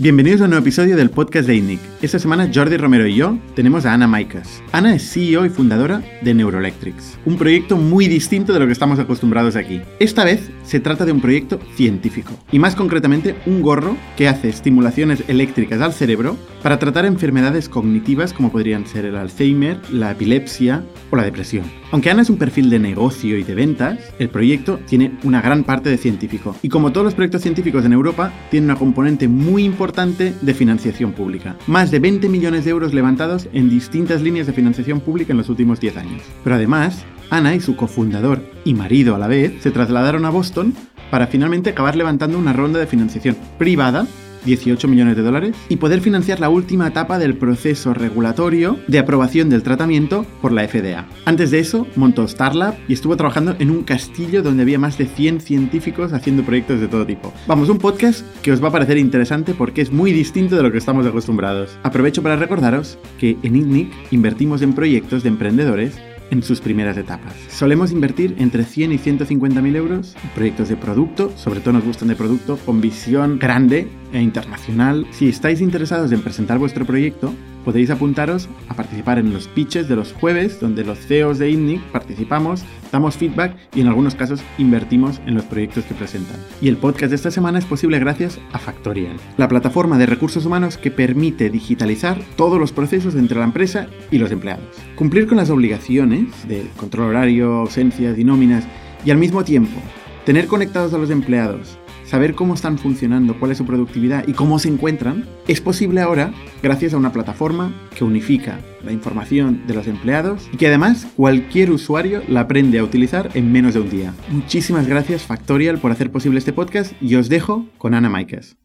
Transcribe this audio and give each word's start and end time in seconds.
Bienvenidos 0.00 0.40
a 0.40 0.44
un 0.44 0.50
nuevo 0.50 0.62
episodio 0.62 0.96
del 0.96 1.10
podcast 1.10 1.48
de 1.48 1.56
INNIC. 1.56 1.80
Esta 2.02 2.20
semana 2.20 2.48
Jordi 2.54 2.76
Romero 2.76 3.04
y 3.08 3.16
yo 3.16 3.36
tenemos 3.56 3.84
a 3.84 3.94
Ana 3.94 4.06
Maicas. 4.06 4.62
Ana 4.70 4.94
es 4.94 5.02
CEO 5.12 5.44
y 5.44 5.48
fundadora 5.48 6.04
de 6.22 6.34
Neuroelectrics, 6.34 7.18
un 7.24 7.36
proyecto 7.36 7.76
muy 7.76 8.06
distinto 8.06 8.52
de 8.52 8.60
lo 8.60 8.66
que 8.66 8.72
estamos 8.72 9.00
acostumbrados 9.00 9.56
aquí. 9.56 9.80
Esta 9.98 10.22
vez 10.22 10.52
se 10.68 10.80
trata 10.80 11.06
de 11.06 11.12
un 11.12 11.22
proyecto 11.22 11.58
científico, 11.74 12.34
y 12.52 12.58
más 12.58 12.76
concretamente 12.76 13.36
un 13.46 13.62
gorro 13.62 13.96
que 14.18 14.28
hace 14.28 14.50
estimulaciones 14.50 15.24
eléctricas 15.26 15.80
al 15.80 15.94
cerebro 15.94 16.36
para 16.62 16.78
tratar 16.78 17.06
enfermedades 17.06 17.70
cognitivas 17.70 18.34
como 18.34 18.52
podrían 18.52 18.86
ser 18.86 19.06
el 19.06 19.16
Alzheimer, 19.16 19.80
la 19.90 20.10
epilepsia 20.10 20.84
o 21.10 21.16
la 21.16 21.22
depresión. 21.22 21.64
Aunque 21.90 22.10
Ana 22.10 22.20
es 22.20 22.28
un 22.28 22.36
perfil 22.36 22.68
de 22.68 22.78
negocio 22.78 23.38
y 23.38 23.44
de 23.44 23.54
ventas, 23.54 23.98
el 24.18 24.28
proyecto 24.28 24.78
tiene 24.86 25.12
una 25.22 25.40
gran 25.40 25.64
parte 25.64 25.88
de 25.88 25.96
científico. 25.96 26.54
Y 26.60 26.68
como 26.68 26.92
todos 26.92 27.06
los 27.06 27.14
proyectos 27.14 27.40
científicos 27.40 27.86
en 27.86 27.94
Europa, 27.94 28.30
tiene 28.50 28.66
una 28.66 28.76
componente 28.76 29.26
muy 29.26 29.64
importante 29.64 30.34
de 30.42 30.54
financiación 30.54 31.12
pública. 31.12 31.56
Más 31.66 31.90
de 31.90 31.98
20 31.98 32.28
millones 32.28 32.66
de 32.66 32.72
euros 32.72 32.92
levantados 32.92 33.48
en 33.54 33.70
distintas 33.70 34.20
líneas 34.20 34.46
de 34.46 34.52
financiación 34.52 35.00
pública 35.00 35.32
en 35.32 35.38
los 35.38 35.48
últimos 35.48 35.80
10 35.80 35.96
años. 35.96 36.22
Pero 36.44 36.56
además, 36.56 37.06
Ana 37.30 37.54
y 37.54 37.60
su 37.60 37.76
cofundador 37.76 38.42
y 38.64 38.74
marido 38.74 39.14
a 39.14 39.18
la 39.18 39.28
vez 39.28 39.62
se 39.62 39.70
trasladaron 39.70 40.24
a 40.24 40.30
Boston 40.30 40.74
para 41.10 41.26
finalmente 41.26 41.70
acabar 41.70 41.96
levantando 41.96 42.38
una 42.38 42.52
ronda 42.52 42.78
de 42.78 42.86
financiación 42.86 43.36
privada 43.58 44.06
18 44.44 44.88
millones 44.88 45.16
de 45.16 45.22
dólares 45.22 45.56
y 45.68 45.76
poder 45.76 46.00
financiar 46.00 46.40
la 46.40 46.48
última 46.48 46.88
etapa 46.88 47.18
del 47.18 47.36
proceso 47.36 47.94
regulatorio 47.94 48.78
de 48.86 48.98
aprobación 48.98 49.48
del 49.50 49.62
tratamiento 49.62 50.24
por 50.40 50.52
la 50.52 50.66
FDA. 50.66 51.06
Antes 51.24 51.50
de 51.50 51.58
eso, 51.60 51.86
montó 51.96 52.26
Starlab 52.26 52.74
y 52.88 52.94
estuvo 52.94 53.16
trabajando 53.16 53.56
en 53.58 53.70
un 53.70 53.82
castillo 53.82 54.42
donde 54.42 54.62
había 54.62 54.78
más 54.78 54.98
de 54.98 55.06
100 55.06 55.40
científicos 55.40 56.12
haciendo 56.12 56.42
proyectos 56.42 56.80
de 56.80 56.88
todo 56.88 57.06
tipo. 57.06 57.32
Vamos, 57.46 57.68
un 57.68 57.78
podcast 57.78 58.24
que 58.42 58.52
os 58.52 58.62
va 58.62 58.68
a 58.68 58.72
parecer 58.72 58.98
interesante 58.98 59.54
porque 59.54 59.82
es 59.82 59.92
muy 59.92 60.12
distinto 60.12 60.56
de 60.56 60.62
lo 60.62 60.72
que 60.72 60.78
estamos 60.78 61.06
acostumbrados. 61.06 61.78
Aprovecho 61.82 62.22
para 62.22 62.36
recordaros 62.36 62.98
que 63.18 63.36
en 63.42 63.56
INNIC 63.56 63.92
invertimos 64.10 64.62
en 64.62 64.72
proyectos 64.72 65.22
de 65.22 65.28
emprendedores 65.28 65.98
en 66.30 66.42
sus 66.42 66.60
primeras 66.60 66.96
etapas. 66.96 67.34
Solemos 67.48 67.92
invertir 67.92 68.36
entre 68.38 68.64
100 68.64 68.92
y 68.92 68.98
150 68.98 69.62
mil 69.62 69.76
euros 69.76 70.14
en 70.22 70.30
proyectos 70.30 70.68
de 70.68 70.76
producto, 70.76 71.32
sobre 71.36 71.60
todo 71.60 71.74
nos 71.74 71.84
gustan 71.84 72.08
de 72.08 72.16
producto, 72.16 72.58
con 72.64 72.80
visión 72.80 73.38
grande 73.38 73.88
e 74.12 74.20
internacional. 74.20 75.06
Si 75.10 75.28
estáis 75.28 75.60
interesados 75.60 76.12
en 76.12 76.22
presentar 76.22 76.58
vuestro 76.58 76.84
proyecto, 76.84 77.32
podéis 77.68 77.90
apuntaros 77.90 78.48
a 78.70 78.74
participar 78.74 79.18
en 79.18 79.30
los 79.30 79.46
pitches 79.46 79.90
de 79.90 79.94
los 79.94 80.14
jueves, 80.14 80.58
donde 80.58 80.84
los 80.84 80.98
CEOs 81.00 81.38
de 81.38 81.50
INNIC 81.50 81.82
participamos, 81.92 82.64
damos 82.90 83.18
feedback 83.18 83.54
y 83.74 83.82
en 83.82 83.88
algunos 83.88 84.14
casos 84.14 84.40
invertimos 84.56 85.20
en 85.26 85.34
los 85.34 85.44
proyectos 85.44 85.84
que 85.84 85.92
presentan. 85.92 86.38
Y 86.62 86.68
el 86.68 86.78
podcast 86.78 87.10
de 87.10 87.16
esta 87.16 87.30
semana 87.30 87.58
es 87.58 87.66
posible 87.66 87.98
gracias 87.98 88.40
a 88.54 88.58
Factorial, 88.58 89.18
la 89.36 89.48
plataforma 89.48 89.98
de 89.98 90.06
recursos 90.06 90.46
humanos 90.46 90.78
que 90.78 90.90
permite 90.90 91.50
digitalizar 91.50 92.18
todos 92.36 92.58
los 92.58 92.72
procesos 92.72 93.14
entre 93.16 93.38
la 93.38 93.44
empresa 93.44 93.88
y 94.10 94.16
los 94.16 94.30
empleados. 94.30 94.64
Cumplir 94.96 95.26
con 95.26 95.36
las 95.36 95.50
obligaciones 95.50 96.48
de 96.48 96.70
control 96.78 97.10
horario, 97.10 97.52
ausencias 97.56 98.18
y 98.18 98.24
nóminas 98.24 98.64
y 99.04 99.10
al 99.10 99.18
mismo 99.18 99.44
tiempo 99.44 99.78
tener 100.24 100.46
conectados 100.46 100.94
a 100.94 100.98
los 100.98 101.10
empleados 101.10 101.78
saber 102.08 102.34
cómo 102.34 102.54
están 102.54 102.78
funcionando, 102.78 103.38
cuál 103.38 103.52
es 103.52 103.58
su 103.58 103.66
productividad 103.66 104.26
y 104.26 104.32
cómo 104.32 104.58
se 104.58 104.68
encuentran, 104.68 105.26
es 105.46 105.60
posible 105.60 106.00
ahora 106.00 106.32
gracias 106.62 106.94
a 106.94 106.96
una 106.96 107.12
plataforma 107.12 107.74
que 107.94 108.04
unifica 108.04 108.60
la 108.82 108.92
información 108.92 109.66
de 109.66 109.74
los 109.74 109.86
empleados 109.86 110.48
y 110.52 110.56
que 110.56 110.68
además 110.68 111.06
cualquier 111.16 111.70
usuario 111.70 112.22
la 112.26 112.40
aprende 112.40 112.78
a 112.78 112.84
utilizar 112.84 113.30
en 113.34 113.52
menos 113.52 113.74
de 113.74 113.80
un 113.80 113.90
día. 113.90 114.14
Muchísimas 114.30 114.86
gracias 114.86 115.22
Factorial 115.22 115.78
por 115.78 115.92
hacer 115.92 116.10
posible 116.10 116.38
este 116.38 116.52
podcast 116.52 116.92
y 117.02 117.14
os 117.16 117.28
dejo 117.28 117.66
con 117.76 117.94
Ana 117.94 118.08
Maikes. 118.08 118.56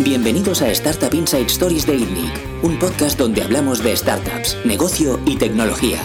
Bienvenidos 0.00 0.62
a 0.62 0.70
Startup 0.70 1.12
Inside 1.12 1.46
Stories 1.46 1.86
de 1.86 1.94
INNIC, 1.94 2.32
un 2.62 2.78
podcast 2.78 3.18
donde 3.18 3.42
hablamos 3.42 3.84
de 3.84 3.94
startups, 3.94 4.56
negocio 4.64 5.20
y 5.26 5.36
tecnología. 5.36 5.98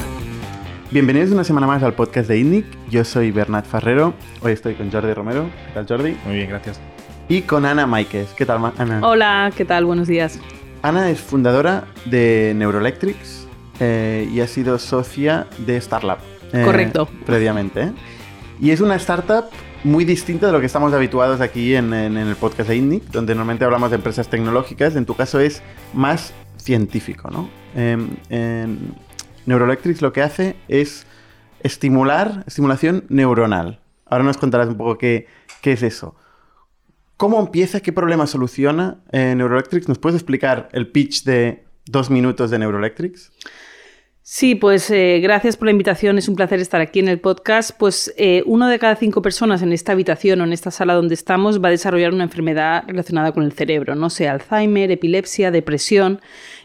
Bienvenidos 0.91 1.31
una 1.31 1.43
semana 1.43 1.65
más 1.65 1.81
al 1.81 1.95
podcast 1.95 2.29
de 2.29 2.37
INNIC. 2.37 2.65
Yo 2.91 3.03
soy 3.03 3.31
Bernat 3.31 3.65
Ferrero. 3.65 4.13
Hoy 4.41 4.51
estoy 4.51 4.75
con 4.75 4.91
Jordi 4.91 5.13
Romero. 5.13 5.49
¿Qué 5.67 5.73
tal, 5.73 5.87
Jordi? 5.87 6.15
Muy 6.25 6.35
bien, 6.35 6.49
gracias. 6.49 6.79
Y 7.27 7.41
con 7.41 7.65
Ana 7.65 7.87
Maikes. 7.87 8.27
¿Qué 8.37 8.45
tal, 8.45 8.71
Ana? 8.77 8.99
Hola, 9.01 9.51
¿qué 9.57 9.65
tal? 9.65 9.85
Buenos 9.85 10.07
días. 10.07 10.39
Ana 10.83 11.09
es 11.09 11.19
fundadora 11.19 11.85
de 12.05 12.53
Neuroelectrics 12.55 13.47
eh, 13.79 14.29
y 14.31 14.41
ha 14.41 14.47
sido 14.47 14.77
socia 14.77 15.47
de 15.57 15.81
Starlab. 15.81 16.19
Eh, 16.53 16.61
Correcto. 16.63 17.09
Previamente. 17.25 17.81
¿eh? 17.81 17.91
Y 18.61 18.69
es 18.69 18.79
una 18.79 18.95
startup 18.97 19.45
muy 19.83 20.05
distinta 20.05 20.45
de 20.45 20.51
lo 20.51 20.59
que 20.59 20.67
estamos 20.67 20.93
habituados 20.93 21.41
aquí 21.41 21.75
en, 21.75 21.93
el 21.93 22.35
podcast 22.35 22.69
de 22.69 22.75
INNIC, 22.75 23.05
donde 23.05 23.33
normalmente 23.33 23.65
hablamos 23.65 23.89
de 23.89 23.95
empresas 23.95 24.27
tecnológicas. 24.27 24.95
En 24.95 25.07
tu 25.07 25.15
caso 25.15 25.39
es 25.39 25.63
más 25.95 26.31
científico, 26.57 27.31
¿no? 27.31 27.49
Em, 27.75 28.07
Neuroelectrics 29.45 30.01
lo 30.01 30.13
que 30.13 30.21
hace 30.21 30.55
es 30.67 31.05
estimular, 31.61 32.43
estimulación 32.47 33.05
neuronal. 33.09 33.79
Ahora 34.05 34.23
nos 34.23 34.37
contarás 34.37 34.67
un 34.67 34.77
poco 34.77 34.97
qué, 34.97 35.27
qué 35.61 35.73
es 35.73 35.83
eso. 35.83 36.15
¿Cómo 37.17 37.39
empieza? 37.39 37.79
¿Qué 37.79 37.93
problema 37.93 38.27
soluciona 38.27 38.97
eh, 39.11 39.33
Neuroelectrics? 39.35 39.87
¿Nos 39.87 39.99
puedes 39.99 40.15
explicar 40.15 40.69
el 40.73 40.91
pitch 40.91 41.23
de 41.23 41.65
dos 41.85 42.09
minutos 42.09 42.51
de 42.51 42.59
Neuroelectrics? 42.59 43.31
Sí, 44.27 44.55
pues 44.55 44.89
eh, 44.89 45.19
gracias 45.21 45.55
por 45.55 45.67
la 45.67 45.71
invitación. 45.71 46.17
Es 46.17 46.27
un 46.27 46.35
placer 46.35 46.59
estar 46.59 46.81
aquí 46.81 46.97
en 46.97 47.09
el 47.09 47.19
podcast. 47.19 47.77
Pues 47.77 48.11
eh, 48.17 48.41
uno 48.47 48.67
de 48.67 48.79
cada 48.79 48.95
cinco 48.95 49.21
personas 49.21 49.61
en 49.61 49.71
esta 49.71 49.91
habitación 49.91 50.41
o 50.41 50.45
en 50.45 50.51
esta 50.51 50.71
sala 50.71 50.95
donde 50.95 51.13
estamos 51.13 51.63
va 51.63 51.67
a 51.67 51.71
desarrollar 51.71 52.11
una 52.11 52.23
enfermedad 52.23 52.85
relacionada 52.87 53.33
con 53.33 53.43
el 53.43 53.51
cerebro, 53.51 53.93
no 53.93 54.09
sea 54.09 54.31
Alzheimer, 54.31 54.89
epilepsia, 54.89 55.51
depresión. 55.51 56.21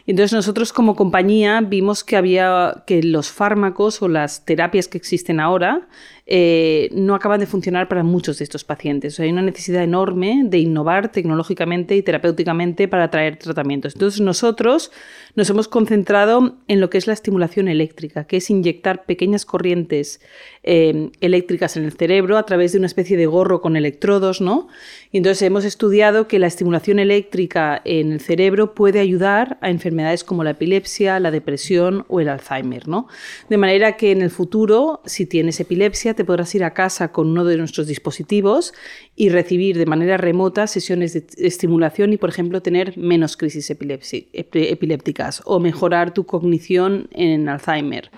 Entonces 0.07 0.33
nosotros 0.33 0.73
como 0.73 0.95
compañía 0.95 1.61
vimos 1.61 2.03
que 2.03 2.17
había 2.17 2.83
que 2.87 3.03
los 3.03 3.29
fármacos 3.29 4.01
o 4.01 4.07
las 4.07 4.43
terapias 4.43 4.87
que 4.87 4.97
existen 4.97 5.39
ahora 5.39 5.87
eh, 6.33 6.87
no 6.93 7.13
acaban 7.13 7.41
de 7.41 7.45
funcionar 7.45 7.89
para 7.89 8.03
muchos 8.03 8.37
de 8.37 8.45
estos 8.45 8.63
pacientes. 8.63 9.19
hay 9.19 9.29
una 9.29 9.41
necesidad 9.41 9.83
enorme 9.83 10.43
de 10.45 10.59
innovar 10.59 11.11
tecnológicamente 11.11 11.97
y 11.97 12.03
terapéuticamente 12.03 12.87
para 12.87 13.11
traer 13.11 13.35
tratamientos. 13.35 13.95
Entonces 13.95 14.21
nosotros 14.21 14.93
nos 15.35 15.49
hemos 15.49 15.67
concentrado 15.67 16.55
en 16.69 16.79
lo 16.79 16.89
que 16.89 16.99
es 16.99 17.05
la 17.05 17.11
estimulación 17.11 17.67
eléctrica, 17.67 18.23
que 18.23 18.37
es 18.37 18.49
inyectar 18.49 19.03
pequeñas 19.03 19.43
corrientes 19.43 20.21
eh, 20.63 21.09
eléctricas 21.21 21.75
en 21.75 21.85
el 21.85 21.93
cerebro 21.93 22.37
a 22.37 22.45
través 22.45 22.71
de 22.71 22.77
una 22.77 22.85
especie 22.85 23.17
de 23.17 23.25
gorro 23.25 23.61
con 23.61 23.75
electrodos, 23.75 24.41
¿no? 24.41 24.67
Y 25.11 25.17
entonces 25.17 25.41
hemos 25.41 25.65
estudiado 25.65 26.27
que 26.27 26.37
la 26.37 26.47
estimulación 26.47 26.99
eléctrica 26.99 27.81
en 27.83 28.11
el 28.11 28.21
cerebro 28.21 28.75
puede 28.75 28.99
ayudar 28.99 29.57
a 29.61 29.71
enfermedades 29.71 30.23
como 30.23 30.43
la 30.43 30.51
epilepsia, 30.51 31.19
la 31.19 31.31
depresión 31.31 32.05
o 32.09 32.19
el 32.19 32.29
Alzheimer, 32.29 32.87
¿no? 32.87 33.07
De 33.49 33.57
manera 33.57 33.97
que 33.97 34.11
en 34.11 34.21
el 34.21 34.29
futuro, 34.29 35.01
si 35.05 35.25
tienes 35.25 35.59
epilepsia, 35.59 36.13
te 36.13 36.25
podrás 36.25 36.53
ir 36.53 36.63
a 36.63 36.75
casa 36.75 37.11
con 37.11 37.29
uno 37.29 37.43
de 37.43 37.57
nuestros 37.57 37.87
dispositivos 37.87 38.73
y 39.15 39.29
recibir 39.29 39.77
de 39.77 39.85
manera 39.87 40.17
remota 40.17 40.67
sesiones 40.67 41.13
de 41.13 41.25
estimulación 41.37 42.13
y, 42.13 42.17
por 42.17 42.29
ejemplo, 42.29 42.61
tener 42.61 42.97
menos 42.97 43.35
crisis 43.35 43.69
epilépticas 43.71 45.41
o 45.45 45.59
mejorar 45.59 46.13
tu 46.13 46.25
cognición 46.25 47.07
en 47.11 47.49
Alzheimer 47.49 48.11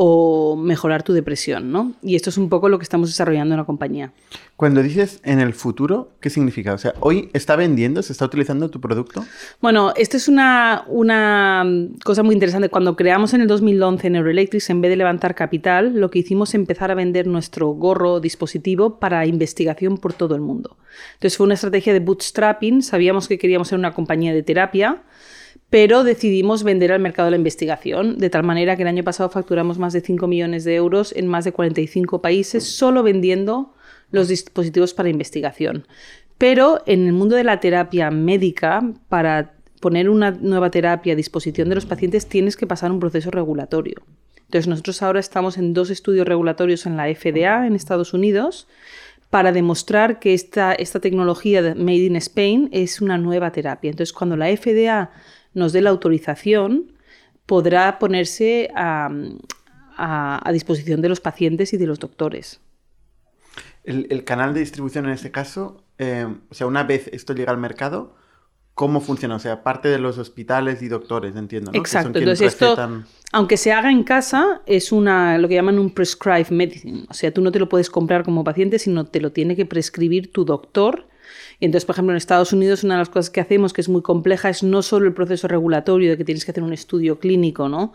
o 0.00 0.54
mejorar 0.54 1.02
tu 1.02 1.12
depresión, 1.12 1.72
¿no? 1.72 1.92
Y 2.02 2.14
esto 2.14 2.30
es 2.30 2.38
un 2.38 2.48
poco 2.48 2.68
lo 2.68 2.78
que 2.78 2.84
estamos 2.84 3.08
desarrollando 3.08 3.54
en 3.54 3.58
la 3.58 3.64
compañía. 3.64 4.12
Cuando 4.54 4.80
dices 4.80 5.20
en 5.24 5.40
el 5.40 5.54
futuro, 5.54 6.12
¿qué 6.20 6.30
significa? 6.30 6.72
O 6.72 6.78
sea, 6.78 6.94
¿hoy 7.00 7.30
está 7.32 7.56
vendiendo, 7.56 8.00
se 8.04 8.12
está 8.12 8.24
utilizando 8.24 8.70
tu 8.70 8.80
producto? 8.80 9.24
Bueno, 9.60 9.92
esto 9.96 10.16
es 10.16 10.28
una, 10.28 10.84
una 10.86 11.66
cosa 12.04 12.22
muy 12.22 12.34
interesante. 12.34 12.68
Cuando 12.68 12.94
creamos 12.94 13.34
en 13.34 13.40
el 13.40 13.48
2011 13.48 14.08
Neuroelectrics, 14.10 14.70
en 14.70 14.80
vez 14.80 14.90
de 14.90 14.96
levantar 14.96 15.34
capital, 15.34 15.98
lo 15.98 16.12
que 16.12 16.20
hicimos 16.20 16.50
es 16.50 16.54
empezar 16.54 16.92
a 16.92 16.94
vender 16.94 17.26
nuestro 17.26 17.66
gorro 17.70 18.20
dispositivo 18.20 19.00
para 19.00 19.26
investigación 19.26 19.98
por 19.98 20.12
todo 20.12 20.36
el 20.36 20.42
mundo. 20.42 20.76
Entonces 21.14 21.36
fue 21.36 21.44
una 21.44 21.54
estrategia 21.54 21.92
de 21.92 21.98
bootstrapping, 21.98 22.82
sabíamos 22.82 23.26
que 23.26 23.36
queríamos 23.36 23.66
ser 23.66 23.80
una 23.80 23.92
compañía 23.94 24.32
de 24.32 24.44
terapia, 24.44 25.02
pero 25.70 26.02
decidimos 26.02 26.62
vender 26.62 26.92
al 26.92 27.00
mercado 27.00 27.26
de 27.26 27.32
la 27.32 27.36
investigación, 27.36 28.18
de 28.18 28.30
tal 28.30 28.42
manera 28.42 28.76
que 28.76 28.82
el 28.82 28.88
año 28.88 29.04
pasado 29.04 29.28
facturamos 29.28 29.78
más 29.78 29.92
de 29.92 30.00
5 30.00 30.26
millones 30.26 30.64
de 30.64 30.74
euros 30.74 31.12
en 31.14 31.26
más 31.26 31.44
de 31.44 31.52
45 31.52 32.22
países 32.22 32.64
solo 32.64 33.02
vendiendo 33.02 33.74
los 34.10 34.28
dispositivos 34.28 34.94
para 34.94 35.10
investigación. 35.10 35.86
Pero 36.38 36.82
en 36.86 37.06
el 37.06 37.12
mundo 37.12 37.36
de 37.36 37.44
la 37.44 37.60
terapia 37.60 38.10
médica, 38.10 38.82
para 39.08 39.54
poner 39.80 40.08
una 40.08 40.30
nueva 40.30 40.70
terapia 40.70 41.12
a 41.12 41.16
disposición 41.16 41.68
de 41.68 41.74
los 41.74 41.86
pacientes 41.86 42.26
tienes 42.26 42.56
que 42.56 42.66
pasar 42.66 42.90
un 42.90 43.00
proceso 43.00 43.30
regulatorio. 43.30 44.02
Entonces 44.46 44.66
nosotros 44.66 45.02
ahora 45.02 45.20
estamos 45.20 45.58
en 45.58 45.74
dos 45.74 45.90
estudios 45.90 46.26
regulatorios 46.26 46.86
en 46.86 46.96
la 46.96 47.12
FDA 47.14 47.66
en 47.66 47.74
Estados 47.74 48.14
Unidos 48.14 48.66
para 49.30 49.52
demostrar 49.52 50.20
que 50.20 50.32
esta, 50.32 50.72
esta 50.72 51.00
tecnología 51.00 51.60
Made 51.76 52.06
in 52.06 52.16
Spain 52.16 52.70
es 52.72 53.02
una 53.02 53.18
nueva 53.18 53.52
terapia. 53.52 53.90
Entonces 53.90 54.14
cuando 54.14 54.36
la 54.36 54.46
FDA 54.46 55.10
nos 55.54 55.72
dé 55.72 55.80
la 55.80 55.90
autorización, 55.90 56.92
podrá 57.46 57.98
ponerse 57.98 58.70
a, 58.74 59.10
disposición 60.52 61.00
de 61.00 61.08
los 61.08 61.20
pacientes 61.20 61.72
y 61.72 61.76
de 61.76 61.86
los 61.86 61.98
doctores. 61.98 62.60
el, 63.84 64.24
canal 64.24 64.54
de 64.54 64.60
distribución 64.60 65.06
en 65.06 65.12
este 65.12 65.30
caso, 65.30 65.82
eh, 65.98 66.26
o 66.50 66.54
sea, 66.54 66.66
una 66.66 66.84
vez 66.84 67.08
esto 67.12 67.34
llega 67.34 67.50
al 67.50 67.58
mercado, 67.58 68.14
¿cómo 68.74 69.00
funciona? 69.00 69.34
O 69.34 69.38
sea, 69.40 69.64
parte 69.64 69.88
de 69.88 69.98
los 69.98 70.18
hospitales 70.18 70.82
y 70.82 70.88
doctores, 70.88 71.34
entiendo. 71.34 71.72
¿no? 71.72 71.78
Exacto. 71.78 72.16
Entonces, 72.20 72.52
esto, 72.52 72.76
aunque 73.32 73.56
se 73.56 73.72
haga 73.72 73.90
en 73.90 74.04
casa, 74.04 74.62
es 74.66 74.92
una, 74.92 75.36
lo 75.36 75.48
que 75.48 75.54
llaman 75.54 75.80
un 75.80 75.90
prescribed 75.90 76.50
medicine. 76.50 77.04
O 77.08 77.14
sea, 77.14 77.34
tú 77.34 77.42
no 77.42 77.50
te 77.50 77.58
lo 77.58 77.68
puedes 77.68 77.90
comprar 77.90 78.22
como 78.22 78.44
paciente, 78.44 78.78
sino 78.78 79.04
te 79.04 79.20
lo 79.20 79.32
tiene 79.32 79.56
que 79.56 79.66
prescribir 79.66 80.32
tu 80.32 80.44
doctor. 80.44 81.08
Y 81.60 81.64
entonces, 81.64 81.84
por 81.84 81.94
ejemplo, 81.94 82.12
en 82.12 82.16
Estados 82.18 82.52
Unidos, 82.52 82.84
una 82.84 82.94
de 82.94 82.98
las 83.00 83.08
cosas 83.08 83.30
que 83.30 83.40
hacemos 83.40 83.72
que 83.72 83.80
es 83.80 83.88
muy 83.88 84.02
compleja 84.02 84.48
es 84.48 84.62
no 84.62 84.82
solo 84.82 85.06
el 85.06 85.14
proceso 85.14 85.48
regulatorio 85.48 86.10
de 86.10 86.16
que 86.16 86.24
tienes 86.24 86.44
que 86.44 86.52
hacer 86.52 86.62
un 86.62 86.72
estudio 86.72 87.18
clínico, 87.18 87.68
¿no? 87.68 87.92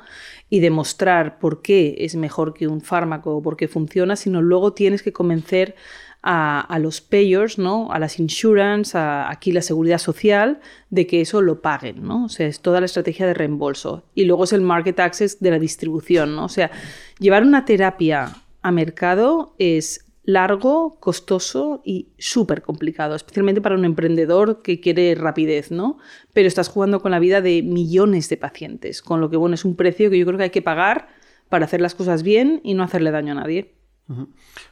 Y 0.49 0.59
demostrar 0.59 1.39
por 1.39 1.61
qué 1.61 1.95
es 1.99 2.15
mejor 2.15 2.53
que 2.53 2.67
un 2.67 2.81
fármaco 2.81 3.37
o 3.37 3.41
por 3.41 3.55
qué 3.55 3.69
funciona, 3.69 4.15
sino 4.17 4.41
luego 4.41 4.73
tienes 4.73 5.01
que 5.01 5.13
convencer 5.13 5.75
a, 6.23 6.79
los 6.79 7.01
payers, 7.01 7.57
¿no? 7.57 7.91
a 7.91 7.99
las 7.99 8.17
insurance, 8.17 8.97
a, 8.97 9.29
aquí 9.29 9.51
la 9.51 9.61
seguridad 9.61 9.97
social, 9.97 10.61
de 10.89 11.05
que 11.05 11.21
eso 11.21 11.41
lo 11.41 11.61
paguen. 11.61 12.03
¿no? 12.07 12.25
O 12.25 12.29
sea, 12.29 12.47
es 12.47 12.61
toda 12.61 12.79
la 12.79 12.85
estrategia 12.85 13.27
de 13.27 13.33
reembolso. 13.33 14.03
Y 14.15 14.23
luego 14.23 14.45
es 14.45 14.53
el 14.53 14.61
market 14.61 14.99
access 14.99 15.39
de 15.41 15.51
la 15.51 15.59
distribución. 15.59 16.35
¿no? 16.35 16.45
O 16.45 16.49
sea, 16.49 16.71
llevar 17.19 17.43
una 17.43 17.65
terapia 17.65 18.33
a 18.61 18.71
mercado 18.71 19.53
es 19.59 20.05
largo, 20.23 20.97
costoso 20.99 21.81
y 21.83 22.13
súper 22.17 22.61
complicado, 22.61 23.15
especialmente 23.15 23.61
para 23.61 23.75
un 23.75 23.85
emprendedor 23.85 24.61
que 24.61 24.79
quiere 24.79 25.15
rapidez, 25.15 25.71
¿no? 25.71 25.97
Pero 26.31 26.47
estás 26.47 26.69
jugando 26.69 27.01
con 27.01 27.11
la 27.11 27.19
vida 27.19 27.41
de 27.41 27.61
millones 27.61 28.29
de 28.29 28.37
pacientes, 28.37 29.01
con 29.01 29.19
lo 29.19 29.29
que, 29.29 29.37
bueno, 29.37 29.55
es 29.55 29.65
un 29.65 29.75
precio 29.75 30.09
que 30.09 30.17
yo 30.17 30.25
creo 30.25 30.37
que 30.37 30.45
hay 30.45 30.49
que 30.49 30.61
pagar 30.61 31.09
para 31.49 31.65
hacer 31.65 31.81
las 31.81 31.93
cosas 31.93 32.23
bien 32.23 32.61
y 32.63 32.73
no 32.73 32.83
hacerle 32.83 33.11
daño 33.11 33.33
a 33.33 33.35
nadie. 33.35 33.73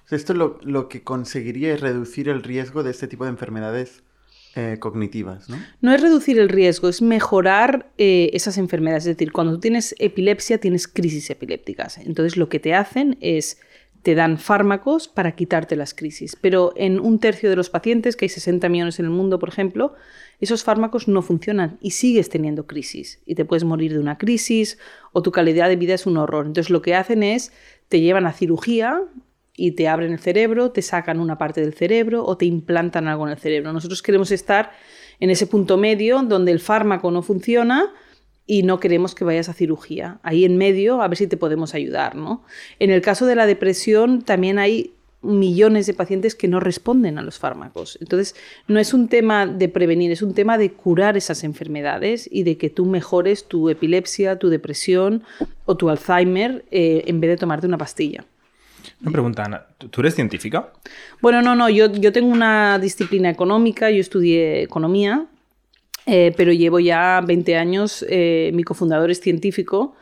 Esto 0.09 0.33
lo, 0.33 0.89
que 0.89 1.03
conseguiría 1.03 1.74
es 1.74 1.81
reducir 1.81 2.30
el 2.30 2.44
riesgo 2.44 2.83
de 2.83 2.92
este 2.92 3.07
tipo 3.07 3.24
de 3.25 3.31
enfermedades 3.31 4.03
eh, 4.56 4.77
cognitivas, 4.80 5.50
¿no? 5.50 5.57
No 5.80 5.94
es 5.94 6.01
reducir 6.01 6.38
el 6.38 6.50
riesgo, 6.50 6.89
es 6.89 7.01
mejorar 7.01 7.92
eh, 7.98 8.31
esas 8.33 8.57
enfermedades. 8.57 9.03
Es 9.03 9.15
decir, 9.15 9.31
cuando 9.31 9.53
tú 9.53 9.59
tienes 9.62 9.95
epilepsia, 10.00 10.57
tienes 10.59 10.89
crisis 10.89 11.30
epilépticas. 11.30 11.98
Entonces, 12.00 12.36
lo 12.36 12.50
que 12.50 12.59
te 12.59 12.74
hacen 12.74 13.18
es 13.21 13.62
te 14.03 14.15
dan 14.15 14.38
fármacos 14.38 15.07
para 15.07 15.36
quitarte 15.36 15.75
las 15.75 15.94
crisis. 15.94 16.36
Pero 16.39 16.74
en 16.75 17.00
un 17.00 17.19
tercio 17.19 17.50
de 17.50 17.56
los 17.56 17.69
pacientes, 17.69 18.15
que 18.15 18.25
hay 18.25 18.30
60 18.30 18.68
millones 18.69 19.00
en 19.00 19.06
el 19.06 19.12
mundo, 19.12 19.38
por 19.39 19.50
ejemplo, 19.50 19.94
esos 20.39 20.63
fármacos 20.63 21.07
no 21.07 21.21
funcionan 21.21 21.77
y 21.81 21.92
sigues 21.92 22.30
teniendo 22.30 22.65
crisis. 22.65 23.21
Y 23.25 23.36
te 23.36 23.45
puedes 23.45 23.63
morir 23.63 23.94
de 23.94 24.00
una 24.00 24.18
crisis 24.18 24.80
o 25.12 25.21
tu 25.21 25.31
calidad 25.31 25.69
de 25.69 25.75
vida 25.75 25.94
es 25.94 26.06
un 26.06 26.18
horror. 26.18 26.48
Entonces 26.48 26.71
lo 26.71 26.81
que 26.81 26.95
hacen 26.95 27.21
es, 27.21 27.53
te 27.89 28.01
llevan 28.01 28.25
a 28.25 28.33
cirugía 28.33 29.03
y 29.56 29.71
te 29.71 29.88
abren 29.88 30.13
el 30.13 30.19
cerebro, 30.19 30.71
te 30.71 30.81
sacan 30.81 31.19
una 31.19 31.38
parte 31.38 31.62
del 31.62 31.74
cerebro 31.74 32.25
o 32.25 32.38
te 32.38 32.45
implantan 32.45 33.07
algo 33.07 33.27
en 33.27 33.33
el 33.33 33.38
cerebro. 33.38 33.71
Nosotros 33.71 34.01
queremos 34.01 34.31
estar 34.31 34.71
en 35.19 35.30
ese 35.30 35.45
punto 35.45 35.77
medio 35.77 36.24
donde 36.24 36.51
el 36.51 36.59
fármaco 36.59 37.12
no 37.12 37.21
funciona 37.21 37.94
y 38.45 38.63
no 38.63 38.79
queremos 38.79 39.15
que 39.15 39.23
vayas 39.23 39.49
a 39.49 39.53
cirugía. 39.53 40.19
Ahí 40.23 40.45
en 40.45 40.57
medio, 40.57 41.01
a 41.01 41.07
ver 41.07 41.17
si 41.17 41.27
te 41.27 41.38
podemos 41.38 41.73
ayudar. 41.73 42.15
¿no? 42.15 42.43
En 42.79 42.91
el 42.91 43.01
caso 43.01 43.25
de 43.25 43.35
la 43.35 43.45
depresión, 43.45 44.21
también 44.21 44.59
hay 44.59 44.93
millones 45.21 45.85
de 45.85 45.93
pacientes 45.93 46.35
que 46.35 46.47
no 46.47 46.59
responden 46.59 47.17
a 47.19 47.21
los 47.21 47.38
fármacos. 47.38 47.97
Entonces, 48.01 48.35
no 48.67 48.79
es 48.79 48.93
un 48.93 49.07
tema 49.07 49.45
de 49.45 49.69
prevenir, 49.69 50.11
es 50.11 50.21
un 50.21 50.33
tema 50.33 50.57
de 50.57 50.71
curar 50.71 51.15
esas 51.15 51.43
enfermedades 51.43 52.27
y 52.31 52.43
de 52.43 52.57
que 52.57 52.69
tú 52.69 52.85
mejores 52.85 53.47
tu 53.47 53.69
epilepsia, 53.69 54.39
tu 54.39 54.49
depresión 54.49 55.23
o 55.65 55.77
tu 55.77 55.89
Alzheimer 55.89 56.65
eh, 56.71 57.03
en 57.05 57.21
vez 57.21 57.29
de 57.31 57.38
tomarte 57.38 57.67
una 57.67 57.77
pastilla. 57.77 58.25
Una 59.01 59.11
pregunta, 59.11 59.43
Ana. 59.43 59.65
¿Tú 59.77 60.01
eres 60.01 60.15
científica? 60.15 60.73
Bueno, 61.21 61.41
no, 61.41 61.55
no. 61.55 61.69
Yo, 61.69 61.91
yo 61.91 62.11
tengo 62.11 62.31
una 62.31 62.79
disciplina 62.79 63.29
económica, 63.29 63.91
yo 63.91 64.01
estudié 64.01 64.63
economía, 64.63 65.27
eh, 66.06 66.33
pero 66.36 66.51
llevo 66.51 66.80
ya 66.80 67.21
20 67.21 67.57
años, 67.57 68.06
eh, 68.09 68.51
mi 68.53 68.63
cofundador 68.63 69.12
es 69.12 69.21
científico 69.21 69.95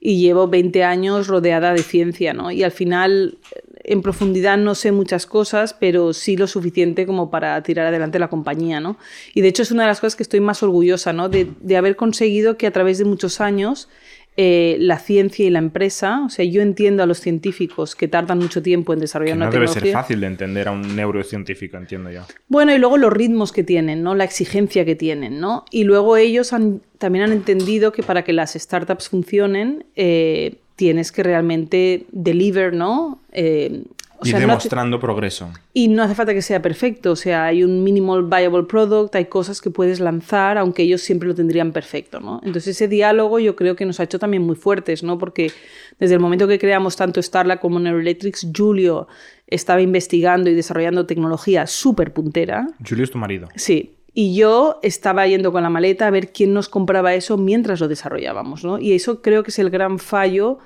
y 0.00 0.20
llevo 0.20 0.48
20 0.48 0.82
años 0.82 1.28
rodeada 1.28 1.72
de 1.72 1.82
ciencia, 1.82 2.32
¿no? 2.32 2.50
Y 2.50 2.64
al 2.64 2.72
final, 2.72 3.38
en 3.84 4.02
profundidad 4.02 4.58
no 4.58 4.74
sé 4.74 4.90
muchas 4.90 5.26
cosas, 5.26 5.74
pero 5.74 6.12
sí 6.12 6.36
lo 6.36 6.46
suficiente 6.46 7.06
como 7.06 7.30
para 7.30 7.62
tirar 7.62 7.86
adelante 7.86 8.18
la 8.18 8.28
compañía, 8.28 8.80
¿no? 8.80 8.96
Y 9.34 9.42
de 9.42 9.48
hecho 9.48 9.62
es 9.62 9.70
una 9.70 9.82
de 9.82 9.88
las 9.88 10.00
cosas 10.00 10.16
que 10.16 10.24
estoy 10.24 10.40
más 10.40 10.62
orgullosa, 10.62 11.12
¿no? 11.12 11.28
De, 11.28 11.48
de 11.60 11.76
haber 11.76 11.96
conseguido 11.96 12.56
que 12.56 12.66
a 12.66 12.72
través 12.72 12.98
de 12.98 13.04
muchos 13.04 13.40
años 13.40 13.88
eh, 14.36 14.76
la 14.80 14.98
ciencia 14.98 15.44
y 15.44 15.50
la 15.50 15.58
empresa. 15.58 16.22
O 16.24 16.30
sea, 16.30 16.44
yo 16.44 16.62
entiendo 16.62 17.02
a 17.02 17.06
los 17.06 17.18
científicos 17.18 17.94
que 17.94 18.08
tardan 18.08 18.38
mucho 18.38 18.62
tiempo 18.62 18.92
en 18.92 19.00
desarrollar 19.00 19.36
una 19.36 19.50
tecnología. 19.50 19.74
No 19.74 19.80
debe 19.80 19.92
ser 19.92 20.02
fácil 20.02 20.20
de 20.20 20.26
entender 20.26 20.68
a 20.68 20.72
un 20.72 20.96
neurocientífico, 20.96 21.76
entiendo 21.76 22.10
yo. 22.10 22.22
Bueno, 22.48 22.74
y 22.74 22.78
luego 22.78 22.96
los 22.96 23.12
ritmos 23.12 23.52
que 23.52 23.62
tienen, 23.62 24.02
¿no? 24.02 24.14
La 24.14 24.24
exigencia 24.24 24.84
que 24.84 24.96
tienen, 24.96 25.38
¿no? 25.38 25.64
Y 25.70 25.84
luego 25.84 26.16
ellos 26.16 26.50
también 26.98 27.24
han 27.24 27.32
entendido 27.32 27.92
que 27.92 28.02
para 28.02 28.24
que 28.24 28.32
las 28.32 28.54
startups 28.54 29.08
funcionen, 29.08 29.84
eh, 29.96 30.56
tienes 30.76 31.12
que 31.12 31.22
realmente 31.22 32.06
deliver, 32.10 32.72
¿no? 32.72 33.20
Eh, 33.32 33.82
y 34.24 34.32
demostrando 34.32 34.98
progreso. 35.00 35.50
Y 35.72 35.88
no 35.88 36.02
hace 36.02 36.14
falta 36.14 36.34
que 36.34 36.42
sea 36.42 36.60
perfecto, 36.62 37.12
o 37.12 37.16
sea, 37.16 37.46
hay 37.46 37.64
un 37.64 37.82
minimal 37.82 38.24
viable 38.24 38.64
product, 38.64 39.14
hay 39.14 39.26
cosas 39.26 39.60
que 39.60 39.70
puedes 39.70 40.00
lanzar, 40.00 40.58
aunque 40.58 40.82
ellos 40.82 41.02
siempre 41.02 41.28
lo 41.28 41.34
tendrían 41.34 41.72
perfecto, 41.72 42.20
¿no? 42.20 42.40
Entonces 42.44 42.76
ese 42.76 42.88
diálogo 42.88 43.38
yo 43.38 43.56
creo 43.56 43.76
que 43.76 43.84
nos 43.84 44.00
ha 44.00 44.04
hecho 44.04 44.18
también 44.18 44.42
muy 44.42 44.56
fuertes, 44.56 45.02
¿no? 45.02 45.18
Porque 45.18 45.52
desde 45.98 46.14
el 46.14 46.20
momento 46.20 46.48
que 46.48 46.58
creamos 46.58 46.96
tanto 46.96 47.22
Starla 47.22 47.58
como 47.58 47.78
Neuroelectrics, 47.78 48.48
Julio 48.56 49.08
estaba 49.46 49.80
investigando 49.82 50.50
y 50.50 50.54
desarrollando 50.54 51.06
tecnología 51.06 51.66
súper 51.66 52.12
puntera. 52.12 52.66
Julio 52.86 53.04
es 53.04 53.10
tu 53.10 53.18
marido. 53.18 53.48
Sí, 53.54 53.96
y 54.14 54.34
yo 54.34 54.78
estaba 54.82 55.26
yendo 55.26 55.52
con 55.52 55.62
la 55.62 55.70
maleta 55.70 56.06
a 56.06 56.10
ver 56.10 56.32
quién 56.32 56.52
nos 56.52 56.68
compraba 56.68 57.14
eso 57.14 57.36
mientras 57.38 57.80
lo 57.80 57.88
desarrollábamos, 57.88 58.64
¿no? 58.64 58.78
Y 58.78 58.92
eso 58.92 59.22
creo 59.22 59.42
que 59.42 59.50
es 59.50 59.58
el 59.58 59.70
gran 59.70 59.98
fallo 59.98 60.58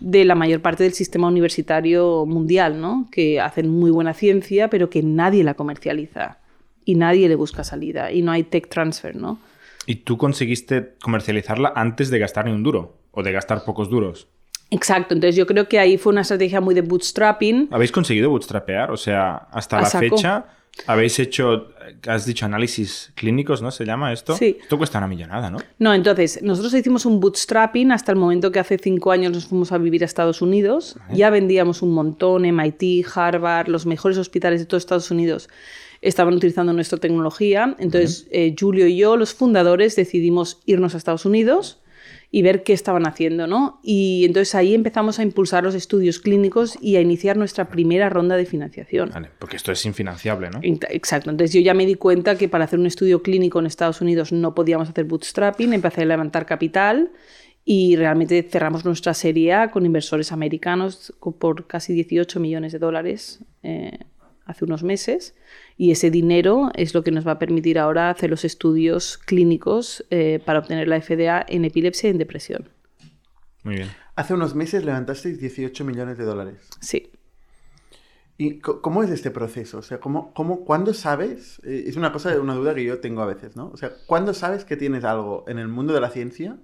de 0.00 0.24
la 0.24 0.34
mayor 0.34 0.60
parte 0.60 0.84
del 0.84 0.92
sistema 0.92 1.28
universitario 1.28 2.26
mundial, 2.26 2.80
¿no? 2.80 3.08
que 3.10 3.40
hacen 3.40 3.70
muy 3.70 3.90
buena 3.90 4.14
ciencia, 4.14 4.68
pero 4.68 4.90
que 4.90 5.02
nadie 5.02 5.44
la 5.44 5.54
comercializa 5.54 6.38
y 6.84 6.94
nadie 6.94 7.28
le 7.28 7.34
busca 7.34 7.64
salida 7.64 8.12
y 8.12 8.22
no 8.22 8.32
hay 8.32 8.44
tech 8.44 8.68
transfer. 8.68 9.16
¿no? 9.16 9.38
¿Y 9.86 9.96
tú 9.96 10.18
conseguiste 10.18 10.94
comercializarla 11.00 11.72
antes 11.74 12.10
de 12.10 12.18
gastar 12.18 12.46
ni 12.46 12.52
un 12.52 12.62
duro 12.62 12.96
o 13.12 13.22
de 13.22 13.32
gastar 13.32 13.64
pocos 13.64 13.88
duros? 13.88 14.28
Exacto, 14.70 15.14
entonces 15.14 15.36
yo 15.36 15.46
creo 15.46 15.68
que 15.68 15.78
ahí 15.78 15.96
fue 15.96 16.12
una 16.12 16.22
estrategia 16.22 16.60
muy 16.60 16.74
de 16.74 16.82
bootstrapping. 16.82 17.68
¿Habéis 17.70 17.92
conseguido 17.92 18.30
bootstrapear? 18.30 18.90
O 18.90 18.96
sea, 18.96 19.46
hasta 19.52 19.80
la 19.80 19.88
fecha 19.88 20.44
habéis 20.86 21.18
hecho, 21.18 21.68
has 22.06 22.26
dicho 22.26 22.44
análisis 22.44 23.12
clínicos, 23.14 23.62
¿no? 23.62 23.70
Se 23.70 23.84
llama 23.84 24.12
esto. 24.12 24.36
Sí. 24.36 24.58
Esto 24.60 24.76
cuesta 24.76 24.98
una 24.98 25.08
millonada, 25.08 25.50
¿no? 25.50 25.58
No, 25.78 25.94
entonces, 25.94 26.42
nosotros 26.42 26.74
hicimos 26.74 27.06
un 27.06 27.20
bootstrapping 27.20 27.92
hasta 27.92 28.12
el 28.12 28.18
momento 28.18 28.52
que 28.52 28.58
hace 28.58 28.78
cinco 28.78 29.10
años 29.10 29.32
nos 29.32 29.46
fuimos 29.46 29.72
a 29.72 29.78
vivir 29.78 30.02
a 30.02 30.06
Estados 30.06 30.42
Unidos. 30.42 30.96
Ya 31.12 31.30
vendíamos 31.30 31.82
un 31.82 31.92
montón, 31.92 32.42
MIT, 32.42 33.06
Harvard, 33.14 33.68
los 33.68 33.86
mejores 33.86 34.18
hospitales 34.18 34.60
de 34.60 34.66
todos 34.66 34.82
Estados 34.82 35.10
Unidos 35.10 35.48
estaban 36.02 36.34
utilizando 36.34 36.72
nuestra 36.72 36.98
tecnología. 36.98 37.74
Entonces, 37.78 38.26
eh, 38.30 38.54
Julio 38.58 38.86
y 38.86 38.96
yo, 38.96 39.16
los 39.16 39.34
fundadores, 39.34 39.96
decidimos 39.96 40.60
irnos 40.66 40.94
a 40.94 40.98
Estados 40.98 41.24
Unidos 41.24 41.80
y 42.36 42.42
ver 42.42 42.64
qué 42.64 42.74
estaban 42.74 43.06
haciendo, 43.06 43.46
¿no? 43.46 43.80
Y 43.82 44.26
entonces 44.26 44.54
ahí 44.54 44.74
empezamos 44.74 45.18
a 45.18 45.22
impulsar 45.22 45.64
los 45.64 45.74
estudios 45.74 46.18
clínicos 46.18 46.76
y 46.82 46.96
a 46.96 47.00
iniciar 47.00 47.38
nuestra 47.38 47.70
primera 47.70 48.10
ronda 48.10 48.36
de 48.36 48.44
financiación. 48.44 49.08
Vale, 49.08 49.30
porque 49.38 49.56
esto 49.56 49.72
es 49.72 49.86
infinanciable, 49.86 50.50
¿no? 50.50 50.60
Exacto. 50.62 51.30
Entonces 51.30 51.54
yo 51.54 51.62
ya 51.62 51.72
me 51.72 51.86
di 51.86 51.94
cuenta 51.94 52.36
que 52.36 52.50
para 52.50 52.64
hacer 52.64 52.78
un 52.78 52.84
estudio 52.84 53.22
clínico 53.22 53.58
en 53.58 53.64
Estados 53.64 54.02
Unidos 54.02 54.32
no 54.32 54.54
podíamos 54.54 54.90
hacer 54.90 55.06
bootstrapping, 55.06 55.72
empecé 55.72 56.02
a 56.02 56.04
levantar 56.04 56.44
capital 56.44 57.10
y 57.64 57.96
realmente 57.96 58.42
cerramos 58.42 58.84
nuestra 58.84 59.14
serie 59.14 59.54
A 59.54 59.70
con 59.70 59.86
inversores 59.86 60.30
americanos 60.30 61.14
por 61.38 61.66
casi 61.66 61.94
18 61.94 62.38
millones 62.38 62.72
de 62.72 62.78
dólares 62.78 63.40
eh, 63.62 63.98
hace 64.44 64.66
unos 64.66 64.82
meses 64.82 65.34
y 65.76 65.90
ese 65.90 66.10
dinero 66.10 66.70
es 66.74 66.94
lo 66.94 67.04
que 67.04 67.10
nos 67.10 67.26
va 67.26 67.32
a 67.32 67.38
permitir 67.38 67.78
ahora 67.78 68.10
hacer 68.10 68.30
los 68.30 68.44
estudios 68.44 69.18
clínicos 69.18 70.04
eh, 70.10 70.40
para 70.44 70.60
obtener 70.60 70.88
la 70.88 71.00
FDA 71.00 71.44
en 71.46 71.64
epilepsia 71.64 72.08
y 72.08 72.12
en 72.12 72.18
depresión. 72.18 72.68
Muy 73.62 73.76
bien. 73.76 73.88
Hace 74.14 74.32
unos 74.32 74.54
meses 74.54 74.84
levantasteis 74.84 75.38
18 75.38 75.84
millones 75.84 76.16
de 76.16 76.24
dólares. 76.24 76.68
Sí. 76.80 77.10
¿Y 78.38 78.58
cómo 78.60 79.02
es 79.02 79.10
este 79.10 79.30
proceso? 79.30 79.78
O 79.78 79.82
sea, 79.82 79.98
¿cómo, 79.98 80.32
cómo, 80.34 80.64
¿cuándo 80.64 80.94
sabes? 80.94 81.60
Eh, 81.64 81.84
es 81.86 81.96
una 81.96 82.12
cosa, 82.12 82.38
una 82.40 82.54
duda 82.54 82.74
que 82.74 82.84
yo 82.84 83.00
tengo 83.00 83.22
a 83.22 83.26
veces, 83.26 83.56
¿no? 83.56 83.68
O 83.68 83.76
sea, 83.76 83.92
¿cuándo 84.06 84.34
sabes 84.34 84.64
que 84.64 84.76
tienes 84.76 85.04
algo 85.04 85.44
en 85.48 85.58
el 85.58 85.68
mundo 85.68 85.94
de 85.94 86.00
la 86.00 86.10
ciencia? 86.10 86.58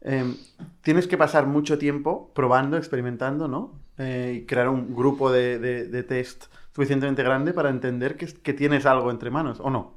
Em, 0.00 0.36
tienes 0.82 1.06
que 1.06 1.16
pasar 1.18 1.46
mucho 1.46 1.76
tiempo 1.76 2.30
probando, 2.34 2.76
experimentando, 2.76 3.48
¿no? 3.48 3.78
Eh, 3.98 4.40
y 4.40 4.46
crear 4.46 4.68
un 4.68 4.94
grupo 4.94 5.32
de, 5.32 5.58
de, 5.58 5.86
de 5.86 6.02
test 6.02 6.46
suficientemente 6.78 7.24
grande 7.24 7.52
para 7.52 7.70
entender 7.70 8.16
que, 8.16 8.26
que 8.26 8.52
tienes 8.52 8.86
algo 8.86 9.10
entre 9.10 9.30
manos, 9.30 9.58
¿o 9.60 9.68
no? 9.68 9.94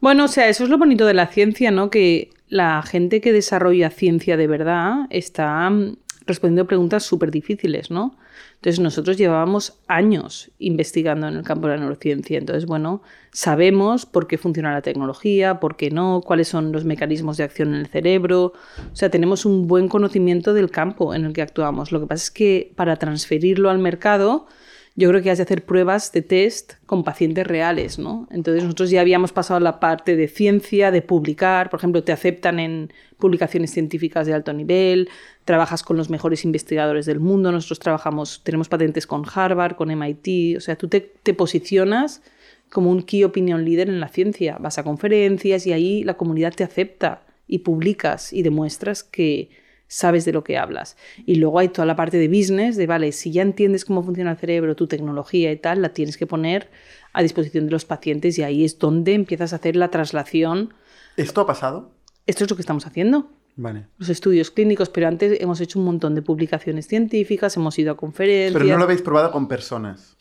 Bueno, 0.00 0.26
o 0.26 0.28
sea, 0.28 0.48
eso 0.48 0.62
es 0.62 0.70
lo 0.70 0.78
bonito 0.78 1.06
de 1.06 1.14
la 1.14 1.26
ciencia, 1.26 1.72
¿no? 1.72 1.90
Que 1.90 2.30
la 2.46 2.82
gente 2.82 3.20
que 3.20 3.32
desarrolla 3.32 3.90
ciencia 3.90 4.36
de 4.36 4.46
verdad 4.46 5.06
está 5.10 5.68
mm, 5.68 5.96
respondiendo 6.24 6.68
preguntas 6.68 7.02
súper 7.02 7.32
difíciles, 7.32 7.90
¿no? 7.90 8.16
Entonces 8.54 8.78
nosotros 8.78 9.16
llevábamos 9.16 9.80
años 9.88 10.52
investigando 10.60 11.26
en 11.26 11.34
el 11.34 11.42
campo 11.42 11.66
de 11.66 11.74
la 11.74 11.80
neurociencia. 11.80 12.38
Entonces, 12.38 12.64
bueno, 12.64 13.02
sabemos 13.32 14.06
por 14.06 14.28
qué 14.28 14.38
funciona 14.38 14.72
la 14.72 14.82
tecnología, 14.82 15.58
por 15.58 15.76
qué 15.76 15.90
no, 15.90 16.22
cuáles 16.24 16.46
son 16.46 16.70
los 16.70 16.84
mecanismos 16.84 17.38
de 17.38 17.44
acción 17.44 17.74
en 17.74 17.80
el 17.80 17.88
cerebro. 17.88 18.52
O 18.92 18.96
sea, 18.96 19.10
tenemos 19.10 19.44
un 19.44 19.66
buen 19.66 19.88
conocimiento 19.88 20.54
del 20.54 20.70
campo 20.70 21.12
en 21.12 21.24
el 21.24 21.32
que 21.32 21.42
actuamos. 21.42 21.90
Lo 21.90 21.98
que 21.98 22.06
pasa 22.06 22.22
es 22.22 22.30
que 22.30 22.72
para 22.76 22.96
transferirlo 22.96 23.68
al 23.68 23.78
mercado 23.78 24.46
yo 24.96 25.08
creo 25.08 25.22
que 25.22 25.30
has 25.30 25.38
de 25.38 25.42
hacer 25.42 25.64
pruebas 25.64 26.12
de 26.12 26.22
test 26.22 26.74
con 26.86 27.02
pacientes 27.02 27.46
reales, 27.46 27.98
¿no? 27.98 28.28
Entonces 28.30 28.62
nosotros 28.62 28.90
ya 28.90 29.00
habíamos 29.00 29.32
pasado 29.32 29.58
la 29.58 29.80
parte 29.80 30.14
de 30.14 30.28
ciencia, 30.28 30.92
de 30.92 31.02
publicar, 31.02 31.68
por 31.68 31.80
ejemplo, 31.80 32.04
te 32.04 32.12
aceptan 32.12 32.60
en 32.60 32.92
publicaciones 33.18 33.72
científicas 33.72 34.26
de 34.26 34.34
alto 34.34 34.52
nivel, 34.52 35.08
trabajas 35.44 35.82
con 35.82 35.96
los 35.96 36.10
mejores 36.10 36.44
investigadores 36.44 37.06
del 37.06 37.18
mundo, 37.18 37.50
nosotros 37.50 37.80
trabajamos, 37.80 38.42
tenemos 38.44 38.68
patentes 38.68 39.06
con 39.06 39.24
Harvard, 39.32 39.74
con 39.74 39.90
MIT, 39.90 40.58
o 40.58 40.60
sea, 40.60 40.76
tú 40.76 40.86
te, 40.86 41.00
te 41.00 41.34
posicionas 41.34 42.22
como 42.70 42.90
un 42.90 43.02
key 43.02 43.24
opinion 43.24 43.64
leader 43.64 43.88
en 43.88 43.98
la 43.98 44.08
ciencia, 44.08 44.58
vas 44.60 44.78
a 44.78 44.84
conferencias 44.84 45.66
y 45.66 45.72
ahí 45.72 46.04
la 46.04 46.14
comunidad 46.14 46.52
te 46.54 46.62
acepta 46.62 47.22
y 47.48 47.60
publicas 47.60 48.32
y 48.32 48.42
demuestras 48.42 49.02
que 49.02 49.50
sabes 49.94 50.24
de 50.24 50.32
lo 50.32 50.42
que 50.42 50.58
hablas. 50.58 50.96
Y 51.24 51.36
luego 51.36 51.60
hay 51.60 51.68
toda 51.68 51.86
la 51.86 51.94
parte 51.94 52.18
de 52.18 52.26
business, 52.26 52.76
de, 52.76 52.88
vale, 52.88 53.12
si 53.12 53.30
ya 53.30 53.42
entiendes 53.42 53.84
cómo 53.84 54.02
funciona 54.02 54.32
el 54.32 54.36
cerebro, 54.36 54.74
tu 54.74 54.88
tecnología 54.88 55.52
y 55.52 55.56
tal, 55.56 55.82
la 55.82 55.90
tienes 55.90 56.16
que 56.16 56.26
poner 56.26 56.68
a 57.12 57.22
disposición 57.22 57.66
de 57.66 57.70
los 57.70 57.84
pacientes 57.84 58.36
y 58.38 58.42
ahí 58.42 58.64
es 58.64 58.76
donde 58.80 59.14
empiezas 59.14 59.52
a 59.52 59.56
hacer 59.56 59.76
la 59.76 59.92
traslación. 59.92 60.74
¿Esto 61.16 61.42
ha 61.42 61.46
pasado? 61.46 61.92
Esto 62.26 62.42
es 62.42 62.50
lo 62.50 62.56
que 62.56 62.62
estamos 62.62 62.86
haciendo. 62.86 63.30
Vale. 63.54 63.86
Los 63.98 64.08
estudios 64.08 64.50
clínicos, 64.50 64.88
pero 64.88 65.06
antes 65.06 65.40
hemos 65.40 65.60
hecho 65.60 65.78
un 65.78 65.84
montón 65.84 66.16
de 66.16 66.22
publicaciones 66.22 66.88
científicas, 66.88 67.56
hemos 67.56 67.78
ido 67.78 67.92
a 67.92 67.96
conferencias. 67.96 68.60
Pero 68.60 68.72
no 68.72 68.78
lo 68.78 68.84
habéis 68.84 69.02
probado 69.02 69.30
con 69.30 69.46
personas. 69.46 70.16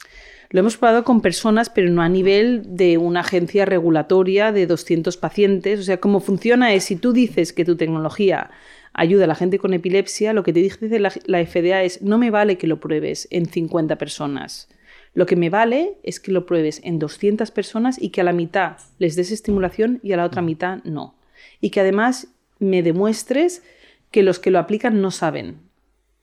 Lo 0.52 0.60
hemos 0.60 0.78
probado 0.78 1.04
con 1.04 1.22
personas, 1.22 1.72
pero 1.72 1.90
no 1.90 2.04
a 2.04 2.10
nivel 2.10 2.62
de 2.78 3.00
una 3.00 3.22
agencia 3.22 3.66
regulatoria 3.66 4.52
de 4.52 4.68
200 4.68 5.18
pacientes. 5.18 5.80
O 5.80 5.84
sea, 5.84 6.00
cómo 6.00 6.20
funciona 6.20 6.76
es 6.76 6.84
si 6.84 6.96
tú 6.96 7.12
dices 7.12 7.54
que 7.54 7.66
tu 7.66 7.76
tecnología 7.76 8.52
ayuda 8.94 9.26
a 9.26 9.28
la 9.28 9.36
gente 9.36 9.60
con 9.60 9.74
epilepsia, 9.74 10.34
lo 10.34 10.44
que 10.44 10.54
te 10.54 10.60
dice 10.60 11.00
la, 11.00 11.12
la 11.26 11.46
FDA 11.46 11.84
es, 11.84 12.02
no 12.02 12.18
me 12.18 12.32
vale 12.32 12.58
que 12.58 12.68
lo 12.68 12.80
pruebes 12.80 13.28
en 13.32 13.46
50 13.46 13.98
personas. 13.98 14.70
Lo 15.14 15.26
que 15.26 15.36
me 15.36 15.50
vale 15.50 15.98
es 16.04 16.20
que 16.20 16.32
lo 16.32 16.46
pruebes 16.46 16.82
en 16.84 17.00
200 17.00 17.52
personas 17.52 18.02
y 18.02 18.10
que 18.10 18.22
a 18.22 18.24
la 18.24 18.34
mitad 18.34 18.78
les 18.98 19.16
des 19.16 19.32
estimulación 19.32 20.00
y 20.04 20.14
a 20.14 20.18
la 20.18 20.26
otra 20.26 20.42
mitad 20.42 20.84
no. 20.84 21.16
Y 21.62 21.70
que 21.70 21.82
además 21.82 22.28
me 22.60 22.82
demuestres 22.82 23.64
que 24.12 24.24
los 24.24 24.40
que 24.40 24.52
lo 24.52 24.60
aplican 24.60 25.02
no 25.02 25.12
saben. 25.12 25.58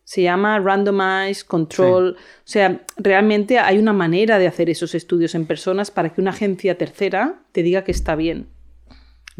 Se 0.05 0.23
llama 0.23 0.59
randomized 0.59 1.47
control. 1.47 2.17
O 2.17 2.43
sea, 2.45 2.81
realmente 2.97 3.59
hay 3.59 3.79
una 3.79 3.93
manera 3.93 4.39
de 4.39 4.49
hacer 4.49 4.69
esos 4.71 4.97
estudios 4.97 5.37
en 5.37 5.47
personas 5.47 5.93
para 5.93 6.11
que 6.13 6.21
una 6.21 6.31
agencia 6.31 6.77
tercera 6.77 7.43
te 7.53 7.63
diga 7.63 7.85
que 7.85 7.93
está 7.93 8.17
bien. 8.17 8.49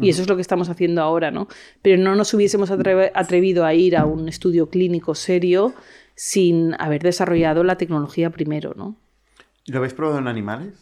Y 0.01 0.09
eso 0.09 0.21
es 0.21 0.27
lo 0.27 0.35
que 0.35 0.41
estamos 0.41 0.69
haciendo 0.69 1.01
ahora, 1.01 1.31
¿no? 1.31 1.47
Pero 1.81 2.01
no 2.01 2.15
nos 2.15 2.33
hubiésemos 2.33 2.71
atrevido 2.71 3.65
a 3.65 3.73
ir 3.73 3.95
a 3.95 4.05
un 4.05 4.27
estudio 4.27 4.69
clínico 4.69 5.15
serio 5.15 5.73
sin 6.15 6.75
haber 6.79 7.01
desarrollado 7.01 7.63
la 7.63 7.77
tecnología 7.77 8.29
primero, 8.29 8.73
¿no? 8.75 8.95
¿Lo 9.67 9.77
habéis 9.77 9.93
probado 9.93 10.19
en 10.19 10.27
animales? 10.27 10.73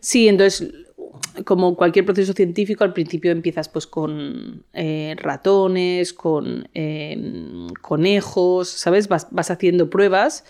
Sí, 0.00 0.28
entonces, 0.28 0.72
como 1.44 1.76
cualquier 1.76 2.04
proceso 2.04 2.32
científico, 2.32 2.84
al 2.84 2.92
principio 2.92 3.32
empiezas 3.32 3.68
pues 3.68 3.86
con 3.86 4.64
eh, 4.72 5.14
ratones, 5.18 6.12
con 6.12 6.68
em, 6.74 7.68
conejos, 7.80 8.68
¿sabes? 8.68 9.08
Vas, 9.08 9.50
haciendo 9.50 9.90
pruebas, 9.90 10.44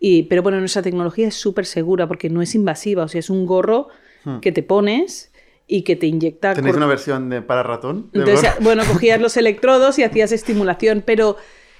y, 0.00 0.24
pero 0.24 0.42
bueno, 0.42 0.58
nuestra 0.58 0.82
tecnología 0.82 1.28
es 1.28 1.34
súper 1.34 1.66
segura 1.66 2.08
porque 2.08 2.30
no 2.30 2.42
es 2.42 2.54
invasiva, 2.54 3.04
o 3.04 3.08
sea, 3.08 3.20
es 3.20 3.30
un 3.30 3.46
gorro 3.46 3.88
hmm. 4.24 4.40
que 4.40 4.52
te 4.52 4.62
pones 4.62 5.32
y 5.66 5.82
que 5.82 5.96
te 5.96 6.06
inyecta... 6.06 6.54
¿Tenéis 6.54 6.76
una 6.76 6.86
versión 6.86 7.30
de 7.30 7.42
para 7.42 7.62
ratón? 7.62 8.10
Entonces, 8.12 8.50
bueno, 8.60 8.84
cogías 8.84 9.20
los 9.20 9.36
electrodos 9.38 9.98
y 9.98 10.02
hacías 10.02 10.32
estimulación, 10.32 11.02
pero... 11.04 11.36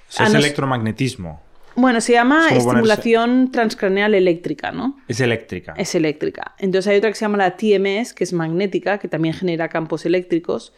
es 0.09 0.35
electromagnetismo. 0.35 1.43
Bueno, 1.77 2.01
se 2.01 2.13
llama 2.13 2.49
estimulación 2.51 3.51
transcraneal 3.51 4.15
eléctrica, 4.15 4.71
¿no? 4.71 4.97
Es 5.09 5.21
eléctrica. 5.21 5.75
Es 5.77 5.95
eléctrica. 5.95 6.55
Entonces 6.59 6.91
hay 6.91 6.99
otra 6.99 7.11
que 7.11 7.17
se 7.17 7.25
llama 7.25 7.39
la 7.39 7.57
TMS, 7.57 8.15
que 8.15 8.25
es 8.25 8.33
magnética, 8.33 8.99
que 8.99 9.09
también 9.09 9.35
genera 9.35 9.69
campos 9.69 10.07
eléctricos, 10.07 10.73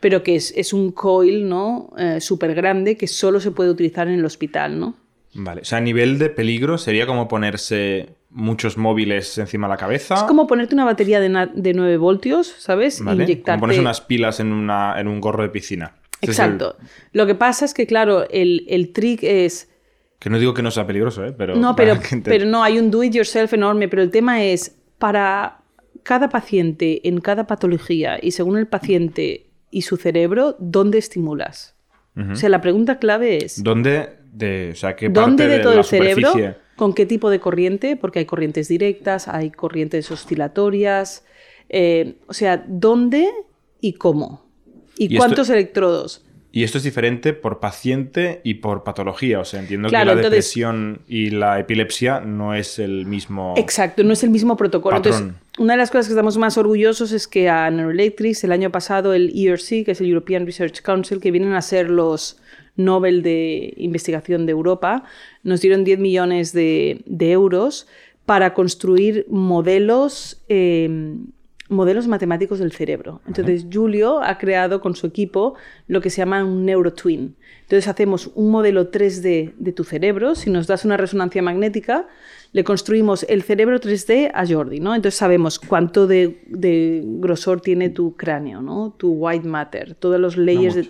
pero 0.00 0.22
que 0.22 0.34
es, 0.34 0.72
un 0.72 0.90
coil, 0.90 1.48
¿no? 1.48 1.92
Eh, 1.98 2.20
súper 2.20 2.54
grande 2.54 2.96
que 2.96 3.06
solo 3.06 3.38
se 3.38 3.52
puede 3.52 3.70
utilizar 3.70 4.08
en 4.08 4.14
el 4.14 4.24
hospital, 4.24 4.80
¿no? 4.80 4.96
Vale. 5.34 5.60
O 5.60 5.64
sea, 5.64 5.78
a 5.78 5.82
nivel 5.82 6.18
de 6.18 6.30
peligro 6.30 6.78
sería 6.78 7.06
como 7.06 7.28
ponerse 7.28 8.16
muchos 8.30 8.76
móviles 8.76 9.36
encima 9.38 9.66
de 9.66 9.72
la 9.72 9.76
cabeza. 9.76 10.14
Es 10.14 10.22
como 10.22 10.46
ponerte 10.46 10.74
una 10.74 10.84
batería 10.84 11.20
de, 11.20 11.28
9 11.28 11.96
voltios, 11.96 12.54
¿sabes? 12.58 13.02
Vale. 13.02 13.42
Como 13.42 13.60
ponerse 13.60 13.80
unas 13.80 14.00
pilas 14.00 14.40
en, 14.40 14.52
una, 14.52 14.98
en 15.00 15.08
un 15.08 15.20
gorro 15.20 15.42
de 15.42 15.48
piscina. 15.48 15.96
Exacto. 16.22 16.76
Lo 17.12 17.26
que 17.26 17.34
pasa 17.34 17.64
es 17.64 17.74
que, 17.74 17.86
claro, 17.86 18.28
el, 18.30 18.64
el 18.68 18.92
trick 18.92 19.22
es... 19.22 19.68
Que 20.18 20.28
no 20.28 20.38
digo 20.38 20.52
que 20.52 20.62
no 20.62 20.70
sea 20.70 20.86
peligroso, 20.86 21.24
¿eh? 21.24 21.32
Pero, 21.36 21.56
no, 21.56 21.74
pero, 21.74 21.98
pero 22.24 22.44
no, 22.44 22.62
hay 22.62 22.78
un 22.78 22.90
do-it-yourself 22.90 23.54
enorme, 23.54 23.88
pero 23.88 24.02
el 24.02 24.10
tema 24.10 24.42
es, 24.42 24.76
para 24.98 25.60
cada 26.02 26.28
paciente, 26.28 27.06
en 27.08 27.20
cada 27.20 27.46
patología, 27.46 28.18
y 28.20 28.32
según 28.32 28.58
el 28.58 28.66
paciente 28.66 29.46
y 29.70 29.82
su 29.82 29.96
cerebro, 29.96 30.56
¿dónde 30.58 30.98
estimulas? 30.98 31.76
O 32.32 32.36
sea, 32.36 32.50
la 32.50 32.60
pregunta 32.60 32.98
clave 32.98 33.42
es... 33.42 33.62
¿Dónde 33.62 34.10
de, 34.30 34.70
o 34.72 34.76
sea, 34.76 34.94
¿qué 34.94 35.08
¿Dónde 35.08 35.48
de, 35.48 35.60
todo 35.60 35.72
el 35.78 35.84
cerebro? 35.84 36.32
¿Con 36.80 36.94
qué 36.94 37.04
tipo 37.04 37.28
de 37.28 37.40
corriente? 37.40 37.94
Porque 37.94 38.20
hay 38.20 38.24
corrientes 38.24 38.66
directas, 38.66 39.28
hay 39.28 39.50
corrientes 39.50 40.10
oscilatorias. 40.10 41.26
Eh, 41.68 42.14
o 42.26 42.32
sea, 42.32 42.64
¿dónde 42.66 43.28
y 43.82 43.92
cómo? 43.92 44.46
¿Y, 44.96 45.14
cuántos 45.14 45.50
electrodos? 45.50 46.24
Y 46.52 46.64
esto 46.64 46.78
es 46.78 46.84
diferente 46.84 47.34
por 47.34 47.60
paciente 47.60 48.40
y 48.44 48.54
por 48.54 48.82
patología. 48.82 49.40
O 49.40 49.44
sea, 49.44 49.60
entiendo 49.60 49.90
que 49.90 49.92
la 50.02 50.14
depresión 50.14 51.02
y 51.06 51.28
la 51.28 51.60
epilepsia 51.60 52.20
no 52.20 52.54
es 52.54 52.78
el 52.78 53.04
mismo. 53.04 53.52
Exacto, 53.58 54.02
no 54.02 54.14
es 54.14 54.24
el 54.24 54.30
mismo 54.30 54.56
protocolo. 54.56 54.96
Entonces, 54.96 55.34
una 55.58 55.74
de 55.74 55.76
las 55.76 55.90
cosas 55.90 56.06
que 56.06 56.14
estamos 56.14 56.38
más 56.38 56.56
orgullosos 56.56 57.12
es 57.12 57.28
que 57.28 57.50
a 57.50 57.70
Neuroelectrics 57.70 58.42
el 58.44 58.52
año 58.52 58.70
pasado 58.70 59.12
el 59.12 59.30
ERC, 59.36 59.84
que 59.84 59.90
es 59.90 60.00
el 60.00 60.06
European 60.06 60.46
Research 60.46 60.80
Council, 60.80 61.20
que 61.20 61.30
vienen 61.30 61.52
a 61.52 61.60
ser 61.60 61.90
los 61.90 62.40
Nobel 62.84 63.22
de 63.22 63.74
Investigación 63.76 64.46
de 64.46 64.52
Europa, 64.52 65.04
nos 65.42 65.60
dieron 65.60 65.84
10 65.84 65.98
millones 65.98 66.52
de, 66.52 67.02
euros 67.18 67.86
para 68.26 68.54
construir 68.54 69.26
modelos, 69.28 70.42
em, 70.48 71.26
modelos 71.68 72.08
matemáticos 72.08 72.58
del 72.58 72.72
cerebro. 72.72 73.20
Entonces, 73.26 73.66
Julio 73.72 74.20
ha 74.22 74.38
creado 74.38 74.80
con 74.80 74.94
su 74.94 75.06
equipo 75.06 75.54
lo 75.86 76.00
que 76.00 76.10
se 76.10 76.18
llama 76.18 76.44
un 76.44 76.64
neurotwin. 76.64 77.36
Entonces, 77.62 77.88
hacemos 77.88 78.30
un 78.34 78.50
modelo 78.50 78.90
3D 78.90 79.54
de 79.56 79.72
tu 79.72 79.84
cerebro. 79.84 80.34
Si 80.34 80.50
nos 80.50 80.66
das 80.66 80.84
una 80.84 80.96
resonancia 80.96 81.42
magnética, 81.42 82.08
le 82.52 82.64
construimos 82.64 83.24
el 83.28 83.42
cerebro 83.42 83.78
3D 83.78 84.30
a 84.34 84.46
Jordi, 84.46 84.80
¿no? 84.80 84.94
Entonces 84.94 85.18
sabemos 85.18 85.58
cuánto 85.58 86.06
de, 86.06 86.40
grosor 87.04 87.60
tiene 87.60 87.90
tu 87.90 88.16
cráneo, 88.16 88.60
¿no? 88.60 88.94
Tu 88.96 89.10
white 89.12 89.46
matter, 89.46 89.94
todos 89.94 90.18
los 90.18 90.36
layers 90.36 90.74
de, 90.74 90.88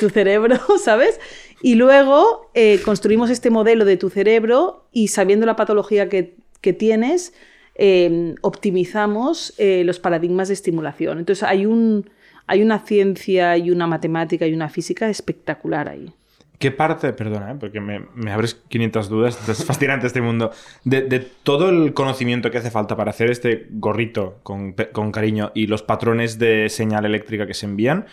tu 0.00 0.10
cerebro, 0.10 0.58
¿sabes? 0.82 1.20
Y 1.62 1.74
luego 1.74 2.50
eh, 2.54 2.80
construimos 2.84 3.30
este 3.30 3.50
modelo 3.50 3.84
de 3.84 3.96
tu 3.96 4.10
cerebro 4.10 4.86
y 4.92 5.08
sabiendo 5.08 5.46
la 5.46 5.56
patología 5.56 6.08
que, 6.08 6.34
tienes, 6.78 7.32
em, 7.76 8.34
optimizamos 8.40 9.54
eh, 9.56 9.84
los 9.84 10.00
paradigmas 10.00 10.48
de 10.48 10.54
estimulación. 10.54 11.20
Entonces 11.20 11.44
hay, 11.44 11.64
un, 11.64 12.10
hay 12.48 12.60
una 12.60 12.80
ciencia 12.80 13.56
y 13.56 13.70
una 13.70 13.86
matemática 13.86 14.48
y 14.48 14.52
una 14.52 14.68
física 14.68 15.08
espectacular 15.08 15.88
ahí. 15.88 16.12
¿Qué 16.58 16.70
parte, 16.70 17.12
perdona, 17.12 17.52
¿eh? 17.52 17.56
porque 17.60 17.80
me, 17.80 18.32
abres 18.32 18.54
500 18.68 19.08
dudas, 19.08 19.48
es 19.48 19.64
fascinante 19.64 20.06
este 20.06 20.20
mundo, 20.20 20.50
de, 20.84 21.20
todo 21.42 21.68
el 21.68 21.92
conocimiento 21.92 22.50
que 22.50 22.58
hace 22.58 22.70
falta 22.70 22.96
para 22.96 23.10
hacer 23.10 23.30
este 23.30 23.66
gorrito 23.70 24.38
con, 24.42 24.72
cariño 25.12 25.52
y 25.54 25.66
los 25.66 25.82
patrones 25.82 26.38
de 26.38 26.68
señal 26.68 27.04
eléctrica 27.04 27.46
que 27.46 27.54
se 27.54 27.66
envían, 27.66 28.06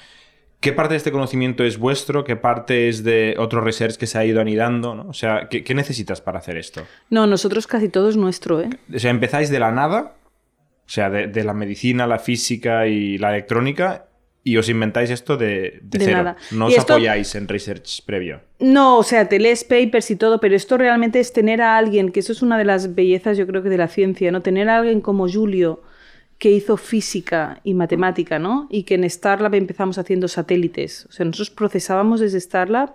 ¿qué 0.63 0.71
parte 0.71 0.93
de 0.93 0.97
este 0.97 1.11
conocimiento 1.11 1.63
es 1.65 1.77
vuestro? 1.77 2.23
¿Qué 2.23 2.37
parte 2.37 2.87
es 2.87 3.03
de 3.03 3.35
otro 3.37 3.59
research 3.61 3.97
que 3.97 4.07
se 4.07 4.17
ha 4.17 4.25
ido 4.25 4.39
anidando? 4.39 4.95
¿no? 4.95 5.09
O 5.09 5.13
sea, 5.13 5.49
¿qué, 5.49 5.73
necesitas 5.75 6.21
para 6.21 6.39
hacer 6.39 6.57
esto? 6.57 6.81
No, 7.09 7.27
nosotros 7.27 7.67
casi 7.67 7.89
todo 7.89 8.09
es 8.09 8.15
nuestro, 8.15 8.61
¿eh? 8.61 8.69
O 8.95 8.97
sea, 8.97 9.11
empezáis 9.11 9.49
de 9.49 9.59
la 9.59 9.71
nada, 9.71 10.15
o 10.85 10.89
sea, 10.89 11.09
de, 11.09 11.27
de 11.27 11.43
la 11.43 11.53
medicina, 11.53 12.07
la 12.07 12.17
física 12.17 12.87
y 12.87 13.17
la 13.17 13.31
electrónica, 13.31 14.07
y 14.45 14.55
os 14.55 14.69
inventáis 14.69 15.09
esto 15.09 15.35
de, 15.35 15.81
cero. 15.91 16.17
Nada. 16.17 16.37
No 16.51 16.67
os 16.67 16.79
apoyáis 16.79 17.35
en 17.35 17.47
research 17.47 18.05
previo. 18.05 18.39
No, 18.59 18.97
o 18.97 19.03
sea, 19.03 19.27
te 19.27 19.39
lees 19.39 19.65
papers 19.65 20.11
y 20.11 20.15
todo, 20.15 20.39
pero 20.39 20.55
esto 20.55 20.77
realmente 20.77 21.19
es 21.19 21.33
tener 21.33 21.61
a 21.61 21.77
alguien, 21.77 22.11
que 22.11 22.21
eso 22.21 22.31
es 22.31 22.41
una 22.41 22.57
de 22.57 22.65
las 22.65 22.95
bellezas, 22.95 23.37
yo 23.37 23.45
creo 23.47 23.63
que 23.63 23.69
de 23.69 23.77
la 23.77 23.89
ciencia, 23.89 24.31
¿no? 24.31 24.41
Tener 24.41 24.69
a 24.69 24.77
alguien 24.77 25.01
como 25.01 25.29
Julio, 25.29 25.81
que 26.37 26.51
hizo 26.51 26.77
física 26.77 27.61
y 27.63 27.73
matemática, 27.73 28.39
¿no? 28.39 28.67
Y 28.69 28.83
que 28.83 28.95
en 28.95 29.09
Starlab 29.09 29.55
empezamos 29.55 29.97
haciendo 29.97 30.27
satélites. 30.27 31.05
O 31.09 31.11
sea, 31.11 31.25
nosotros 31.25 31.49
procesábamos 31.49 32.19
desde 32.19 32.39
Starlab 32.39 32.93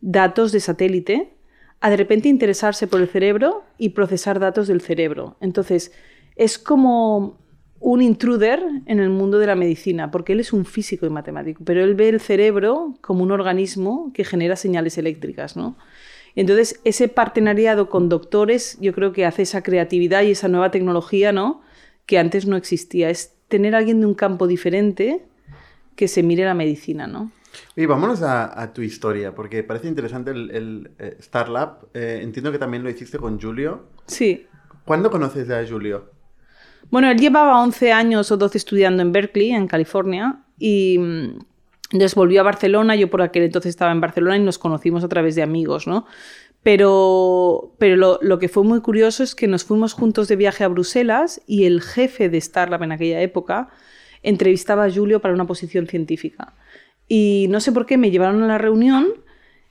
datos 0.00 0.52
de 0.52 0.60
satélite 0.60 1.34
a 1.80 1.90
de 1.90 1.96
repente 1.96 2.28
interesarse 2.28 2.86
por 2.86 3.00
el 3.00 3.08
cerebro 3.08 3.64
y 3.78 3.90
procesar 3.90 4.40
datos 4.40 4.68
del 4.68 4.80
cerebro. 4.80 5.36
Entonces, 5.40 5.92
es 6.36 6.58
como 6.58 7.38
un 7.80 8.02
intruder 8.02 8.62
en 8.86 8.98
el 8.98 9.10
mundo 9.10 9.38
de 9.38 9.46
la 9.46 9.54
medicina, 9.54 10.10
porque 10.10 10.32
él 10.32 10.40
es 10.40 10.52
un 10.52 10.64
físico 10.64 11.06
y 11.06 11.10
matemático, 11.10 11.62
pero 11.64 11.84
él 11.84 11.94
ve 11.94 12.08
el 12.08 12.20
cerebro 12.20 12.94
como 13.00 13.22
un 13.22 13.30
organismo 13.30 14.12
que 14.12 14.24
genera 14.24 14.56
señales 14.56 14.98
eléctricas, 14.98 15.56
¿no? 15.56 15.76
Entonces, 16.34 16.80
ese 16.84 17.08
partenariado 17.08 17.88
con 17.88 18.08
doctores, 18.08 18.78
yo 18.80 18.92
creo 18.92 19.12
que 19.12 19.24
hace 19.24 19.42
esa 19.42 19.62
creatividad 19.62 20.22
y 20.22 20.32
esa 20.32 20.48
nueva 20.48 20.70
tecnología, 20.70 21.32
¿no? 21.32 21.62
Que 22.08 22.18
antes 22.18 22.46
no 22.46 22.56
existía. 22.56 23.08
Es 23.08 23.36
tener 23.46 23.76
a 23.76 23.78
alguien 23.78 24.00
de 24.00 24.06
un 24.06 24.14
campo 24.14 24.48
diferente 24.48 25.24
que 25.94 26.08
se 26.08 26.24
mire 26.24 26.44
la 26.44 26.54
medicina, 26.54 27.06
¿no? 27.06 27.30
Y 27.76 27.86
vámonos 27.86 28.22
a, 28.22 28.72
tu 28.72 28.82
historia, 28.82 29.34
porque 29.34 29.62
parece 29.62 29.88
interesante 29.88 30.32
el, 30.32 30.50
el 30.50 30.90
eh, 30.98 31.16
Starlab. 31.20 31.86
Eh, 31.94 32.20
entiendo 32.22 32.50
que 32.50 32.58
también 32.58 32.82
lo 32.82 32.90
hiciste 32.90 33.18
con 33.18 33.40
Julio. 33.40 33.86
Sí. 34.06 34.46
¿Cuándo 34.84 35.10
conoces 35.10 35.48
a 35.50 35.64
Julio? 35.66 36.10
Bueno, 36.90 37.10
él 37.10 37.18
llevaba 37.18 37.60
11 37.62 37.92
años 37.92 38.30
o 38.32 38.36
12 38.36 38.58
estudiando 38.58 39.02
en 39.02 39.12
Berkeley, 39.12 39.50
en 39.50 39.66
California, 39.66 40.40
y 40.58 40.98
mm, 40.98 41.38
entonces 41.92 42.14
volvió 42.14 42.40
a 42.40 42.44
Barcelona. 42.44 42.96
Yo 42.96 43.10
por 43.10 43.22
aquel 43.22 43.44
entonces 43.44 43.70
estaba 43.70 43.92
en 43.92 44.00
Barcelona 44.00 44.36
y 44.36 44.40
nos 44.40 44.58
conocimos 44.58 45.04
a 45.04 45.08
través 45.08 45.34
de 45.34 45.42
amigos, 45.42 45.86
¿no? 45.86 46.06
Pero, 46.62 47.74
pero 47.78 48.18
lo, 48.20 48.38
que 48.38 48.48
fue 48.48 48.64
muy 48.64 48.80
curioso 48.80 49.22
es 49.22 49.34
que 49.34 49.46
nos 49.46 49.64
fuimos 49.64 49.92
juntos 49.92 50.28
de 50.28 50.36
viaje 50.36 50.64
a 50.64 50.68
Bruselas 50.68 51.40
y 51.46 51.64
el 51.64 51.80
jefe 51.80 52.28
de 52.28 52.40
Starlab 52.40 52.82
en 52.82 52.92
aquella 52.92 53.22
época 53.22 53.68
entrevistaba 54.22 54.84
a 54.84 54.90
Julio 54.90 55.20
para 55.20 55.34
una 55.34 55.46
posición 55.46 55.86
científica. 55.86 56.54
Y 57.06 57.46
no 57.48 57.60
sé 57.60 57.72
por 57.72 57.86
qué 57.86 57.96
me 57.96 58.10
llevaron 58.10 58.42
a 58.42 58.48
la 58.48 58.58
reunión 58.58 59.06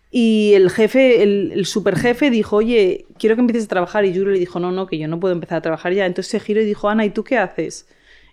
y 0.10 0.54
el 0.56 0.70
jefe, 0.70 1.22
el, 1.22 1.52
el 1.54 1.66
superjefe 1.66 2.30
dijo, 2.30 2.58
oye, 2.58 3.06
quiero 3.20 3.36
que 3.36 3.42
empieces 3.42 3.66
a 3.66 3.70
trabajar. 3.70 4.06
Y 4.06 4.14
Julio 4.14 4.32
le 4.32 4.40
dijo, 4.40 4.60
no, 4.60 4.72
no, 4.72 4.88
que 4.88 4.98
yo 4.98 5.08
no 5.08 5.20
puedo 5.20 5.34
empezar 5.34 5.58
a 5.58 5.62
trabajar 5.62 5.94
ya. 5.94 6.06
Entonces 6.06 6.32
se 6.32 6.40
giró 6.40 6.62
y 6.62 6.66
dijo, 6.66 6.90
Ana, 6.90 7.06
¿y 7.06 7.10
tú 7.10 7.24
qué 7.24 7.38
haces? 7.38 7.88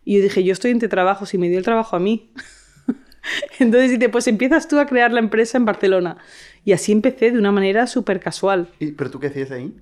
Y 0.04 0.16
yo 0.16 0.23
dije, 0.23 0.44
yo 0.44 0.52
estoy 0.52 0.70
entre 0.70 0.88
trabajos 0.88 1.34
y 1.34 1.38
me 1.38 1.49
dio 1.49 1.58
el 1.58 1.64
trabajo 1.64 1.96
a 1.96 2.00
mí. 2.00 2.30
Entonces 3.58 3.90
dice, 3.90 4.08
pues 4.08 4.26
empiezas 4.28 4.68
tú 4.68 4.78
a 4.78 4.87
crear 4.87 5.12
la 5.12 5.18
empresa 5.18 5.58
en 5.58 5.64
Barcelona. 5.64 6.18
Y 6.64 6.73
así 6.73 6.92
empecé 6.92 7.30
de 7.30 7.38
una 7.38 7.52
manera 7.52 7.87
súper 7.87 8.21
casual. 8.21 8.68
¿Y, 8.78 8.92
¿Pero 8.92 9.11
tú 9.11 9.21
qué 9.21 9.28
hacías 9.28 9.50
ahí? 9.50 9.75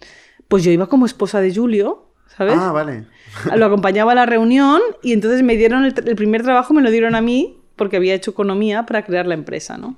Pues 0.48 0.64
yo 0.64 0.70
iba 0.70 0.88
como 0.88 1.06
esposa 1.06 1.40
de 1.40 1.54
Julio, 1.54 2.06
¿sabes? 2.36 2.56
Ah, 2.58 2.72
vale. 2.72 3.06
Lo 3.56 3.66
acompañaba 3.66 4.12
a 4.12 4.14
la 4.14 4.26
reunión 4.26 4.80
y 5.02 5.12
entonces 5.12 5.42
me 5.42 5.56
dieron 5.56 5.84
el, 5.84 5.94
el 6.06 6.16
primer 6.16 6.42
trabajo, 6.42 6.74
me 6.74 6.82
lo 6.82 6.90
dieron 6.90 7.14
a 7.14 7.20
mí 7.20 7.58
porque 7.76 7.96
había 7.96 8.14
hecho 8.14 8.32
economía 8.32 8.84
para 8.84 9.04
crear 9.04 9.26
la 9.26 9.34
empresa, 9.34 9.78
¿no? 9.78 9.96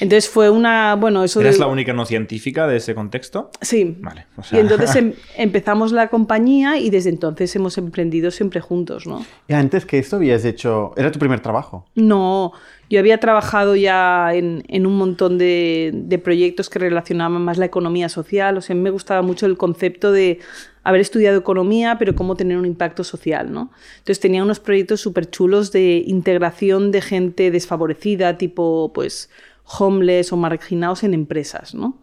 Entonces 0.00 0.28
fue 0.28 0.48
una, 0.50 0.94
bueno, 0.94 1.22
eso 1.22 1.40
¿Eres 1.40 1.58
la 1.58 1.66
única 1.66 1.92
no 1.92 2.06
científica 2.06 2.66
de 2.66 2.76
ese 2.76 2.94
contexto? 2.94 3.50
Sí. 3.60 3.96
Vale. 4.00 4.26
Y 4.50 4.56
entonces 4.56 4.96
em, 4.96 5.12
empezamos 5.36 5.92
la 5.92 6.08
compañía 6.08 6.78
y 6.78 6.90
desde 6.90 7.10
entonces 7.10 7.54
hemos 7.56 7.76
emprendido 7.78 8.30
siempre 8.30 8.60
juntos, 8.60 9.06
¿no? 9.06 9.24
Y 9.48 9.52
antes 9.52 9.84
que 9.84 9.98
esto 9.98 10.16
habías 10.16 10.44
hecho, 10.44 10.92
¿era 10.96 11.12
tu 11.12 11.18
primer 11.18 11.40
trabajo? 11.40 11.86
No, 11.94 12.52
yo 12.88 13.00
había 13.00 13.18
trabajado 13.18 13.76
ya 13.76 14.34
en, 14.34 14.64
en 14.68 14.86
un 14.86 14.96
montón 14.96 15.38
de, 15.38 15.90
de, 15.94 16.18
proyectos 16.18 16.70
que 16.70 16.78
relacionaban 16.78 17.42
más 17.42 17.58
la 17.58 17.66
economía 17.66 18.08
social, 18.08 18.56
o 18.56 18.60
sea, 18.60 18.74
me 18.74 18.90
gustaba 18.90 19.22
mucho 19.22 19.46
el 19.46 19.56
concepto 19.56 20.10
de 20.10 20.40
haber 20.84 21.00
estudiado 21.00 21.38
economía, 21.38 21.96
pero 21.98 22.14
cómo 22.14 22.34
tener 22.34 22.58
un 22.58 22.66
impacto 22.66 23.04
social, 23.04 23.52
¿no? 23.52 23.70
Entonces 23.98 24.20
tenía 24.20 24.42
unos 24.42 24.58
proyectos 24.60 25.00
súper 25.00 25.30
chulos 25.30 25.70
de 25.70 26.02
integración 26.06 26.90
de 26.90 27.00
gente 27.00 27.50
desfavorecida, 27.50 28.36
tipo, 28.36 28.90
pues 28.92 29.30
homeless 29.64 30.32
o 30.32 30.36
marginados 30.36 31.04
en 31.04 31.14
empresas, 31.14 31.74
¿no? 31.74 32.00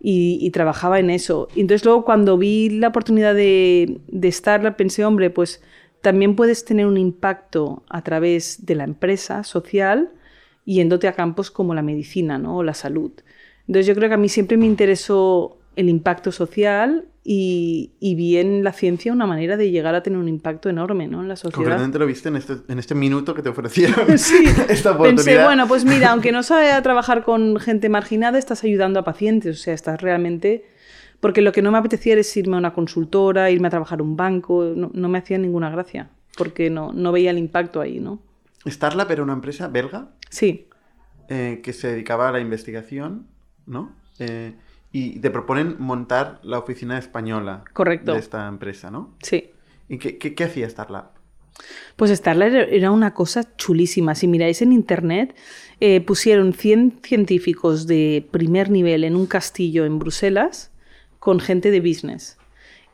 Y, 0.00 0.50
trabajaba 0.50 1.00
en 1.00 1.10
eso. 1.10 1.48
Y 1.56 1.62
entonces 1.62 1.84
luego 1.84 2.04
cuando 2.04 2.38
vi 2.38 2.70
la 2.70 2.88
oportunidad 2.88 3.34
de, 3.34 3.98
de 4.06 4.28
estar, 4.28 4.76
pensé, 4.76 5.04
hombre, 5.04 5.30
pues 5.30 5.62
también 6.00 6.36
puedes 6.36 6.64
tener 6.64 6.86
un 6.86 6.96
impacto 6.96 7.82
a 7.88 8.02
través 8.02 8.66
de 8.66 8.76
la 8.76 8.84
empresa 8.84 9.42
social 9.42 10.12
yéndote 10.66 11.08
a 11.08 11.14
campos 11.14 11.50
como 11.50 11.74
la 11.74 11.82
medicina 11.82 12.38
¿no? 12.38 12.58
o 12.58 12.62
la 12.62 12.74
salud. 12.74 13.12
Entonces 13.66 13.86
yo 13.86 13.94
creo 13.94 14.08
que 14.08 14.14
a 14.14 14.18
mí 14.18 14.28
siempre 14.28 14.56
me 14.56 14.66
interesó 14.66 15.58
el 15.76 15.88
impacto 15.90 16.32
social 16.32 17.06
y, 17.22 17.92
y, 18.00 18.14
vi 18.14 18.38
en 18.38 18.64
la 18.64 18.72
ciencia 18.72 19.12
una 19.12 19.26
manera 19.26 19.56
de 19.56 19.70
llegar 19.70 19.94
a 19.94 20.02
tener 20.02 20.18
un 20.18 20.28
impacto 20.28 20.68
enorme 20.68 21.06
¿no? 21.06 21.20
en 21.20 21.28
la 21.28 21.36
sociedad. 21.36 21.56
Concretamente 21.56 21.98
lo 21.98 22.06
viste 22.06 22.28
en 22.28 22.36
este, 22.36 22.56
en 22.68 22.78
este 22.78 22.94
minuto 22.94 23.34
que 23.34 23.42
te 23.42 23.48
ofrecieron 23.50 24.18
sí. 24.18 24.44
esta 24.68 24.92
oportunidad. 24.92 25.24
Pensé, 25.24 25.44
bueno, 25.44 25.68
pues 25.68 25.84
mira, 25.84 26.12
aunque 26.12 26.32
no 26.32 26.42
sabes 26.42 26.82
trabajar 26.82 27.24
con 27.24 27.58
gente 27.58 27.88
marginada, 27.88 28.38
estás 28.38 28.64
ayudando 28.64 29.00
a 29.00 29.04
pacientes, 29.04 29.60
o 29.60 29.62
sea, 29.62 29.74
estás 29.74 30.00
realmente... 30.00 30.64
Porque 31.18 31.40
lo 31.40 31.50
que 31.50 31.62
no 31.62 31.72
me 31.72 31.78
apetecía 31.78 32.12
era 32.12 32.22
irme 32.36 32.56
a 32.56 32.58
una 32.58 32.74
consultora, 32.74 33.50
irme 33.50 33.68
a 33.68 33.70
trabajar 33.70 34.00
a 34.00 34.02
un 34.02 34.16
banco, 34.16 34.72
no, 34.76 34.90
no 34.92 35.08
me 35.08 35.18
hacía 35.18 35.38
ninguna 35.38 35.70
gracia, 35.70 36.10
porque 36.36 36.68
no, 36.68 36.92
no 36.92 37.10
veía 37.10 37.30
el 37.30 37.38
impacto 37.38 37.80
ahí, 37.80 38.00
¿no? 38.00 38.20
Starlab 38.66 39.10
era 39.10 39.22
una 39.22 39.32
empresa 39.32 39.66
belga. 39.68 40.10
Sí. 40.28 40.68
Eh, 41.28 41.60
que 41.62 41.72
se 41.72 41.88
dedicaba 41.88 42.28
a 42.28 42.32
la 42.32 42.40
investigación, 42.40 43.26
¿no? 43.64 43.96
Eh, 44.18 44.54
y 44.96 45.20
te 45.20 45.30
proponen 45.30 45.76
montar 45.78 46.40
la 46.42 46.58
oficina 46.58 46.96
española 46.98 47.64
Correcto. 47.74 48.14
de 48.14 48.18
esta 48.18 48.48
empresa, 48.48 48.90
¿no? 48.90 49.14
Sí. 49.20 49.50
¿Y 49.90 49.98
qué, 49.98 50.16
qué, 50.16 50.34
qué 50.34 50.44
hacía 50.44 50.70
Starlab? 50.70 51.10
Pues 51.96 52.10
Starlab 52.10 52.54
era 52.54 52.90
una 52.90 53.12
cosa 53.12 53.54
chulísima. 53.58 54.14
Si 54.14 54.26
miráis 54.26 54.62
en 54.62 54.72
internet, 54.72 55.36
eh, 55.80 56.00
pusieron 56.00 56.54
100 56.54 57.00
científicos 57.02 57.86
de 57.86 58.26
primer 58.30 58.70
nivel 58.70 59.04
en 59.04 59.16
un 59.16 59.26
castillo 59.26 59.84
en 59.84 59.98
Bruselas 59.98 60.70
con 61.18 61.40
gente 61.40 61.70
de 61.70 61.80
business. 61.80 62.38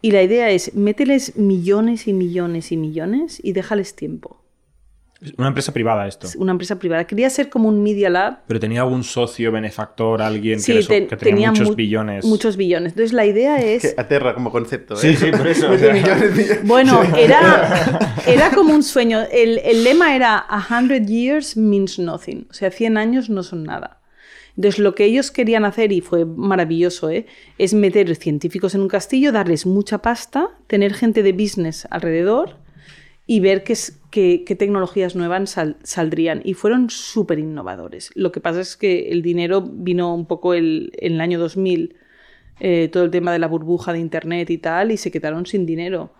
Y 0.01 0.11
la 0.11 0.25
idea 0.25 0.51
es, 0.51 0.75
mételes 0.75 1.37
millones 1.37 2.09
y 2.09 2.13
millones 2.13 2.73
y 2.73 2.77
millones 2.77 3.41
y 3.41 3.53
déjales 3.53 3.95
tiempo. 3.95 4.42
Una 5.39 5.49
empresa 5.49 5.73
privada 5.73 6.07
esto. 6.07 6.29
Una 6.37 6.53
empresa 6.53 6.79
privada. 6.79 7.07
Quería 7.07 7.31
ser 7.31 7.49
como 7.49 7.69
un 7.69 7.83
Media 7.83 8.11
Lab. 8.11 8.41
Pero 8.47 8.59
tenía 8.59 8.83
algún 8.83 9.05
socio, 9.05 9.53
benefactor, 9.53 10.21
alguien 10.21 10.61
sí, 10.61 10.73
que, 10.73 10.79
eso, 10.81 10.89
te, 10.89 11.07
que, 11.07 11.17
tenía, 11.17 11.51
muchos 11.51 11.71
mu 11.71 11.75
billones. 11.75 12.25
Muchos 12.25 12.57
billones. 12.57 12.93
Entonces 12.93 13.13
la 13.13 13.25
idea 13.25 13.61
es... 13.61 13.83
Que 13.83 14.01
aterra 14.01 14.35
como 14.35 14.51
concepto. 14.51 14.95
¿eh? 14.95 14.99
Sí, 14.99 15.17
sí, 15.17 15.31
por 15.31 15.47
eso. 15.47 15.71
o 15.71 15.79
sea... 15.79 15.93
millones, 15.93 16.37
millones. 16.37 16.67
Bueno, 16.67 17.03
era, 17.17 18.15
era 18.27 18.51
como 18.51 18.75
un 18.75 18.83
sueño. 18.83 19.21
El, 19.31 19.59
el 19.59 19.85
lema 19.85 20.17
era 20.17 20.39
A 20.39 20.67
hundred 20.71 21.07
years 21.07 21.57
means 21.57 21.99
nothing. 21.99 22.47
O 22.51 22.55
sea, 22.55 22.71
100 22.71 22.97
años 22.97 23.31
no 23.31 23.43
son 23.43 23.65
nada. 23.65 24.01
Entonces, 24.57 24.81
lo 24.81 24.95
que 24.95 25.05
ellos 25.05 25.31
querían 25.31 25.65
hacer, 25.65 25.93
y 25.93 26.01
fue 26.01 26.25
maravilloso, 26.25 27.09
¿eh? 27.09 27.27
es 27.59 27.73
meter 27.73 28.15
científicos 28.17 28.75
en 28.75 28.83
un 28.83 28.89
castillo, 28.89 29.33
darles 29.33 29.65
mucha 29.65 29.99
pasta, 29.99 30.51
tener 30.67 30.93
gente 30.93 31.23
de 31.23 31.33
business 31.33 31.87
alrededor 31.91 32.62
y 33.27 33.41
ver 33.41 33.63
qué, 33.63 33.77
qué, 34.11 34.45
qué 34.45 34.57
tecnologías 34.57 35.15
nuevas 35.15 35.51
sal, 35.51 35.77
saldrían. 35.83 36.41
Y 36.45 36.55
fueron 36.55 36.91
súper 36.91 37.39
innovadores. 37.39 38.11
Lo 38.15 38.33
que 38.33 38.41
pasa 38.41 38.61
es 38.61 38.77
que 38.77 39.11
el 39.11 39.23
dinero 39.23 39.63
vino 39.63 40.15
un 40.15 40.27
poco 40.27 40.55
el, 40.55 40.93
en 40.99 41.15
el 41.15 41.21
año 41.21 41.39
2000, 41.39 41.97
eh, 42.61 42.89
todo 42.93 43.05
el 43.05 43.11
tema 43.11 43.33
de 43.33 43.39
la 43.39 43.49
burbuja 43.49 43.93
de 43.93 44.01
Internet 44.01 44.51
y 44.51 44.59
tal, 44.59 44.91
y 44.93 44.97
se 44.97 45.11
quedaron 45.11 45.47
sin 45.47 45.67
dinero. 45.67 46.13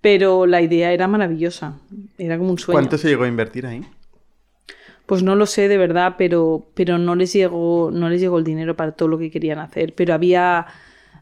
Pero 0.00 0.46
la 0.46 0.62
idea 0.62 0.92
era 0.92 1.08
maravillosa, 1.08 1.80
era 2.18 2.38
como 2.38 2.50
un 2.50 2.58
sueño. 2.58 2.78
¿Cuánto 2.78 2.98
se 2.98 3.08
llegó 3.08 3.24
a 3.24 3.28
invertir 3.28 3.66
ahí? 3.66 3.82
Pues 5.06 5.22
no 5.22 5.34
lo 5.34 5.46
sé 5.46 5.68
de 5.68 5.78
verdad, 5.78 6.16
pero, 6.18 6.68
pero 6.74 6.98
no, 6.98 7.16
les 7.16 7.32
llegó, 7.32 7.90
no 7.90 8.10
les 8.10 8.20
llegó 8.20 8.38
el 8.38 8.44
dinero 8.44 8.76
para 8.76 8.92
todo 8.92 9.08
lo 9.08 9.18
que 9.18 9.30
querían 9.30 9.58
hacer. 9.58 9.94
Pero 9.94 10.12
había 10.12 10.66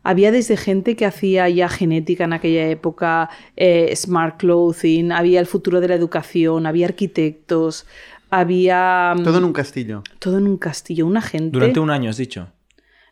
había 0.06 0.30
desde 0.30 0.56
gente 0.56 0.94
que 0.94 1.04
hacía 1.04 1.48
ya 1.48 1.68
genética 1.68 2.24
en 2.24 2.32
aquella 2.32 2.68
época, 2.68 3.28
eh, 3.56 3.92
smart 3.96 4.38
clothing, 4.38 5.10
había 5.10 5.40
el 5.40 5.46
futuro 5.46 5.80
de 5.80 5.88
la 5.88 5.96
educación, 5.96 6.66
había 6.66 6.86
arquitectos, 6.86 7.86
había... 8.30 9.14
Todo 9.24 9.38
en 9.38 9.44
un 9.44 9.52
castillo. 9.52 10.04
Todo 10.20 10.38
en 10.38 10.46
un 10.46 10.58
castillo, 10.58 11.06
una 11.06 11.20
gente... 11.20 11.50
Durante 11.50 11.80
un 11.80 11.90
año, 11.90 12.10
has 12.10 12.18
dicho. 12.18 12.48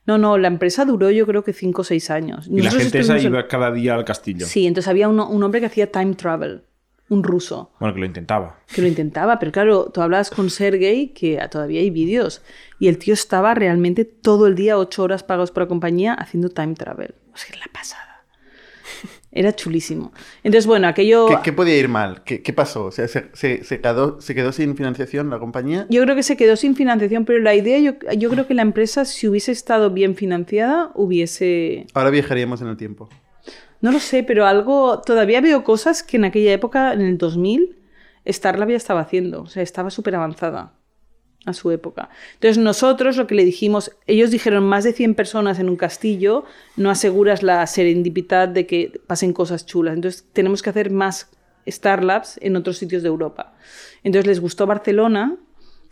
No, 0.07 0.19
no, 0.19 0.39
la 0.39 0.47
empresa 0.47 0.85
duró 0.85 1.11
yo 1.11 1.27
creo 1.27 1.43
que 1.43 1.53
cinco 1.53 1.83
o 1.83 1.85
seis 1.85 2.11
años. 2.11 2.47
Y 2.47 2.57
Nosotros 2.57 2.75
la 2.75 2.81
gente 2.81 2.99
esa 3.01 3.19
iba 3.19 3.49
cada 3.49 3.73
día 3.73 3.95
al 3.97 4.05
castillo. 4.05 4.47
Sí, 4.47 4.67
entonces 4.67 4.89
había 4.89 5.09
uno, 5.09 5.29
un 5.29 5.43
hombre 5.43 5.61
que 5.61 5.67
hacía 5.67 5.91
time 5.91 6.15
travel 6.15 6.63
un 7.15 7.23
ruso. 7.23 7.71
Bueno, 7.81 7.95
que 7.95 8.01
lo 8.01 8.07
intentaba. 8.07 8.59
Que 8.73 8.83
lo 8.83 8.89
intentaba, 8.89 9.39
pero 9.39 9.53
claro, 9.53 9.91
tú 9.93 10.03
hablabas 10.03 10.31
con 10.31 10.51
Sergey, 10.51 11.09
que 11.09 11.41
todavía 11.51 11.81
hay 11.81 11.91
vídeos, 11.91 12.43
y 12.79 12.89
el 12.89 12.99
tío 12.99 13.15
estaba 13.15 13.55
realmente 13.55 14.05
todo 14.05 14.47
el 14.47 14.55
día, 14.55 14.79
ocho 14.79 15.03
horas 15.03 15.23
pagados 15.23 15.51
por 15.51 15.63
la 15.63 15.69
compañía, 15.69 16.15
haciendo 16.15 16.51
time 16.51 16.75
travel. 16.75 17.15
O 17.33 17.37
sea, 17.37 17.57
la 17.57 17.73
pasada. 17.73 18.25
Era 19.37 19.53
chulísimo. 19.53 20.13
Entonces, 20.45 20.67
bueno, 20.67 20.87
aquello... 20.87 21.27
¿Qué, 21.27 21.37
qué 21.43 21.53
podía 21.53 21.77
ir 21.77 21.89
mal? 21.89 22.23
¿Qué, 22.23 22.41
qué 22.41 22.53
pasó? 22.53 22.85
O 22.85 22.93
sea, 22.93 23.09
¿se, 23.09 23.31
se, 23.33 23.65
se, 23.65 23.81
quedó, 23.81 24.21
¿se, 24.21 24.33
quedó, 24.33 24.53
sin 24.53 24.77
financiación 24.77 25.29
la 25.29 25.41
compañía? 25.41 25.87
Yo 25.91 26.03
creo 26.03 26.15
que 26.15 26.23
se 26.23 26.37
quedó 26.37 26.55
sin 26.55 26.77
financiación, 26.77 27.25
pero 27.25 27.41
la 27.41 27.55
idea, 27.55 27.81
yo, 27.81 27.95
yo 28.17 28.31
creo 28.31 28.47
que 28.47 28.55
la 28.55 28.63
empresa, 28.63 29.05
si 29.05 29.27
hubiese 29.27 29.51
estado 29.51 29.91
bien 29.91 30.15
financiada, 30.15 30.93
hubiese... 30.95 31.87
Ahora 31.95 32.11
viajaríamos 32.11 32.61
en 32.63 32.69
el 32.69 32.77
tiempo. 32.77 33.09
No 33.85 33.93
lo 33.93 34.01
sé, 34.01 34.23
pero 34.23 34.47
algo. 34.47 35.03
Todavía 35.03 35.43
veo 35.43 35.63
cosas 35.63 36.03
que 36.03 36.17
en 36.17 36.25
aquella 36.25 36.55
época, 36.55 36.95
en 36.95 37.03
el 37.03 37.19
2000, 37.19 37.77
Starlab 38.27 38.71
ya 38.71 38.77
estaba 38.77 39.01
haciendo. 39.01 39.43
O 39.43 39.47
sea, 39.47 39.63
estaba 39.63 39.91
súper 39.91 40.15
avanzada. 40.15 40.73
a 41.45 41.53
su 41.53 41.71
época. 41.71 42.09
Entonces 42.33 42.57
nosotros 42.57 43.19
lo 43.19 43.27
que 43.27 43.35
le 43.35 43.45
dijimos, 43.45 43.91
ellos 44.07 44.31
dijeron 44.31 44.65
más 44.65 44.85
de 44.85 44.95
100 44.95 45.15
personas 45.15 45.59
en 45.59 45.69
un 45.69 45.77
castillo, 45.77 46.45
no 46.75 46.89
aseguras 46.89 47.43
la 47.43 47.67
serendipidad 47.67 48.49
de 48.49 48.67
que 48.67 48.99
pasen 49.07 49.35
cosas 49.35 49.67
chulas. 49.67 49.93
Entonces 49.93 50.25
tenemos 50.33 50.63
que 50.63 50.71
hacer 50.71 50.91
más 50.91 51.29
Starlabs 51.69 52.39
en 52.41 52.57
otros 52.57 52.79
sitios 52.79 53.03
de 53.03 53.09
Europa. 53.09 53.53
Entonces 54.03 54.27
les 54.27 54.41
gustó 54.41 54.67
Barcelona 54.67 55.37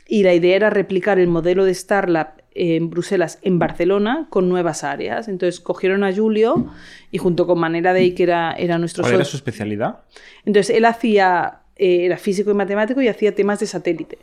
y 0.08 0.22
la 0.22 0.32
idea 0.32 0.56
era 0.56 0.70
replicar 0.70 1.18
el 1.18 1.28
modelo 1.28 1.66
de 1.66 1.74
Starlab 1.74 2.41
en 2.54 2.90
Bruselas, 2.90 3.38
en 3.42 3.58
Barcelona, 3.58 4.26
con 4.30 4.48
nuevas 4.48 4.84
áreas. 4.84 5.28
Entonces 5.28 5.60
cogieron 5.60 6.04
a 6.04 6.14
Julio 6.14 6.66
y 7.10 7.18
junto 7.18 7.46
con 7.46 7.58
Manera 7.58 7.92
Day, 7.92 8.12
que 8.14 8.22
era, 8.24 8.52
era 8.52 8.78
nuestro 8.78 9.02
¿Cuál 9.02 9.14
era 9.16 9.24
su 9.24 9.36
especialidad? 9.36 10.00
entonces 10.44 10.76
él 10.76 10.84
hacía, 10.84 11.60
eh, 11.76 12.04
era 12.06 12.16
físico 12.16 12.50
y 12.50 12.54
matemático 12.54 13.00
y 13.00 13.08
hacía 13.08 13.34
temas 13.34 13.60
de 13.60 13.66
satélite. 13.66 14.18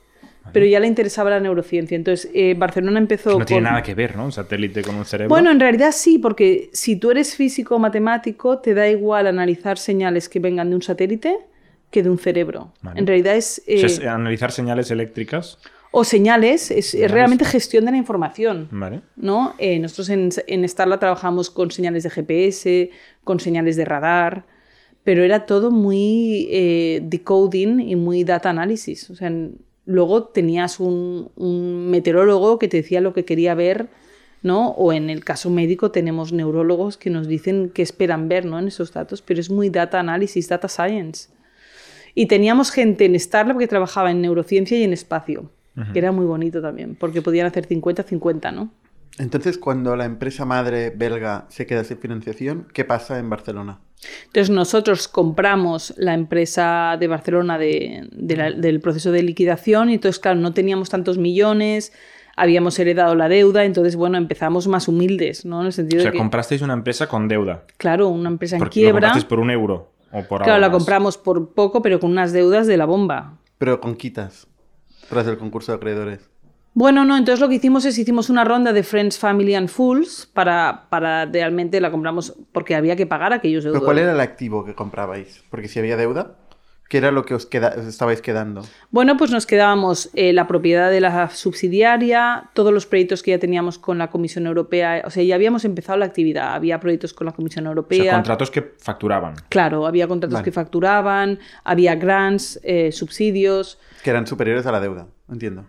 Pero 0.52 0.66
ya 0.66 0.80
le 0.80 0.88
interesaba 0.88 1.30
la 1.30 1.40
neurociencia. 1.40 1.96
Entonces 1.96 2.32
eh, 2.34 2.56
Barcelona 2.58 2.98
empezó 2.98 3.34
Que 3.34 3.40
no 3.40 3.46
tiene 3.46 3.62
con- 3.64 3.72
nada 3.72 3.84
que 3.84 3.94
ver, 3.94 4.16
¿no? 4.16 4.26
Un 4.26 4.32
satélite 4.32 4.82
con 4.82 4.96
un 4.96 5.06
cerebro. 5.06 5.30
Bueno, 5.30 5.52
en 5.52 5.60
realidad 5.60 5.92
sí, 5.92 6.18
porque 6.18 6.72
si 6.74 6.96
tú 6.96 7.12
eres 7.12 7.36
físico 7.36 7.76
o 7.76 7.80
matemático, 7.80 8.58
te 8.58 8.74
da 8.74 8.88
igual 8.90 9.28
analizar 9.28 9.78
señales 9.78 10.28
que 10.28 10.40
vengan 10.40 10.70
de 10.72 10.76
un 10.76 10.82
satélite 10.82 11.38
que 11.92 12.02
de 12.02 12.10
un 12.10 12.18
cerebro. 12.18 12.72
Vale. 12.82 13.00
En 13.00 13.06
realidad 13.06 13.36
es... 13.36 13.62
O 13.62 13.72
sea, 13.72 13.76
eh, 13.76 13.86
es 13.86 14.00
analizar 14.06 14.52
señales 14.52 14.90
eléctricas. 14.90 15.60
O 15.92 16.04
señales, 16.04 16.70
es, 16.72 16.96
realmente 17.10 17.46
gestión 17.46 17.86
de 17.86 17.92
la 17.92 17.98
información. 17.98 18.68
Vale. 18.72 19.02
¿no? 19.16 19.56
Eh, 19.58 19.80
nosotros 19.80 20.10
en, 20.10 20.30
en 20.48 20.68
Starla 20.68 21.00
trabajamos 21.00 21.50
con 21.50 21.72
señales 21.72 22.04
de 22.04 22.10
GPS, 22.10 22.92
con 23.24 23.40
señales 23.40 23.76
de 23.76 23.86
radar, 23.86 24.46
pero 25.04 25.24
era 25.24 25.46
todo 25.46 25.72
muy 25.72 26.48
eh, 26.52 27.02
decoding 27.04 27.80
y 27.80 27.96
muy 27.96 28.24
data 28.24 28.50
analysis. 28.50 29.10
O 29.10 29.16
sea, 29.16 29.32
luego 29.86 30.26
tenías 30.26 30.80
un, 30.80 31.32
un 31.36 31.90
meteorólogo 31.90 32.60
que 32.60 32.68
te 32.68 32.78
decía 32.78 33.02
lo 33.02 33.14
que 33.14 33.26
quería 33.26 33.56
ver, 33.56 33.90
¿no? 34.44 34.70
O 34.70 34.94
en 34.94 35.10
el 35.10 35.24
caso 35.24 35.50
médico 35.50 35.92
tenemos 35.92 36.32
neurólogos 36.32 36.98
que 36.98 37.10
nos 37.10 37.28
dicen 37.28 37.72
qué 37.74 37.82
esperan 37.82 38.30
ver, 38.30 38.46
¿no? 38.46 38.60
En 38.60 38.68
esos 38.68 38.94
datos, 38.94 39.24
pero 39.24 39.40
es 39.40 39.50
muy 39.50 39.70
data 39.70 40.00
analysis, 40.00 40.48
data 40.48 40.68
science. 40.68 41.30
Y 42.14 42.28
teníamos 42.28 42.72
gente 42.72 43.06
en 43.06 43.20
Starlab 43.20 43.58
que 43.58 43.68
trabajaba 43.68 44.12
en 44.12 44.22
neurociencia 44.22 44.78
y 44.78 44.84
en 44.84 44.94
espacio, 44.94 45.52
que 45.94 46.00
era 46.00 46.12
muy 46.12 46.26
bonito 46.26 46.62
también, 46.62 46.96
porque 47.00 47.22
podían 47.22 47.48
hacer 47.48 47.66
50-50, 47.68 48.52
¿no? 48.54 48.70
Entonces, 49.18 49.58
cuando 49.58 49.96
la 49.96 50.06
empresa 50.06 50.46
madre 50.46 50.92
belga 50.96 51.46
se 51.50 51.66
queda 51.66 51.84
sin 51.84 51.98
financiación, 51.98 52.68
¿qué 52.74 52.86
pasa 52.86 53.20
en 53.20 53.30
Barcelona? 53.30 53.80
Entonces 54.28 54.50
nosotros 54.50 55.10
compramos 55.10 55.94
la 55.98 56.14
empresa 56.14 56.96
de 56.98 57.08
Barcelona 57.08 57.58
de- 57.58 58.08
de 58.14 58.36
la- 58.38 58.52
del 58.52 58.80
proceso 58.80 59.12
de 59.12 59.24
liquidación 59.24 59.90
y 59.90 59.96
entonces, 59.96 60.20
claro, 60.20 60.40
no 60.40 60.54
teníamos 60.54 60.90
tantos 60.90 61.18
millones, 61.18 61.92
habíamos 62.38 62.80
heredado 62.80 63.14
la 63.16 63.28
deuda, 63.28 63.66
entonces, 63.66 63.98
bueno, 63.98 64.18
empezamos 64.18 64.68
más 64.70 64.88
humildes, 64.88 65.44
¿no? 65.46 65.58
En 65.60 65.64
el 65.66 65.70
O 65.70 65.72
sentido 65.74 66.02
sea, 66.02 66.12
de 66.12 66.14
que, 66.14 66.18
comprasteis 66.20 66.62
una 66.62 66.72
empresa 66.74 67.08
con 67.10 67.28
deuda. 67.28 67.66
claro, 67.76 68.08
una 68.08 68.30
empresa 68.30 68.56
en 68.56 68.60
Porque 68.60 68.80
lo 68.80 68.84
quiebra. 68.86 69.02
comprasteis 69.02 69.26
por 69.26 69.40
un 69.42 69.52
euro 69.52 69.92
o 70.14 70.24
por 70.24 70.44
Claro, 70.44 70.60
la 70.62 70.72
compramos 70.72 71.18
por 71.18 71.50
poco, 71.54 71.82
pero 71.82 72.00
con 72.00 72.12
unas 72.12 72.32
deudas 72.32 72.68
de 72.68 72.78
la 72.78 72.86
bomba. 72.86 73.38
Pero 73.58 73.82
con 73.82 73.96
quitas, 73.96 74.48
tras 75.10 75.28
el 75.28 75.38
concurso 75.38 75.72
de 75.72 75.78
acreedores. 75.78 76.30
Bueno, 76.74 77.04
no, 77.04 77.18
entonces 77.18 77.40
lo 77.40 77.50
que 77.50 77.56
hicimos 77.56 77.84
es 77.86 77.98
hicimos 77.98 78.30
una 78.30 78.44
ronda 78.44 78.72
de 78.72 78.84
Friends, 78.84 79.18
Family 79.18 79.56
and 79.56 79.70
Fools 79.70 80.30
para, 80.34 80.88
para 80.90 81.26
realmente 81.26 81.82
la 81.82 81.92
compramos 81.92 82.36
porque 82.52 82.76
había 82.76 82.96
que 82.96 83.08
pagar 83.08 83.34
aquellos 83.34 83.64
¿Pero 83.64 83.74
deudores. 83.74 83.86
cuál 83.86 83.98
era 84.00 84.12
el 84.14 84.20
activo 84.20 84.64
que 84.64 84.76
comprabais? 84.76 85.44
Porque 85.50 85.68
si 85.68 85.80
había 85.80 85.98
deuda, 85.98 86.36
¿qué 86.90 86.98
era 86.98 87.12
lo 87.12 87.24
que 87.24 87.34
os, 87.36 87.46
queda- 87.46 87.74
os 87.78 87.86
estabais 87.86 88.22
quedando? 88.22 88.64
Bueno, 88.92 89.16
pues 89.16 89.32
nos 89.32 89.46
quedábamos 89.46 90.10
eh, 90.16 90.34
la 90.34 90.48
propiedad 90.48 90.92
de 90.92 91.00
la 91.00 91.30
subsidiaria, 91.30 92.50
todos 92.54 92.74
los 92.74 92.86
proyectos 92.86 93.24
que 93.24 93.32
ya 93.32 93.40
teníamos 93.40 93.78
con 93.80 93.98
la 93.98 94.10
Comisión 94.10 94.48
Europea, 94.48 95.04
o 95.06 95.10
sea, 95.10 95.24
ya 95.24 95.36
habíamos 95.36 95.64
empezado 95.66 95.98
la 96.00 96.06
actividad, 96.06 96.54
había 96.54 96.80
proyectos 96.80 97.14
con 97.14 97.26
la 97.26 97.32
Comisión 97.34 97.66
O 97.68 97.70
Europea. 97.70 98.04
sea, 98.04 98.14
contratos 98.16 98.52
que 98.52 98.74
facturaban. 98.80 99.36
Claro, 99.50 99.86
había 99.88 100.08
contratos 100.08 100.34
Vale. 100.34 100.44
que 100.46 100.52
facturaban, 100.52 101.40
había 101.64 101.96
grants, 101.96 102.60
eh, 102.64 102.92
subsidios. 102.92 103.80
Que 104.04 104.10
eran 104.10 104.28
superiores 104.28 104.66
a 104.66 104.72
la 104.72 104.80
deuda, 104.80 105.08
entiendo. 105.30 105.66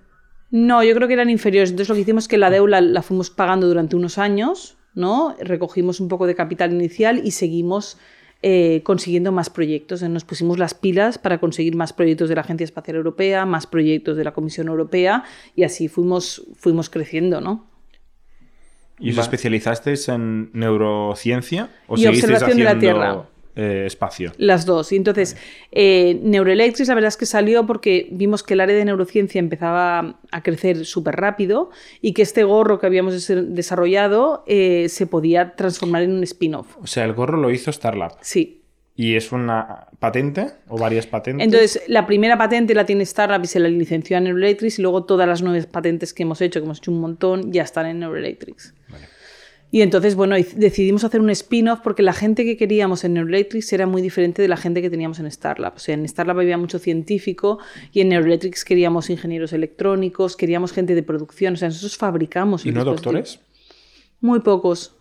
No, 0.50 0.83
yo 0.83 0.94
creo 0.96 1.06
que 1.06 1.14
eran 1.14 1.30
inferiores. 1.30 1.70
Entonces 1.70 1.88
lo 1.90 1.94
que 1.94 2.00
hicimos 2.00 2.24
es 2.24 2.28
que 2.28 2.38
la 2.38 2.50
deuda 2.50 2.80
la 2.80 3.02
fuimos 3.02 3.30
pagando 3.30 3.68
durante 3.68 3.94
unos 3.94 4.18
años, 4.18 4.78
¿no? 4.94 5.37
Recogimos 5.40 6.00
un 6.00 6.09
poco 6.09 6.26
de 6.26 6.35
capital 6.35 6.72
inicial 6.72 7.20
y 7.22 7.30
seguimos 7.30 7.98
eh, 8.42 8.81
consiguiendo 8.85 9.33
más 9.33 9.50
proyectos. 9.50 10.03
Nos 10.03 10.24
pusimos 10.24 10.59
las 10.59 10.74
pilas 10.74 11.18
para 11.18 11.38
conseguir 11.38 11.76
más 11.76 11.92
proyectos 11.92 12.29
de 12.29 12.35
la 12.35 12.40
Agencia 12.40 12.64
Espacial 12.64 12.96
Europea, 12.96 13.44
más 13.44 13.66
proyectos 13.66 14.16
de 14.16 14.24
la 14.24 14.33
Comisión 14.33 14.68
Europea 14.68 15.24
y 15.55 15.64
así 15.64 15.88
fuimos, 15.88 16.46
fuimos 16.57 16.88
creciendo, 16.88 17.40
¿no? 17.40 17.66
¿Y 18.98 19.11
os 19.11 19.18
Va. 19.18 19.22
especializasteis 19.22 20.09
en 20.09 20.50
neurociencia 20.53 21.70
o 21.87 21.96
Y 21.96 22.07
observación 22.07 22.59
de 22.59 22.64
la 22.64 22.70
haciendo 22.72 22.81
Tierra. 22.81 23.30
Eh, 23.57 23.85
espacio? 23.87 24.33
Las 24.39 24.67
dos. 24.67 24.93
Y 24.93 24.97
entonces, 24.97 25.37
eh, 25.73 26.19
Neuroelectrics, 26.23 26.89
la 26.89 26.95
verdad 26.95 27.09
es 27.09 27.17
que 27.17 27.27
salió 27.27 27.67
porque 27.67 28.09
vimos 28.13 28.43
que 28.43 28.55
el 28.55 28.61
área 28.61 28.77
de 28.77 28.85
neurociencia 28.85 29.39
empezaba 29.39 30.19
a 30.31 30.43
crecer 30.43 30.85
súper 30.87 31.17
rápido 31.17 31.71
y 32.01 32.13
que 32.13 32.23
este 32.23 32.45
gorro 32.45 32.79
que 32.79 32.87
habíamos 32.87 33.13
des- 33.15 33.55
desarrollado 33.55 34.45
eh, 34.47 34.87
se 34.89 35.07
podía 35.07 35.55
transformar 35.57 36.03
en 36.03 36.13
un 36.13 36.23
spin-off. 36.23 36.77
O 36.83 36.87
sea, 36.87 37.05
el 37.05 37.13
gorro 37.13 37.37
lo 37.39 37.51
hizo 37.51 37.73
Starlab. 37.73 38.13
Sí. 38.21 38.57
¿Y 38.97 39.15
es 39.17 39.33
una 39.33 39.87
patente 39.99 40.49
o 40.69 40.77
varias 40.77 41.07
patentes? 41.07 41.43
Entonces, 41.43 41.83
la 41.87 42.07
primera 42.07 42.37
patente 42.37 42.75
la 42.75 42.85
tiene 42.85 43.03
Startup 43.05 43.43
y 43.43 43.47
se 43.47 43.59
la 43.59 43.69
licenció 43.69 44.19
a 44.19 44.21
Neuroelectrics 44.21 44.79
y 44.79 44.83
luego 44.83 45.05
todas 45.05 45.27
las 45.27 45.41
nuevas 45.41 45.65
patentes 45.67 46.13
que 46.13 46.25
hemos 46.25 46.41
hecho, 46.43 46.61
que 46.61 46.65
hemos 46.67 46.79
hecho 46.79 46.91
un 46.91 47.01
montón, 47.01 47.51
ya 47.51 47.63
están 47.63 47.87
en 47.87 48.01
Neuroelectrics. 48.01 48.75
Y 49.72 49.83
entonces, 49.83 50.16
bueno, 50.16 50.35
decidimos 50.56 51.04
hacer 51.04 51.20
un 51.20 51.30
spin-off 51.30 51.80
porque 51.80 52.02
la 52.02 52.12
gente 52.12 52.44
que 52.44 52.56
queríamos 52.56 53.04
en 53.04 53.14
Neuroelectrics 53.14 53.72
era 53.72 53.87
muy 53.87 54.02
diferente 54.02 54.42
de 54.42 54.48
la 54.48 54.56
gente 54.56 54.83
que 54.83 54.90
teníamos 54.90 55.20
en 55.20 55.30
Starlab. 55.30 55.76
O 55.76 55.78
sea, 55.78 55.94
en 55.94 56.09
Starlab 56.09 56.40
había 56.40 56.59
mucho 56.59 56.80
científico 56.80 57.59
y 57.92 58.00
en 58.00 58.09
Neuroelectrics 58.09 58.64
queríamos 58.64 59.11
ingenieros 59.11 59.52
electrónicos, 59.52 60.37
queríamos 60.37 60.72
gente 60.72 60.96
de 60.96 61.04
producción. 61.04 61.54
O 61.54 61.56
sea, 61.56 61.68
nosotros 61.68 61.96
fabricamos. 61.96 62.66
¿Y 62.66 62.72
no 62.72 62.85
doctores? 62.85 63.40
Muy 64.20 64.40
pocos. 64.40 64.96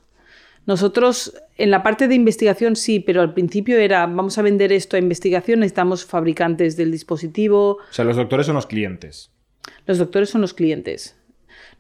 Nosotros, 0.68 1.34
en 1.58 1.72
la 1.72 1.82
parte 1.82 2.08
de 2.08 2.14
investigación 2.14 2.76
sí, 2.76 3.00
pero 3.00 3.22
al 3.22 3.34
principio 3.34 3.80
era, 3.80 4.06
vamos 4.06 4.38
a 4.38 4.44
vender 4.44 4.72
esto 4.72 4.98
a 4.98 5.00
investigación, 5.00 5.62
necesitamos 5.62 6.06
fabricantes 6.06 6.78
del 6.78 6.92
dispositivo, 6.92 7.78
O 7.78 7.94
sea, 7.94 8.06
los 8.06 8.18
doctores 8.18 8.46
son 8.46 8.54
los 8.54 8.68
clientes. 8.68 9.32
los 9.88 9.98
doctores 9.98 10.30
son 10.30 10.42
los 10.42 10.54
clientes. 10.54 11.19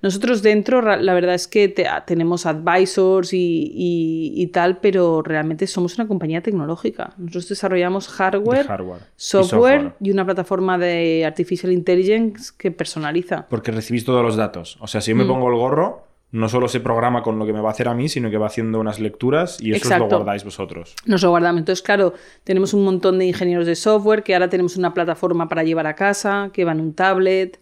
Nosotros 0.01 0.41
dentro, 0.41 0.81
la 0.81 1.13
verdad 1.13 1.35
es 1.35 1.47
que 1.47 1.67
te- 1.67 1.87
ah, 1.87 2.05
tenemos 2.05 2.45
advisors 2.45 3.33
y, 3.33 3.37
y- 3.75 4.33
y 4.41 4.47
tal, 4.47 4.77
pero 4.77 5.21
realmente 5.21 5.67
somos 5.67 5.97
una 5.97 6.07
compañía 6.07 6.41
tecnológica. 6.41 7.13
Nosotros 7.17 7.49
desarrollamos 7.49 8.07
hardware, 8.07 8.59
De 8.63 8.67
hardware 8.67 9.01
y 9.01 9.05
software, 9.17 9.93
y 9.99 10.11
una 10.11 10.23
plataforma 10.25 10.77
de 10.77 11.25
artificial 11.25 11.71
intelligence 11.73 12.51
que 12.57 12.71
personaliza. 12.71 13.45
Porque 13.49 13.71
recibís 13.71 14.05
todos 14.05 14.23
los 14.23 14.35
datos. 14.37 14.77
O 14.79 14.87
sea, 14.87 15.01
si 15.01 15.11
yo 15.11 15.17
me 15.17 15.25
Mm. 15.25 15.27
pongo 15.27 15.49
el 15.49 15.55
gorro, 15.55 16.03
no 16.31 16.47
solo 16.47 16.67
se 16.67 16.79
programa 16.79 17.23
con 17.23 17.39
lo 17.39 17.45
que 17.45 17.53
me 17.53 17.59
va 17.59 17.69
a 17.69 17.71
hacer 17.71 17.87
a 17.87 17.93
mí, 17.95 18.07
sino 18.07 18.29
que 18.29 18.37
va 18.37 18.45
haciendo 18.45 18.79
unas 18.79 18.99
lecturas 18.99 19.59
y 19.59 19.71
eso 19.73 19.89
os 19.91 19.97
lo 19.99 20.07
guardáis 20.07 20.43
vosotros. 20.45 20.95
Nos 21.07 21.23
lo 21.23 21.31
guardamos. 21.31 21.59
Entonces, 21.59 21.81
claro, 21.83 22.13
tenemos 22.43 22.73
un 22.75 22.85
montón 22.85 23.17
de 23.19 23.25
ingenieros 23.25 23.65
de 23.65 23.75
software 23.75 24.21
que 24.23 24.35
ahora 24.35 24.47
tenemos 24.47 24.77
una 24.77 24.93
plataforma 24.93 25.49
para 25.49 25.63
llevar 25.63 25.87
a 25.87 25.95
casa, 25.95 26.51
que 26.53 26.63
va 26.65 26.71
en 26.71 26.81
un 26.81 26.93
tablet. 26.93 27.59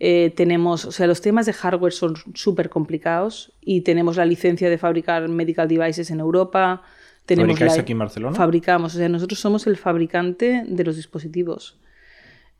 Eh, 0.00 0.32
tenemos, 0.36 0.84
o 0.84 0.92
sea, 0.92 1.06
los 1.06 1.20
temas 1.20 1.46
de 1.46 1.52
hardware 1.52 1.92
son 1.92 2.14
súper 2.34 2.68
complicados 2.70 3.52
y 3.60 3.80
tenemos 3.80 4.16
la 4.16 4.24
licencia 4.24 4.70
de 4.70 4.78
fabricar 4.78 5.28
medical 5.28 5.66
devices 5.68 6.10
en 6.10 6.20
Europa. 6.20 6.82
Tenemos 7.26 7.48
¿Fabricáis 7.58 7.76
la- 7.76 7.82
aquí 7.82 7.92
en 7.92 7.98
Barcelona? 7.98 8.36
Fabricamos, 8.36 8.94
o 8.94 8.98
sea, 8.98 9.08
nosotros 9.08 9.40
somos 9.40 9.66
el 9.66 9.76
fabricante 9.76 10.64
de 10.66 10.84
los 10.84 10.96
dispositivos. 10.96 11.78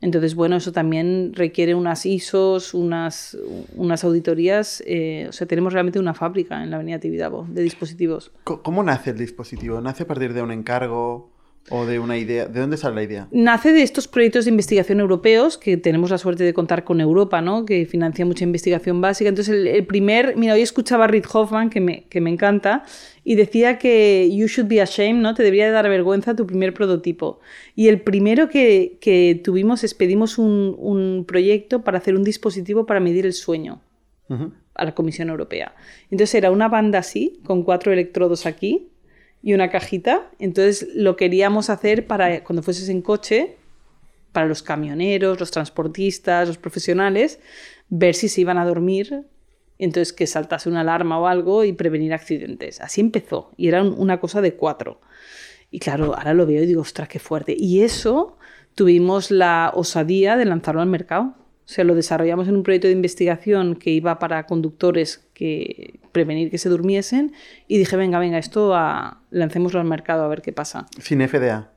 Entonces, 0.01 0.33
bueno, 0.35 0.55
eso 0.55 0.71
también 0.71 1.33
requiere 1.33 1.75
unas 1.75 2.05
ISOs, 2.05 2.73
unas, 2.73 3.37
unas 3.75 4.03
auditorías. 4.05 4.81
eh, 4.85 5.25
o 5.27 5.33
sea, 5.33 5.45
tenemos 5.45 5.73
realmente 5.73 5.99
una 5.99 6.13
fábrica 6.13 6.63
en 6.63 6.69
la 6.71 6.77
Avenida 6.77 6.99
Tibidabo 6.99 7.45
de 7.49 7.61
dispositivos. 7.63 8.31
¿Cómo 8.45 8.81
nace 8.83 9.09
el 9.09 9.17
dispositivo? 9.17 9.81
¿Nace 9.81 10.03
a 10.03 10.07
partir 10.07 10.33
de 10.33 10.41
un 10.41 10.51
encargo 10.51 11.28
o 11.69 11.85
de 11.85 11.99
una 11.99 12.17
idea? 12.17 12.47
¿De 12.47 12.59
dónde 12.59 12.77
sale 12.77 12.95
la 12.95 13.03
idea? 13.03 13.27
Nace 13.31 13.71
de 13.71 13.83
estos 13.83 14.07
proyectos 14.07 14.45
de 14.45 14.51
investigación 14.51 14.99
europeos, 14.99 15.57
que 15.57 15.77
tenemos 15.77 16.09
la 16.09 16.17
suerte 16.17 16.43
de 16.43 16.53
contar 16.53 16.83
con 16.83 16.99
Europa, 17.01 17.41
¿no? 17.41 17.65
que 17.65 17.85
financia 17.85 18.25
mucha 18.25 18.43
investigación 18.43 19.01
básica. 19.01 19.29
Entonces, 19.29 19.53
el, 19.53 19.67
el 19.67 19.85
primer, 19.85 20.35
mira, 20.35 20.53
hoy 20.53 20.61
escuchaba 20.61 21.05
a 21.05 21.07
Reid 21.07 21.25
Hoffman, 21.31 21.69
que 21.69 21.79
me, 21.79 22.03
que 22.05 22.21
me 22.21 22.29
encanta, 22.31 22.83
y 23.23 23.35
decía 23.35 23.77
que 23.77 24.29
you 24.31 24.47
should 24.47 24.67
be 24.67 24.81
ashamed, 24.81 25.21
¿no? 25.21 25.33
te 25.33 25.43
debería 25.43 25.65
de 25.65 25.71
dar 25.71 25.87
vergüenza 25.89 26.35
tu 26.35 26.47
primer 26.47 26.73
prototipo. 26.73 27.39
Y 27.75 27.87
el 27.87 28.01
primero 28.01 28.49
que, 28.49 28.97
que 29.01 29.39
tuvimos 29.43 29.83
es 29.83 29.93
pedimos 29.93 30.37
un, 30.37 30.75
un 30.79 31.25
proyecto 31.27 31.83
para 31.83 31.99
hacer 31.99 32.15
un 32.15 32.23
dispositivo 32.23 32.85
para 32.85 32.99
medir 32.99 33.25
el 33.25 33.33
sueño 33.33 33.81
a 34.75 34.85
la 34.85 34.93
Comisión 34.93 35.29
Europea. 35.29 35.73
Entonces 36.11 36.35
era 36.35 36.51
una 36.51 36.69
banda 36.69 36.99
así, 36.99 37.39
con 37.43 37.63
cuatro 37.63 37.91
electrodos 37.91 38.45
aquí 38.45 38.89
y 39.41 39.53
una 39.53 39.69
cajita. 39.69 40.29
Entonces 40.39 40.87
lo 40.93 41.15
queríamos 41.15 41.69
hacer 41.69 42.07
para 42.07 42.43
cuando 42.43 42.63
fueses 42.63 42.89
en 42.89 43.01
coche, 43.01 43.57
para 44.31 44.47
los 44.47 44.63
camioneros, 44.63 45.39
los 45.39 45.51
transportistas, 45.51 46.47
los 46.47 46.57
profesionales, 46.57 47.39
ver 47.89 48.15
si 48.15 48.29
se 48.29 48.41
iban 48.41 48.57
a 48.57 48.65
dormir, 48.65 49.25
entonces 49.79 50.13
que 50.13 50.27
saltase 50.27 50.69
una 50.69 50.81
alarma 50.81 51.19
o 51.19 51.27
algo 51.27 51.63
y 51.63 51.73
prevenir 51.73 52.13
accidentes. 52.13 52.81
Así 52.81 53.01
empezó 53.01 53.51
y 53.57 53.67
era 53.67 53.83
una 53.83 54.19
cosa 54.19 54.41
de 54.41 54.53
cuatro. 54.53 55.01
Y 55.71 55.79
claro, 55.79 56.15
ahora 56.15 56.33
lo 56.33 56.45
veo 56.45 56.63
y 56.63 56.65
digo, 56.65 56.81
ostras, 56.81 57.07
qué 57.07 57.19
fuerte. 57.19 57.55
Y 57.57 57.81
eso 57.81 58.37
tuvimos 58.75 59.31
la 59.31 59.71
osadía 59.73 60.35
de 60.35 60.45
lanzarlo 60.45 60.81
al 60.81 60.89
mercado. 60.89 61.35
O 61.69 61.71
sea, 61.71 61.83
lo 61.83 61.93
desarrollamos 61.93 62.47
en 62.47 62.55
un 62.55 62.63
proyecto 62.63 62.87
de 62.87 62.93
investigación 62.93 63.75
que 63.75 63.91
iba 63.91 64.17
para 64.17 64.47
conductores 64.47 65.29
que 65.35 65.99
prevenir 66.11 66.49
que 66.49 66.57
se 66.57 66.67
durmiesen 66.67 67.33
y 67.67 67.77
dije, 67.77 67.95
venga, 67.95 68.17
venga, 68.17 68.39
esto 68.39 68.73
a, 68.73 69.21
lancémoslo 69.29 69.79
al 69.79 69.85
mercado 69.85 70.23
a 70.23 70.27
ver 70.27 70.41
qué 70.41 70.51
pasa. 70.51 70.87
Sin 70.99 71.21
FDA. 71.21 71.71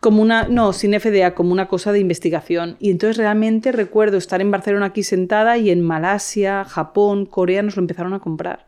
Como 0.00 0.20
una, 0.20 0.48
no, 0.48 0.72
sin 0.72 0.98
FDA, 0.98 1.36
como 1.36 1.52
una 1.52 1.68
cosa 1.68 1.92
de 1.92 2.00
investigación. 2.00 2.78
Y 2.80 2.90
entonces 2.90 3.16
realmente 3.16 3.70
recuerdo 3.70 4.16
estar 4.16 4.40
en 4.40 4.50
Barcelona 4.50 4.86
aquí 4.86 5.04
sentada 5.04 5.56
y 5.56 5.70
en 5.70 5.82
Malasia, 5.82 6.64
Japón, 6.64 7.26
Corea 7.26 7.62
nos 7.62 7.76
lo 7.76 7.82
empezaron 7.82 8.12
a 8.12 8.18
comprar. 8.18 8.66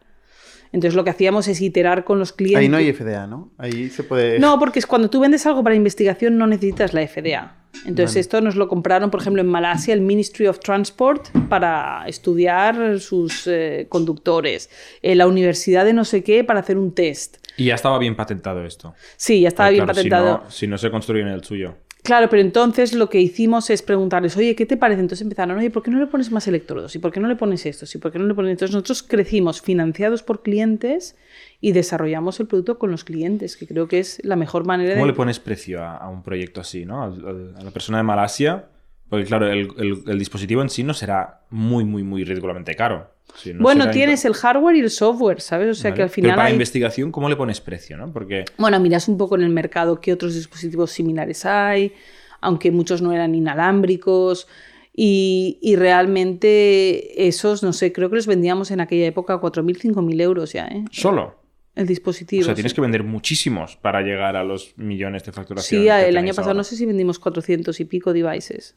Entonces 0.72 0.94
lo 0.94 1.04
que 1.04 1.10
hacíamos 1.10 1.48
es 1.48 1.60
iterar 1.60 2.04
con 2.04 2.18
los 2.18 2.32
clientes. 2.32 2.60
Ahí 2.60 2.68
no 2.68 2.78
hay 2.78 2.92
FDA, 2.92 3.26
¿no? 3.26 3.52
Ahí 3.58 3.90
se 3.90 4.04
puede... 4.04 4.38
No, 4.38 4.58
porque 4.58 4.78
es 4.78 4.86
cuando 4.86 5.10
tú 5.10 5.20
vendes 5.20 5.46
algo 5.46 5.62
para 5.62 5.74
investigación 5.74 6.38
no 6.38 6.46
necesitas 6.46 6.94
la 6.94 7.06
FDA. 7.06 7.56
Entonces 7.84 8.16
esto 8.16 8.40
nos 8.40 8.54
lo 8.56 8.68
compraron, 8.68 9.10
por 9.10 9.20
ejemplo, 9.20 9.42
en 9.42 9.48
Malasia, 9.48 9.94
el 9.94 10.00
Ministry 10.00 10.46
of 10.46 10.60
Transport, 10.60 11.28
para 11.48 12.04
estudiar 12.06 13.00
sus 13.00 13.46
eh, 13.46 13.86
conductores. 13.88 14.70
La 15.02 15.26
universidad 15.26 15.84
de 15.84 15.92
no 15.92 16.04
sé 16.04 16.22
qué 16.22 16.44
para 16.44 16.60
hacer 16.60 16.78
un 16.78 16.94
test. 16.94 17.38
Y 17.56 17.66
ya 17.66 17.74
estaba 17.74 17.98
bien 17.98 18.16
patentado 18.16 18.64
esto. 18.64 18.94
Sí, 19.16 19.40
ya 19.40 19.48
estaba 19.48 19.68
Pero 19.68 19.74
bien 19.74 19.84
claro, 19.84 19.96
patentado. 19.96 20.36
Si 20.38 20.44
no, 20.44 20.50
si 20.50 20.66
no 20.68 20.78
se 20.78 20.90
construye 20.90 21.22
en 21.22 21.28
el 21.28 21.44
suyo. 21.44 21.76
Claro, 22.02 22.28
pero 22.28 22.42
entonces 22.42 22.94
lo 22.94 23.08
que 23.08 23.20
hicimos 23.20 23.70
es 23.70 23.80
preguntarles, 23.80 24.36
oye, 24.36 24.56
¿qué 24.56 24.66
te 24.66 24.76
parece? 24.76 25.00
Entonces 25.00 25.22
empezaron, 25.22 25.56
oye, 25.56 25.70
¿por 25.70 25.84
qué 25.84 25.90
no 25.92 26.00
le 26.00 26.08
pones 26.08 26.32
más 26.32 26.48
electrodos? 26.48 26.96
¿Y 26.96 26.98
por 26.98 27.12
qué 27.12 27.20
no 27.20 27.28
le 27.28 27.36
pones 27.36 27.64
esto? 27.64 27.86
¿Y 27.94 27.98
por 28.00 28.10
qué 28.10 28.18
no 28.18 28.26
le 28.26 28.34
pones? 28.34 28.50
Entonces 28.50 28.74
nosotros 28.74 29.04
crecimos 29.04 29.62
financiados 29.62 30.24
por 30.24 30.42
clientes 30.42 31.16
y 31.60 31.70
desarrollamos 31.70 32.40
el 32.40 32.48
producto 32.48 32.76
con 32.78 32.90
los 32.90 33.04
clientes, 33.04 33.56
que 33.56 33.68
creo 33.68 33.86
que 33.86 34.00
es 34.00 34.20
la 34.24 34.34
mejor 34.34 34.66
manera 34.66 34.94
¿Cómo 34.94 35.04
de... 35.04 35.12
le 35.12 35.16
pones 35.16 35.38
precio 35.38 35.80
a, 35.80 35.96
a 35.96 36.08
un 36.08 36.24
proyecto 36.24 36.60
así, 36.60 36.84
¿no? 36.84 37.04
A 37.04 37.62
la 37.62 37.70
persona 37.70 37.98
de 37.98 38.04
Malasia. 38.04 38.64
Porque, 39.08 39.26
claro, 39.26 39.46
el, 39.52 39.68
el- 39.76 40.02
el 40.06 40.18
dispositivo 40.18 40.60
en 40.62 40.70
sí 40.70 40.82
no 40.82 40.94
será 40.94 41.42
muy, 41.50 41.84
muy, 41.84 42.02
muy 42.02 42.24
ridículamente 42.24 42.74
caro. 42.74 43.10
No 43.54 43.62
bueno, 43.62 43.90
tienes 43.90 44.24
el 44.24 44.34
hardware 44.34 44.76
y 44.76 44.80
el 44.80 44.90
software, 44.90 45.40
¿sabes? 45.40 45.68
O 45.70 45.74
sea 45.74 45.90
Vale. 45.90 45.96
que 45.96 46.02
al 46.02 46.08
Pero 46.08 46.14
final 46.14 46.36
para 46.36 46.46
hay... 46.48 46.52
investigación, 46.52 47.10
¿cómo 47.10 47.28
le 47.28 47.36
pones 47.36 47.60
precio, 47.60 47.96
no? 47.96 48.12
Porque 48.12 48.44
Bueno, 48.58 48.78
miras 48.80 49.08
un 49.08 49.16
poco 49.18 49.36
en 49.36 49.42
el 49.42 49.50
mercado 49.50 50.00
qué 50.00 50.12
otros 50.12 50.34
dispositivos 50.34 50.90
similares 50.90 51.44
hay, 51.44 51.92
aunque 52.40 52.70
muchos 52.70 53.02
no 53.02 53.12
eran 53.12 53.34
inalámbricos. 53.34 54.46
Y, 54.94 55.58
y 55.62 55.76
realmente 55.76 57.26
esos, 57.26 57.62
no 57.62 57.72
sé, 57.72 57.92
creo 57.92 58.10
que 58.10 58.16
los 58.16 58.26
vendíamos 58.26 58.70
en 58.70 58.80
aquella 58.80 59.06
época 59.06 59.34
a 59.34 59.40
4.000, 59.40 59.94
5.000 59.94 60.20
euros 60.20 60.52
ya, 60.52 60.66
¿eh? 60.66 60.84
solo. 60.90 61.40
El 61.74 61.86
dispositivo. 61.86 62.42
O 62.42 62.44
sea, 62.44 62.54
tienes 62.54 62.72
sí. 62.72 62.76
que 62.76 62.82
vender 62.82 63.02
muchísimos 63.02 63.76
para 63.76 64.02
llegar 64.02 64.36
a 64.36 64.44
los 64.44 64.76
millones 64.76 65.24
de 65.24 65.32
facturación. 65.32 65.82
Sí, 65.82 65.88
el 65.88 66.18
año 66.18 66.34
pasado 66.34 66.48
ahora. 66.48 66.58
no 66.58 66.64
sé 66.64 66.76
si 66.76 66.84
vendimos 66.84 67.18
400 67.18 67.80
y 67.80 67.84
pico 67.86 68.12
devices. 68.12 68.76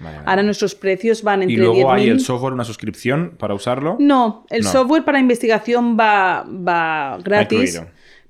Vale. 0.00 0.18
Ahora 0.24 0.42
nuestros 0.42 0.74
precios 0.74 1.22
van 1.22 1.42
entre 1.42 1.54
Y 1.54 1.56
luego 1.58 1.90
hay 1.92 2.06
10.000. 2.06 2.10
el 2.12 2.20
software, 2.20 2.52
una 2.54 2.64
suscripción 2.64 3.34
para 3.38 3.54
usarlo. 3.54 3.96
No, 3.98 4.46
el 4.50 4.62
No. 4.62 4.70
software 4.72 5.04
para 5.04 5.18
investigación 5.20 5.96
va, 5.98 6.44
va 6.48 7.18
gratis. 7.24 7.82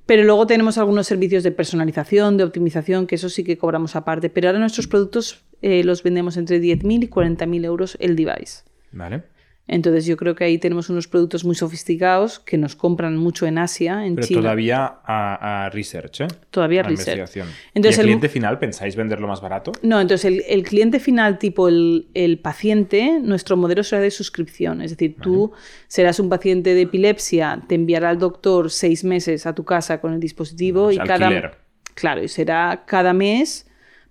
Pero 0.07 0.25
luego 0.25 0.47
tenemos 0.47 0.79
algunos 0.79 1.07
servicios 1.07 1.43
de 1.43 1.51
personalización, 1.53 2.39
de 2.39 2.45
optimización, 2.45 3.07
que 3.07 3.17
eso 3.17 3.29
sí 3.29 3.45
que 3.45 3.59
cobramos 3.59 3.95
aparte. 3.95 4.31
Pero 4.31 4.49
ahora 4.49 4.59
nuestros 4.59 4.87
productos 4.89 5.45
eh, 5.61 5.85
los 5.85 6.03
vendemos 6.03 6.37
entre 6.39 6.61
10.000 6.63 7.05
y 7.05 7.09
40.000 7.09 7.65
euros 7.67 7.97
el 8.01 8.17
device. 8.17 8.63
Vale. 8.93 9.23
Entonces 9.71 10.07
yo 10.07 10.17
creo 10.17 10.35
que 10.35 10.45
ahí 10.45 10.57
tenemos 10.59 10.89
unos 10.89 11.07
productos 11.09 11.45
muy 11.45 11.55
sofisticados 11.55 12.39
que 12.41 12.57
nos 12.57 12.75
compran 12.75 13.17
mucho 13.19 13.47
en 13.47 13.59
Asia, 13.59 14.07
en 14.07 14.15
Pero 14.15 14.27
China. 14.27 14.41
todavía 14.41 14.99
a, 15.05 15.67
a 15.67 15.71
research, 15.71 16.23
¿eh? 16.23 16.29
Todavía 16.51 16.81
a 16.81 16.85
research. 16.85 17.19
investigación. 17.19 17.49
Entonces 17.75 17.99
¿Y 17.99 18.01
el 18.01 18.07
el- 18.07 18.11
cliente 18.13 18.29
final 18.31 18.59
pensáis 18.59 18.97
venderlo 18.97 19.29
más 19.29 19.41
barato? 19.43 19.73
No, 19.83 20.01
entonces 20.01 20.25
el, 20.25 20.43
el 20.49 20.63
cliente 20.65 20.99
final, 21.01 21.39
tipo 21.39 21.69
el, 21.69 22.09
el 22.15 22.39
paciente, 22.39 23.21
nuestro 23.23 23.57
modelo 23.59 23.83
será 23.85 24.01
de 24.01 24.11
suscripción. 24.11 24.81
Es 24.81 24.91
decir, 24.93 25.17
tú 25.21 25.53
serás 25.87 26.19
un 26.19 26.29
paciente 26.31 26.75
de 26.75 26.83
epilepsia, 26.83 27.63
te 27.69 27.75
enviará 27.75 28.11
el 28.11 28.19
doctor 28.19 28.71
seis 28.71 29.05
meses 29.05 29.45
a 29.47 29.55
tu 29.55 29.65
casa 29.65 30.01
con 30.01 30.15
el 30.15 30.21
dispositivo 30.21 30.87
O 30.87 30.91
y 30.93 30.97
cada. 30.97 31.27
alquiler. 31.27 31.59
Claro, 31.95 32.23
y 32.23 32.29
será 32.29 32.85
cada 32.87 33.13
mes 33.13 33.67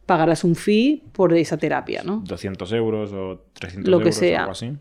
pagarás 0.05 0.45
un 0.45 0.55
fee 0.55 1.03
por 1.11 1.33
esa 1.33 1.57
terapia, 1.57 2.01
¿no? 2.03 2.21
200 2.25 2.71
euros 2.71 3.11
o 3.11 3.45
300 3.53 3.89
Lo 3.91 3.97
que 3.97 4.03
euros 4.03 4.15
sea. 4.15 4.37
o 4.37 4.39
algo 4.41 4.51
así. 4.53 4.71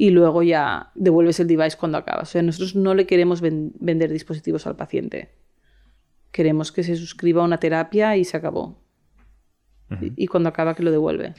Y 0.00 0.10
luego 0.10 0.44
ya 0.44 0.92
devuelves 0.94 1.40
el 1.40 1.48
device 1.48 1.76
cuando 1.76 1.98
acabas. 1.98 2.28
O 2.28 2.32
sea, 2.32 2.42
nosotros 2.42 2.76
no 2.76 2.94
le 2.94 3.04
queremos 3.04 3.40
ven- 3.40 3.72
vender 3.80 4.12
dispositivos 4.12 4.64
al 4.68 4.76
paciente. 4.76 5.30
Queremos 6.30 6.70
que 6.70 6.84
se 6.84 6.94
suscriba 6.94 7.42
a 7.42 7.44
una 7.44 7.58
terapia 7.58 8.16
y 8.16 8.24
se 8.24 8.36
acabó. 8.36 8.80
y, 10.00 10.12
y 10.16 10.26
cuando 10.28 10.50
acaba 10.50 10.76
que 10.76 10.84
lo 10.84 10.92
devuelve. 10.92 11.34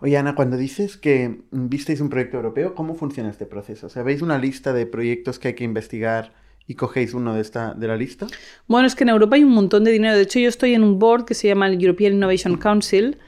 Oye, 0.00 0.16
Ana, 0.16 0.36
cuando 0.36 0.56
dices 0.56 0.96
que 0.96 1.40
visteis 1.50 2.00
un 2.00 2.10
proyecto 2.10 2.36
europeo, 2.36 2.76
¿cómo 2.76 2.94
funciona 2.94 3.28
este 3.28 3.46
proceso? 3.46 3.88
O 3.88 3.90
sea, 3.90 4.04
¿veis 4.04 4.22
una 4.22 4.38
lista 4.38 4.72
de 4.72 4.86
proyectos 4.86 5.40
que 5.40 5.48
hay 5.48 5.54
que 5.54 5.64
investigar 5.64 6.32
y 6.68 6.76
cogéis 6.76 7.12
uno 7.12 7.34
de, 7.34 7.40
esta, 7.40 7.74
de 7.74 7.88
la 7.88 7.96
lista? 7.96 8.28
Bueno, 8.68 8.86
es 8.86 8.94
que 8.94 9.02
en 9.02 9.08
Europa 9.10 9.34
hay 9.34 9.42
un 9.42 9.52
montón 9.52 9.82
de 9.82 9.90
dinero. 9.90 10.14
De 10.14 10.22
hecho, 10.22 10.38
yo 10.38 10.48
estoy 10.48 10.74
en 10.74 10.84
un 10.84 11.00
board 11.00 11.24
que 11.24 11.34
se 11.34 11.48
llama 11.48 11.66
el 11.66 11.82
European 11.82 12.12
Innovation 12.12 12.56
Council, 12.56 13.18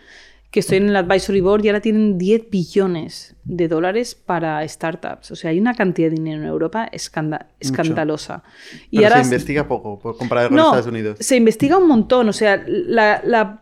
que 0.51 0.61
estoy 0.61 0.79
en 0.79 0.89
el 0.89 0.97
advisory 0.97 1.41
board 1.41 1.65
y 1.65 1.69
ahora 1.69 1.81
tienen 1.81 2.17
10 2.19 2.51
billones 2.51 3.35
de 3.45 3.69
dólares 3.69 4.15
para 4.15 4.67
startups. 4.67 5.31
O 5.33 5.37
sea, 5.37 5.51
hay 5.51 5.59
una 5.61 5.75
cantidad 5.75 6.09
de 6.09 6.17
dinero 6.17 6.41
en 6.43 6.49
Europa 6.49 6.89
escanda- 6.93 7.49
escandalosa. 7.61 8.43
Y 8.91 8.99
Pero 8.99 9.09
ahora 9.09 9.25
se 9.25 9.31
investiga 9.35 9.69
poco, 9.69 9.99
por 9.99 10.17
comparado 10.17 10.49
con 10.49 10.57
no, 10.57 10.65
Estados 10.67 10.87
Unidos. 10.87 11.19
se 11.21 11.37
investiga 11.37 11.77
un 11.77 11.89
montón. 11.89 12.29
O 12.29 12.33
sea, 12.33 12.63
la, 12.67 13.21
la... 13.25 13.61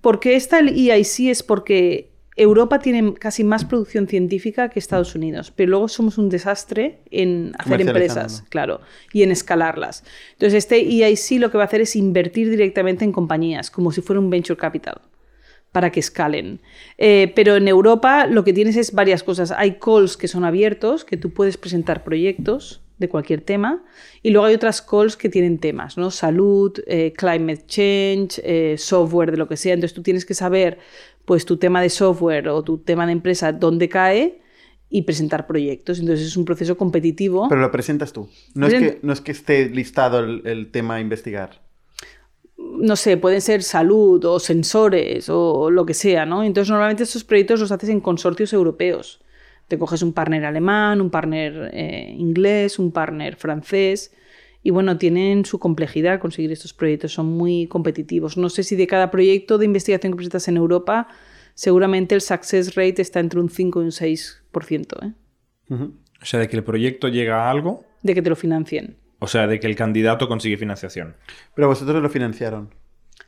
¿por 0.00 0.18
qué 0.18 0.34
está 0.34 0.58
el 0.58 0.68
EIC? 0.70 1.30
Es 1.30 1.42
porque 1.42 2.10
Europa 2.36 2.80
tiene 2.80 3.14
casi 3.14 3.44
más 3.44 3.64
producción 3.64 4.08
científica 4.08 4.68
que 4.70 4.80
Estados 4.80 5.14
Unidos, 5.14 5.52
pero 5.54 5.70
luego 5.70 5.88
somos 5.88 6.18
un 6.18 6.28
desastre 6.30 6.98
en 7.12 7.52
hacer 7.58 7.80
empresas, 7.80 8.42
claro, 8.48 8.80
y 9.12 9.22
en 9.22 9.30
escalarlas. 9.30 10.02
Entonces, 10.32 10.54
este 10.58 10.76
EIC 10.80 11.38
lo 11.38 11.52
que 11.52 11.58
va 11.58 11.64
a 11.64 11.66
hacer 11.66 11.80
es 11.82 11.94
invertir 11.94 12.50
directamente 12.50 13.04
en 13.04 13.12
compañías, 13.12 13.70
como 13.70 13.92
si 13.92 14.00
fuera 14.00 14.18
un 14.18 14.30
venture 14.30 14.56
capital 14.58 15.00
para 15.74 15.90
que 15.90 15.98
escalen. 15.98 16.60
Eh, 16.98 17.32
pero 17.34 17.56
en 17.56 17.66
Europa 17.66 18.28
lo 18.28 18.44
que 18.44 18.52
tienes 18.52 18.76
es 18.76 18.92
varias 18.92 19.24
cosas. 19.24 19.50
Hay 19.50 19.72
calls 19.80 20.16
que 20.16 20.28
son 20.28 20.44
abiertos, 20.44 21.04
que 21.04 21.16
tú 21.16 21.30
puedes 21.30 21.56
presentar 21.56 22.04
proyectos 22.04 22.80
de 22.98 23.08
cualquier 23.08 23.40
tema, 23.40 23.82
y 24.22 24.30
luego 24.30 24.46
hay 24.46 24.54
otras 24.54 24.80
calls 24.80 25.16
que 25.16 25.28
tienen 25.28 25.58
temas, 25.58 25.98
¿no? 25.98 26.12
Salud, 26.12 26.72
eh, 26.86 27.12
climate 27.16 27.64
change, 27.66 28.40
eh, 28.44 28.76
software, 28.78 29.32
de 29.32 29.36
lo 29.36 29.48
que 29.48 29.56
sea. 29.56 29.74
Entonces 29.74 29.96
tú 29.96 30.02
tienes 30.02 30.24
que 30.24 30.34
saber, 30.34 30.78
pues, 31.24 31.44
tu 31.44 31.56
tema 31.56 31.82
de 31.82 31.90
software 31.90 32.48
o 32.50 32.62
tu 32.62 32.78
tema 32.78 33.04
de 33.04 33.10
empresa, 33.10 33.50
dónde 33.50 33.88
cae 33.88 34.38
y 34.90 35.02
presentar 35.02 35.44
proyectos. 35.48 35.98
Entonces 35.98 36.24
es 36.24 36.36
un 36.36 36.44
proceso 36.44 36.76
competitivo. 36.76 37.48
Pero 37.48 37.60
lo 37.60 37.72
presentas 37.72 38.12
tú. 38.12 38.28
No, 38.54 38.68
es 38.68 38.74
que, 38.74 39.00
no 39.02 39.12
es 39.12 39.20
que 39.20 39.32
esté 39.32 39.68
listado 39.70 40.20
el, 40.20 40.42
el 40.44 40.70
tema 40.70 40.94
a 40.94 41.00
investigar. 41.00 41.63
No 42.56 42.96
sé, 42.96 43.16
pueden 43.16 43.40
ser 43.40 43.62
salud 43.62 44.24
o 44.24 44.38
sensores 44.38 45.28
o 45.28 45.70
lo 45.70 45.86
que 45.86 45.94
sea, 45.94 46.26
¿no? 46.26 46.44
Entonces 46.44 46.70
normalmente 46.70 47.02
estos 47.02 47.24
proyectos 47.24 47.60
los 47.60 47.72
haces 47.72 47.90
en 47.90 48.00
consorcios 48.00 48.52
europeos. 48.52 49.20
Te 49.68 49.78
coges 49.78 50.02
un 50.02 50.12
partner 50.12 50.44
alemán, 50.44 51.00
un 51.00 51.10
partner 51.10 51.70
eh, 51.72 52.14
inglés, 52.16 52.78
un 52.78 52.92
partner 52.92 53.36
francés 53.36 54.12
y 54.62 54.70
bueno, 54.70 54.96
tienen 54.98 55.44
su 55.44 55.58
complejidad 55.58 56.20
conseguir 56.20 56.50
estos 56.52 56.72
proyectos, 56.72 57.12
son 57.12 57.26
muy 57.26 57.66
competitivos. 57.66 58.36
No 58.36 58.48
sé 58.48 58.62
si 58.62 58.76
de 58.76 58.86
cada 58.86 59.10
proyecto 59.10 59.58
de 59.58 59.66
investigación 59.66 60.12
que 60.12 60.16
presentas 60.16 60.48
en 60.48 60.56
Europa, 60.56 61.08
seguramente 61.54 62.14
el 62.14 62.22
success 62.22 62.74
rate 62.74 63.02
está 63.02 63.20
entre 63.20 63.40
un 63.40 63.50
5 63.50 63.82
y 63.82 63.84
un 63.84 63.90
6%, 63.90 65.06
¿eh? 65.06 65.12
Ujú. 65.68 65.94
O 66.20 66.24
sea, 66.24 66.40
de 66.40 66.48
que 66.48 66.56
el 66.56 66.64
proyecto 66.64 67.08
llega 67.08 67.44
a 67.44 67.50
algo, 67.50 67.84
de 68.02 68.14
que 68.14 68.22
te 68.22 68.30
lo 68.30 68.36
financien. 68.36 68.96
O 69.24 69.26
sea, 69.26 69.46
de 69.46 69.58
que 69.60 69.66
el 69.66 69.74
candidato 69.76 70.28
consigue 70.28 70.56
financiación. 70.56 71.16
Pero 71.54 71.68
vosotros 71.68 72.00
lo 72.02 72.08
financiaron. 72.08 72.72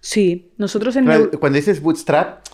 Sí, 0.00 0.52
nosotros 0.56 0.94
en... 0.96 1.04
Claro, 1.06 1.30
cuando 1.40 1.56
dices 1.56 1.80
bootstrap, 1.82 2.46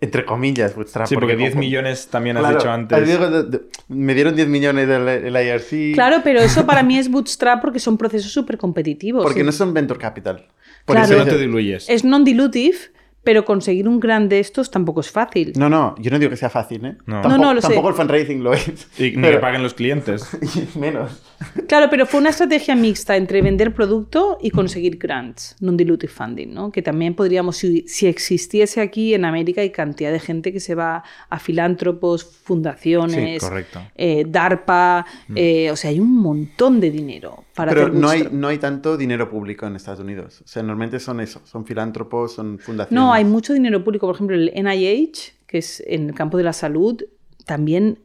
entre 0.00 0.24
comillas, 0.24 0.74
bootstrap. 0.74 1.06
Sí, 1.06 1.14
porque 1.14 1.36
10 1.36 1.50
como- 1.50 1.60
millones 1.60 2.08
también 2.08 2.36
has 2.36 2.42
Claro, 2.42 2.58
dicho 2.58 2.70
antes. 2.70 3.06
digo 3.06 3.30
de- 3.30 3.42
de- 3.44 3.60
me 3.88 4.14
dieron 4.14 4.34
10 4.34 4.48
millones 4.48 4.88
del 4.88 5.08
el 5.08 5.34
IRC. 5.46 5.92
Claro, 5.94 6.20
pero 6.24 6.40
eso 6.40 6.66
para 6.66 6.82
mí 6.82 6.98
es 6.98 7.10
bootstrap 7.10 7.60
porque 7.60 7.78
son 7.78 7.96
procesos 7.98 8.32
súper 8.32 8.56
competitivos. 8.58 9.22
Porque 9.22 9.44
no 9.44 9.52
son 9.52 9.72
venture 9.74 9.98
capital. 10.00 10.46
Por 10.84 10.96
Claro. 10.96 11.14
Eso 11.14 11.24
no 11.24 11.30
te 11.30 11.38
diluyes. 11.38 11.88
Es 11.88 12.04
non-dilutive, 12.04 12.76
Pero 13.22 13.44
conseguir 13.44 13.86
un 13.86 14.00
grant 14.00 14.30
de 14.30 14.40
estos 14.40 14.70
tampoco 14.70 15.00
es 15.00 15.10
fácil. 15.10 15.52
No, 15.56 15.68
no, 15.68 15.94
yo 15.98 16.10
no 16.10 16.18
digo 16.18 16.30
que 16.30 16.36
sea 16.36 16.48
fácil, 16.48 16.84
¿eh? 16.86 16.96
No. 17.06 17.20
Tampoco, 17.20 17.28
No, 17.36 17.38
no, 17.48 17.54
lo 17.54 17.60
sé. 17.60 17.66
tampoco 17.68 17.88
el 17.90 17.94
fundraising 17.94 18.42
lo 18.42 18.54
es. 18.54 18.88
Y 18.98 19.10
ni 19.16 19.22
Pero- 19.22 19.36
que 19.36 19.40
paguen 19.40 19.62
los 19.62 19.74
clientes. 19.74 20.26
menos. 20.76 21.22
Claro, 21.68 21.88
pero 21.90 22.06
fue 22.06 22.20
una 22.20 22.30
estrategia 22.30 22.74
mixta 22.76 23.16
entre 23.16 23.40
vender 23.42 23.74
producto 23.74 24.38
y 24.40 24.50
conseguir 24.50 24.96
grants, 24.98 25.56
non-dilutive 25.60 26.12
funding, 26.12 26.48
¿no? 26.52 26.70
Que 26.72 26.82
también 26.82 27.14
podríamos, 27.14 27.56
si, 27.56 27.86
si 27.88 28.06
existiese 28.06 28.80
aquí 28.80 29.14
en 29.14 29.24
América, 29.24 29.60
hay 29.62 29.70
cantidad 29.70 30.12
de 30.12 30.20
gente 30.20 30.52
que 30.52 30.60
se 30.60 30.74
va 30.74 31.02
a 31.28 31.38
filántropos, 31.38 32.24
fundaciones, 32.24 33.42
Sí, 33.42 33.46
correcto. 33.48 33.80
eh, 33.96 34.24
DARPA, 34.28 35.06
eh, 35.34 35.70
o 35.70 35.76
sea, 35.76 35.90
hay 35.90 36.00
un 36.00 36.14
montón 36.16 36.80
de 36.80 36.90
dinero 36.90 37.44
para 37.54 37.72
Pero 37.72 37.86
hacer 37.86 37.94
no 37.94 38.08
hay, 38.08 38.28
no 38.30 38.48
hay 38.48 38.58
tanto 38.58 38.96
dinero 38.96 39.28
público 39.30 39.66
en 39.66 39.76
Estados 39.76 40.00
Unidos. 40.00 40.40
O 40.44 40.48
sea, 40.48 40.62
normalmente 40.62 41.00
son 41.00 41.20
eso, 41.20 41.40
son 41.44 41.64
filántropos, 41.66 42.32
son 42.34 42.58
fundaciones. 42.58 42.92
No, 42.92 43.09
hay 43.12 43.24
mucho 43.24 43.52
dinero 43.52 43.82
público. 43.84 44.06
Por 44.06 44.14
ejemplo, 44.16 44.36
el 44.36 44.50
NIH, 44.54 45.32
que 45.46 45.58
es 45.58 45.82
en 45.86 46.08
el 46.08 46.14
campo 46.14 46.36
de 46.36 46.44
la 46.44 46.52
salud, 46.52 47.02
también 47.46 47.98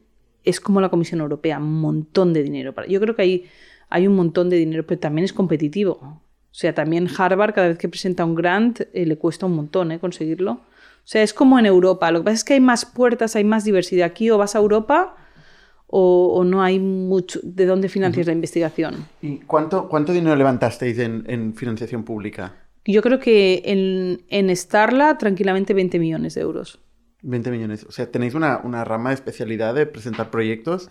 es 0.44 0.60
como 0.60 0.80
la 0.80 0.88
Comisión 0.88 1.20
Europea, 1.20 1.58
un 1.58 1.80
montón 1.80 2.32
de 2.32 2.42
dinero. 2.42 2.72
para- 2.72 2.86
Yo 2.88 3.00
creo 3.00 3.14
que 3.16 3.22
hay, 3.22 3.44
hay 3.88 4.06
un 4.06 4.14
montón 4.16 4.48
de 4.50 4.56
dinero, 4.56 4.86
pero 4.86 5.00
también 5.00 5.24
es 5.24 5.32
competitivo. 5.32 5.92
O 6.02 6.58
sea, 6.58 6.74
también 6.74 7.08
Harvard, 7.18 7.52
cada 7.54 7.68
vez 7.68 7.78
que 7.78 7.88
presenta 7.88 8.24
un 8.24 8.34
grant, 8.34 8.80
eh, 8.92 9.04
le 9.06 9.16
cuesta 9.18 9.46
un 9.46 9.54
montón 9.56 9.92
eh, 9.92 9.98
conseguirlo. 9.98 10.52
O 10.52 10.60
sea, 11.08 11.22
es 11.22 11.34
como 11.34 11.58
en 11.58 11.66
Europa. 11.66 12.10
Lo 12.10 12.20
que 12.20 12.24
pasa 12.24 12.34
es 12.34 12.44
que 12.44 12.54
hay 12.54 12.60
más 12.60 12.84
puertas, 12.86 13.36
hay 13.36 13.44
más 13.44 13.64
diversidad. 13.64 14.06
Aquí 14.06 14.30
o 14.30 14.38
vas 14.38 14.56
a 14.56 14.58
Europa 14.58 15.16
o, 15.86 16.32
o 16.34 16.44
no 16.44 16.62
hay 16.62 16.78
mucho 16.80 17.38
de 17.42 17.66
dónde 17.66 17.88
financias 17.88 18.26
la 18.26 18.32
investigación. 18.32 19.06
¿Y 19.22 19.36
cuánto, 19.38 19.88
cuánto 19.88 20.12
dinero 20.12 20.34
levantasteis 20.34 20.98
en, 20.98 21.24
en 21.28 21.54
financiación 21.54 22.02
pública? 22.04 22.54
Yo 22.86 23.02
creo 23.02 23.18
que 23.18 23.62
en, 23.64 24.24
en 24.28 24.54
Starla, 24.54 25.18
tranquilamente 25.18 25.74
20 25.74 25.98
millones 25.98 26.34
de 26.34 26.40
euros. 26.42 26.80
20 27.22 27.50
millones. 27.50 27.84
O 27.84 27.92
sea, 27.92 28.10
tenéis 28.10 28.34
una, 28.34 28.58
una 28.62 28.84
rama 28.84 29.10
de 29.10 29.16
especialidad 29.16 29.74
de 29.74 29.86
presentar 29.86 30.30
proyectos 30.30 30.88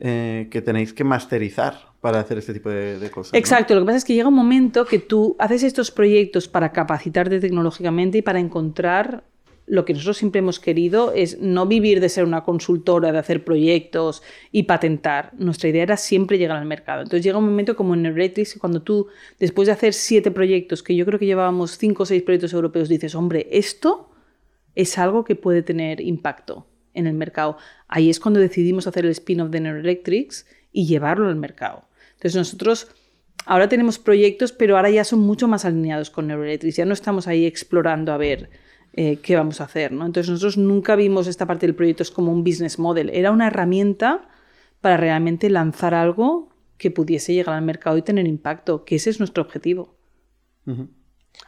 eh, 0.00 0.48
que 0.50 0.60
tenéis 0.62 0.92
que 0.92 1.04
masterizar 1.04 1.92
para 2.00 2.18
hacer 2.18 2.38
este 2.38 2.52
tipo 2.52 2.68
de, 2.68 2.98
de 2.98 3.10
cosas. 3.10 3.32
¿no? 3.32 3.38
Exacto, 3.38 3.74
lo 3.74 3.82
que 3.82 3.86
pasa 3.86 3.98
es 3.98 4.04
que 4.04 4.14
llega 4.14 4.28
un 4.28 4.34
momento 4.34 4.84
que 4.84 4.98
tú 4.98 5.36
haces 5.38 5.62
estos 5.62 5.92
proyectos 5.92 6.48
para 6.48 6.72
capacitarte 6.72 7.38
tecnológicamente 7.38 8.18
y 8.18 8.22
para 8.22 8.40
encontrar 8.40 9.24
lo 9.66 9.84
que 9.84 9.92
nosotros 9.92 10.18
siempre 10.18 10.40
hemos 10.40 10.58
querido 10.58 11.12
es 11.12 11.38
no 11.40 11.66
vivir 11.66 12.00
de 12.00 12.08
ser 12.08 12.24
una 12.24 12.42
consultora, 12.42 13.12
de 13.12 13.18
hacer 13.18 13.44
proyectos 13.44 14.22
y 14.50 14.64
patentar. 14.64 15.32
Nuestra 15.38 15.68
idea 15.68 15.84
era 15.84 15.96
siempre 15.96 16.38
llegar 16.38 16.56
al 16.56 16.66
mercado. 16.66 17.02
Entonces 17.02 17.24
llega 17.24 17.38
un 17.38 17.46
momento 17.46 17.76
como 17.76 17.94
en 17.94 18.02
Neuretrix, 18.02 18.58
cuando 18.58 18.82
tú, 18.82 19.08
después 19.38 19.66
de 19.66 19.72
hacer 19.72 19.94
siete 19.94 20.30
proyectos, 20.30 20.82
que 20.82 20.96
yo 20.96 21.06
creo 21.06 21.18
que 21.18 21.26
llevábamos 21.26 21.78
cinco 21.78 22.02
o 22.02 22.06
seis 22.06 22.22
proyectos 22.22 22.52
europeos, 22.52 22.88
dices, 22.88 23.14
hombre, 23.14 23.48
esto 23.50 24.10
es 24.74 24.98
algo 24.98 25.24
que 25.24 25.36
puede 25.36 25.62
tener 25.62 26.00
impacto 26.00 26.66
en 26.94 27.06
el 27.06 27.14
mercado. 27.14 27.56
Ahí 27.88 28.10
es 28.10 28.20
cuando 28.20 28.40
decidimos 28.40 28.86
hacer 28.86 29.04
el 29.04 29.12
spin-off 29.12 29.50
de 29.50 29.60
Neuroelectrics 29.60 30.46
y 30.72 30.86
llevarlo 30.86 31.28
al 31.28 31.36
mercado. 31.36 31.84
Entonces 32.14 32.36
nosotros 32.36 32.88
ahora 33.46 33.68
tenemos 33.68 33.98
proyectos, 33.98 34.52
pero 34.52 34.76
ahora 34.76 34.90
ya 34.90 35.04
son 35.04 35.20
mucho 35.20 35.48
más 35.48 35.64
alineados 35.64 36.10
con 36.10 36.26
Neuroelectrics. 36.26 36.76
Ya 36.76 36.84
no 36.84 36.94
estamos 36.94 37.26
ahí 37.26 37.46
explorando 37.46 38.12
a 38.12 38.16
ver 38.16 38.50
eh, 38.94 39.16
qué 39.22 39.36
vamos 39.36 39.60
a 39.60 39.64
hacer. 39.64 39.92
¿no? 39.92 40.04
Entonces 40.06 40.30
nosotros 40.30 40.58
nunca 40.58 40.96
vimos 40.96 41.26
esta 41.26 41.46
parte 41.46 41.66
del 41.66 41.74
proyecto 41.74 42.04
como 42.14 42.32
un 42.32 42.44
business 42.44 42.78
model. 42.78 43.10
Era 43.10 43.30
una 43.30 43.46
herramienta 43.48 44.28
para 44.80 44.96
realmente 44.96 45.48
lanzar 45.50 45.94
algo 45.94 46.48
que 46.78 46.90
pudiese 46.90 47.32
llegar 47.34 47.54
al 47.54 47.62
mercado 47.64 47.96
y 47.96 48.02
tener 48.02 48.26
impacto, 48.26 48.84
que 48.84 48.96
ese 48.96 49.10
es 49.10 49.18
nuestro 49.20 49.42
objetivo. 49.44 49.96
Ujú. 50.66 50.88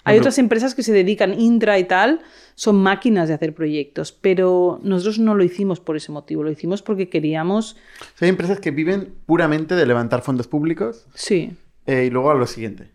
Hay 0.04 0.14
Ejemplo- 0.14 0.20
otras 0.22 0.38
empresas 0.38 0.74
que 0.74 0.82
se 0.82 0.92
dedican, 0.92 1.38
Indra 1.38 1.78
y 1.78 1.84
tal, 1.84 2.20
son 2.54 2.76
máquinas 2.76 3.28
de 3.28 3.34
hacer 3.34 3.54
proyectos, 3.54 4.12
pero 4.12 4.80
nosotros 4.82 5.18
no 5.18 5.34
lo 5.34 5.44
hicimos 5.44 5.80
por 5.80 5.96
ese 5.96 6.10
motivo, 6.12 6.42
lo 6.42 6.50
hicimos 6.50 6.80
porque 6.82 7.08
queríamos, 7.10 7.76
hay 8.20 8.28
empresas 8.30 8.60
que 8.60 8.70
viven 8.70 9.14
puramente 9.26 9.74
de 9.74 9.84
levantar 9.86 10.22
fondos 10.22 10.46
públicos 10.48 11.06
sí, 11.14 11.52
eh, 11.86 12.04
y 12.06 12.10
luego 12.10 12.30
a 12.30 12.34
lo 12.34 12.46
siguiente. 12.46 12.92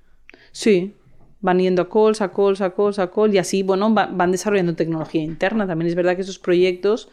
sí, 0.51 0.95
van 1.41 1.59
yendo 1.59 1.81
a 1.81 1.89
calls, 1.89 2.21
a 2.21 2.31
calls, 2.31 2.61
a 2.61 2.71
calls, 2.75 2.99
a 2.99 3.11
calls, 3.11 3.33
y 3.33 3.37
así, 3.37 3.63
bueno, 3.63 3.93
va- 3.93 4.09
van 4.11 4.31
desarrollando 4.31 4.75
tecnología 4.75 5.21
interna. 5.23 5.65
También 5.67 5.87
es 5.89 5.95
verdad 5.95 6.15
que 6.15 6.21
esos 6.23 6.39
proyectos 6.39 7.09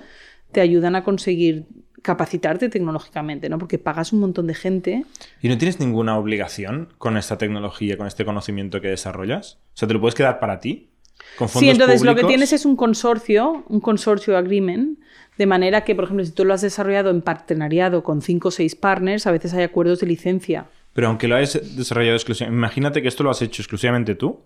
te 0.53 0.61
ayudan 0.61 0.97
a 0.97 1.05
conseguir 1.05 1.65
capacitarte 2.03 2.69
tecnológicamente, 2.69 3.49
¿no? 3.49 3.59
Porque 3.59 3.79
pagas 3.79 4.13
un 4.13 4.21
montón 4.21 4.47
de 4.47 4.55
gente. 4.55 5.05
¿Y 5.43 5.49
no 5.49 5.59
tienes 5.59 5.81
ninguna 5.81 6.17
obligación 6.19 6.89
con 6.99 7.17
esta 7.17 7.37
tecnología, 7.37 7.97
con 7.97 8.07
este 8.07 8.25
conocimiento 8.25 8.81
que 8.81 8.89
desarrollas? 8.89 9.59
O 9.75 9.77
sea, 9.77 9.89
¿te 9.89 9.95
lo 9.95 10.01
puedes 10.01 10.15
quedar 10.15 10.39
para 10.39 10.61
ti? 10.61 10.89
Con 11.37 11.49
fondos 11.49 11.61
Sí, 11.61 11.69
entonces 11.71 12.03
lo 12.03 12.11
que 12.15 12.21
públicos? 12.21 12.29
tienes 12.29 12.53
es 12.53 12.65
un 12.65 12.77
consorcio, 12.77 13.65
un 13.69 13.81
consorcio 13.81 14.37
agreement, 14.37 14.99
de 15.37 15.47
manera 15.47 15.83
que, 15.83 15.95
por 15.95 16.05
ejemplo, 16.05 16.25
si 16.25 16.31
tú 16.33 16.45
lo 16.45 16.55
has 16.55 16.61
desarrollado 16.63 17.11
en 17.11 17.23
partenariado 17.23 18.05
con 18.05 18.23
cinco 18.23 18.49
o 18.49 18.51
seis 18.53 18.77
partners, 18.77 19.27
a 19.27 19.33
veces 19.33 19.53
hay 19.55 19.65
acuerdos 19.65 19.99
de 20.01 20.07
licencia. 20.07 20.67
Pero 20.97 21.09
aunque 21.09 21.29
lo 21.29 21.37
hayas 21.37 21.77
desarrollado 21.77 22.17
exclusivamente... 22.17 22.57
Imagínate 22.57 23.03
que 23.03 23.09
esto 23.09 23.23
lo 23.23 23.31
has 23.31 23.43
hecho 23.43 23.61
exclusivamente 23.63 24.15
tú, 24.15 24.43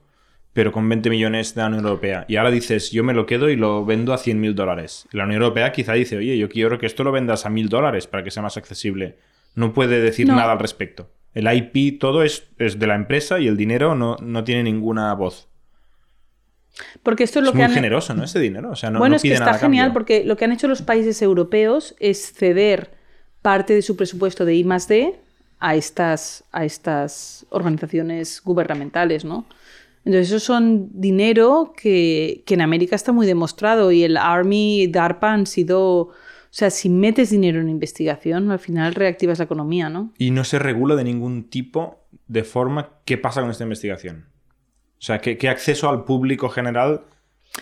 pero 0.52 0.72
con 0.72 0.88
20 0.88 1.08
millones 1.08 1.54
de 1.54 1.60
la 1.60 1.68
Unión 1.68 1.84
Europea. 1.84 2.24
Y 2.28 2.36
ahora 2.36 2.50
dices, 2.50 2.90
yo 2.90 3.04
me 3.04 3.14
lo 3.14 3.24
quedo 3.24 3.48
y 3.50 3.56
lo 3.56 3.84
vendo 3.84 4.12
a 4.12 4.18
100 4.18 4.40
mil 4.40 4.56
dólares. 4.56 5.06
La 5.12 5.24
Unión 5.24 5.42
Europea 5.42 5.70
quizá 5.70 5.92
dice, 5.92 6.16
oye, 6.16 6.36
yo 6.36 6.48
quiero 6.48 6.76
que 6.78 6.86
esto 6.86 7.04
lo 7.04 7.12
vendas 7.12 7.46
a 7.46 7.50
mil 7.50 7.68
dólares 7.68 8.08
para 8.08 8.24
que 8.24 8.32
sea 8.32 8.42
más 8.42 8.56
accesible. 8.56 9.16
No 9.54 9.72
puede 9.72 10.00
decir 10.00 10.26
No. 10.26 10.34
nada 10.34 10.50
al 10.52 10.58
respecto. 10.58 11.08
El 11.34 11.46
IP, 11.50 12.00
todo 12.00 12.24
es, 12.24 12.48
es 12.58 12.80
de 12.80 12.86
la 12.88 12.96
empresa 12.96 13.38
y 13.38 13.46
el 13.46 13.56
dinero 13.56 13.94
no, 13.94 14.16
no 14.20 14.42
tiene 14.42 14.64
ninguna 14.64 15.14
voz. 15.14 15.48
Porque 17.04 17.22
esto 17.22 17.38
es 17.38 17.44
lo 17.44 17.50
es 17.50 17.52
que 17.52 17.58
muy 17.58 17.64
han... 17.66 17.72
generoso, 17.72 18.14
¿no? 18.14 18.24
Ese 18.24 18.40
dinero. 18.40 18.70
O 18.70 18.76
sea, 18.76 18.90
no, 18.90 18.98
bueno, 18.98 19.12
no 19.12 19.16
es 19.16 19.22
que 19.22 19.32
está 19.32 19.54
genial 19.54 19.86
cambio. 19.86 19.92
porque 19.92 20.24
lo 20.24 20.36
que 20.36 20.46
han 20.46 20.50
hecho 20.52 20.66
los 20.66 20.82
países 20.82 21.22
europeos 21.22 21.94
es 22.00 22.32
ceder 22.32 22.90
parte 23.40 23.72
de 23.72 23.82
su 23.82 23.96
presupuesto 23.96 24.44
de 24.44 24.56
I 24.56 24.64
más 24.64 24.88
D 24.88 25.20
a 25.60 25.76
estas, 25.76 26.44
a 26.50 26.64
estas 26.64 27.46
organizaciones 27.50 28.42
gubernamentales, 28.42 29.24
¿no? 29.24 29.44
Entonces, 30.04 30.28
esos 30.28 30.42
son 30.42 30.88
dinero 30.92 31.74
que, 31.76 32.42
que 32.46 32.54
en 32.54 32.62
América 32.62 32.96
está 32.96 33.12
muy 33.12 33.26
demostrado 33.26 33.92
y 33.92 34.02
el 34.02 34.16
Army 34.16 34.82
y 34.82 34.86
DARPA 34.86 35.32
han 35.32 35.46
sido... 35.46 36.08
O 36.52 36.52
sea, 36.52 36.70
si 36.70 36.88
metes 36.88 37.30
dinero 37.30 37.60
en 37.60 37.68
investigación, 37.68 38.50
al 38.50 38.58
final 38.58 38.94
reactivas 38.94 39.38
la 39.38 39.44
economía, 39.44 39.88
¿no? 39.88 40.12
Y 40.18 40.32
no 40.32 40.42
se 40.42 40.58
regula 40.58 40.96
de 40.96 41.04
ningún 41.04 41.44
tipo 41.44 42.00
de 42.26 42.42
forma 42.42 42.88
qué 43.04 43.18
pasa 43.18 43.40
con 43.40 43.50
esta 43.50 43.62
investigación. 43.62 44.24
O 44.98 45.02
sea, 45.02 45.20
qué, 45.20 45.38
qué 45.38 45.48
acceso 45.48 45.88
al 45.88 46.04
público 46.04 46.48
general 46.48 47.02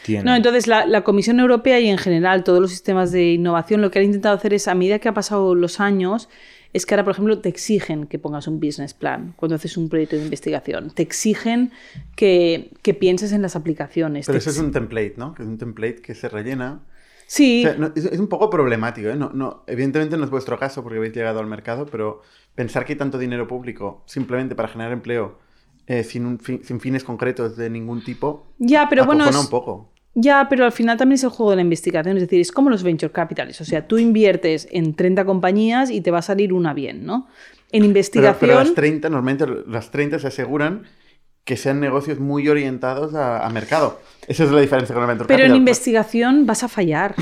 tiene. 0.05 0.25
No, 0.25 0.35
entonces 0.35 0.67
la, 0.67 0.87
la 0.87 1.03
Comisión 1.03 1.39
Europea 1.39 1.81
y 1.81 1.89
en 1.89 1.99
general 1.99 2.45
todos 2.45 2.61
los 2.61 2.71
sistemas 2.71 3.13
de 3.13 3.33
innovación 3.33 3.83
lo 3.83 3.91
que 3.91 3.99
han 3.99 4.07
intentado 4.07 4.37
hacer 4.37 4.55
es, 4.55 4.69
a 4.69 4.75
medida 4.75 5.01
que 5.01 5.09
ha 5.09 5.15
pasado 5.15 5.55
los 5.55 5.81
años, 5.81 6.31
es 6.73 6.85
que 6.87 6.95
ahora, 6.95 7.05
por 7.05 7.13
ejemplo, 7.13 7.39
te 7.41 7.49
exigen 7.49 8.07
que 8.07 8.19
pongas 8.19 8.47
un 8.49 8.61
business 8.61 8.95
plan 8.95 9.33
cuando 9.37 9.55
haces 9.57 9.77
un 9.77 9.89
proyecto 9.89 10.17
de 10.17 10.23
investigación. 10.25 10.91
Te 10.91 11.03
exigen 11.03 11.73
que, 12.17 12.71
que 12.83 12.95
pienses 12.95 13.33
en 13.33 13.43
las 13.43 13.57
aplicaciones. 13.57 14.27
Pero 14.27 14.39
eso 14.39 14.51
es 14.51 14.59
un 14.59 14.73
template, 14.73 15.15
¿no? 15.17 15.35
Que 15.35 15.43
es 15.43 15.49
un 15.49 15.59
template 15.59 15.97
que 16.03 16.15
se 16.15 16.29
rellena. 16.29 16.81
Sí, 17.27 17.63
O 17.65 17.69
sea, 17.69 17.79
no, 17.79 17.93
es, 17.95 18.05
es 18.07 18.19
un 18.19 18.29
poco 18.29 18.49
problemático, 18.49 19.09
¿eh? 19.09 19.17
No, 19.17 19.31
no, 19.35 19.63
evidentemente 19.67 20.17
no 20.17 20.25
es 20.25 20.31
vuestro 20.31 20.59
caso 20.59 20.83
porque 20.83 20.99
habéis 20.99 21.15
llegado 21.15 21.41
al 21.41 21.47
mercado, 21.47 21.87
pero 21.87 22.23
pensar 22.55 22.85
que 22.85 22.93
hay 22.95 22.99
tanto 22.99 23.19
dinero 23.19 23.47
público 23.47 24.03
simplemente 24.07 24.55
para 24.55 24.69
generar 24.69 24.93
empleo 24.93 25.39
eh, 25.87 26.05
sin, 26.05 26.25
un 26.27 26.39
fin- 26.39 26.63
sin 26.65 26.81
fines 26.81 27.05
concretos 27.05 27.57
de 27.57 27.69
ningún 27.71 28.03
tipo, 28.03 28.47
ya, 28.59 28.87
pero 28.89 29.05
bueno, 29.05 29.29
es- 29.29 29.37
un 29.37 29.49
poco. 29.51 29.93
Ya, 30.21 30.47
pero 30.51 30.65
al 30.65 30.73
final 30.73 30.97
también 30.97 31.15
es 31.15 31.23
el 31.23 31.31
juego 31.31 31.51
de 31.51 31.57
la 31.57 31.63
investigación, 31.63 32.17
es 32.17 32.23
decir, 32.25 32.41
es 32.41 32.51
como 32.51 32.71
los 32.71 32.83
venture 32.83 33.13
capitals, 33.13 33.61
o 33.61 33.65
sea, 33.65 33.87
tú 33.87 33.99
inviertes 33.99 34.67
en 34.73 34.95
30 34.95 35.25
compañías 35.25 35.91
y 35.91 36.01
te 36.01 36.11
va 36.11 36.19
a 36.19 36.23
salir 36.23 36.53
una 36.53 36.75
bien, 36.75 37.07
¿no? 37.07 37.29
En 37.71 37.83
Pero, 37.83 37.85
investigación... 37.87 38.37
pero 38.41 38.55
las 38.65 38.75
30, 38.75 39.09
normalmente 39.11 39.47
las 39.69 39.91
30 39.93 40.19
se 40.19 40.27
aseguran 40.27 40.83
que 41.45 41.57
sean 41.57 41.79
negocios 41.79 42.19
muy 42.19 42.49
orientados 42.49 43.15
a, 43.15 43.47
a 43.47 43.51
mercado. 43.51 44.01
Esa 44.27 44.43
es 44.45 44.51
la 44.51 44.61
diferencia 44.61 44.93
con 44.93 45.03
el 45.05 45.09
venture 45.09 45.29
Pero 45.29 45.45
en 45.45 45.51
capital. 45.51 45.57
investigación 45.59 46.47
vas 46.47 46.65
a 46.65 46.69
fallar 46.69 47.15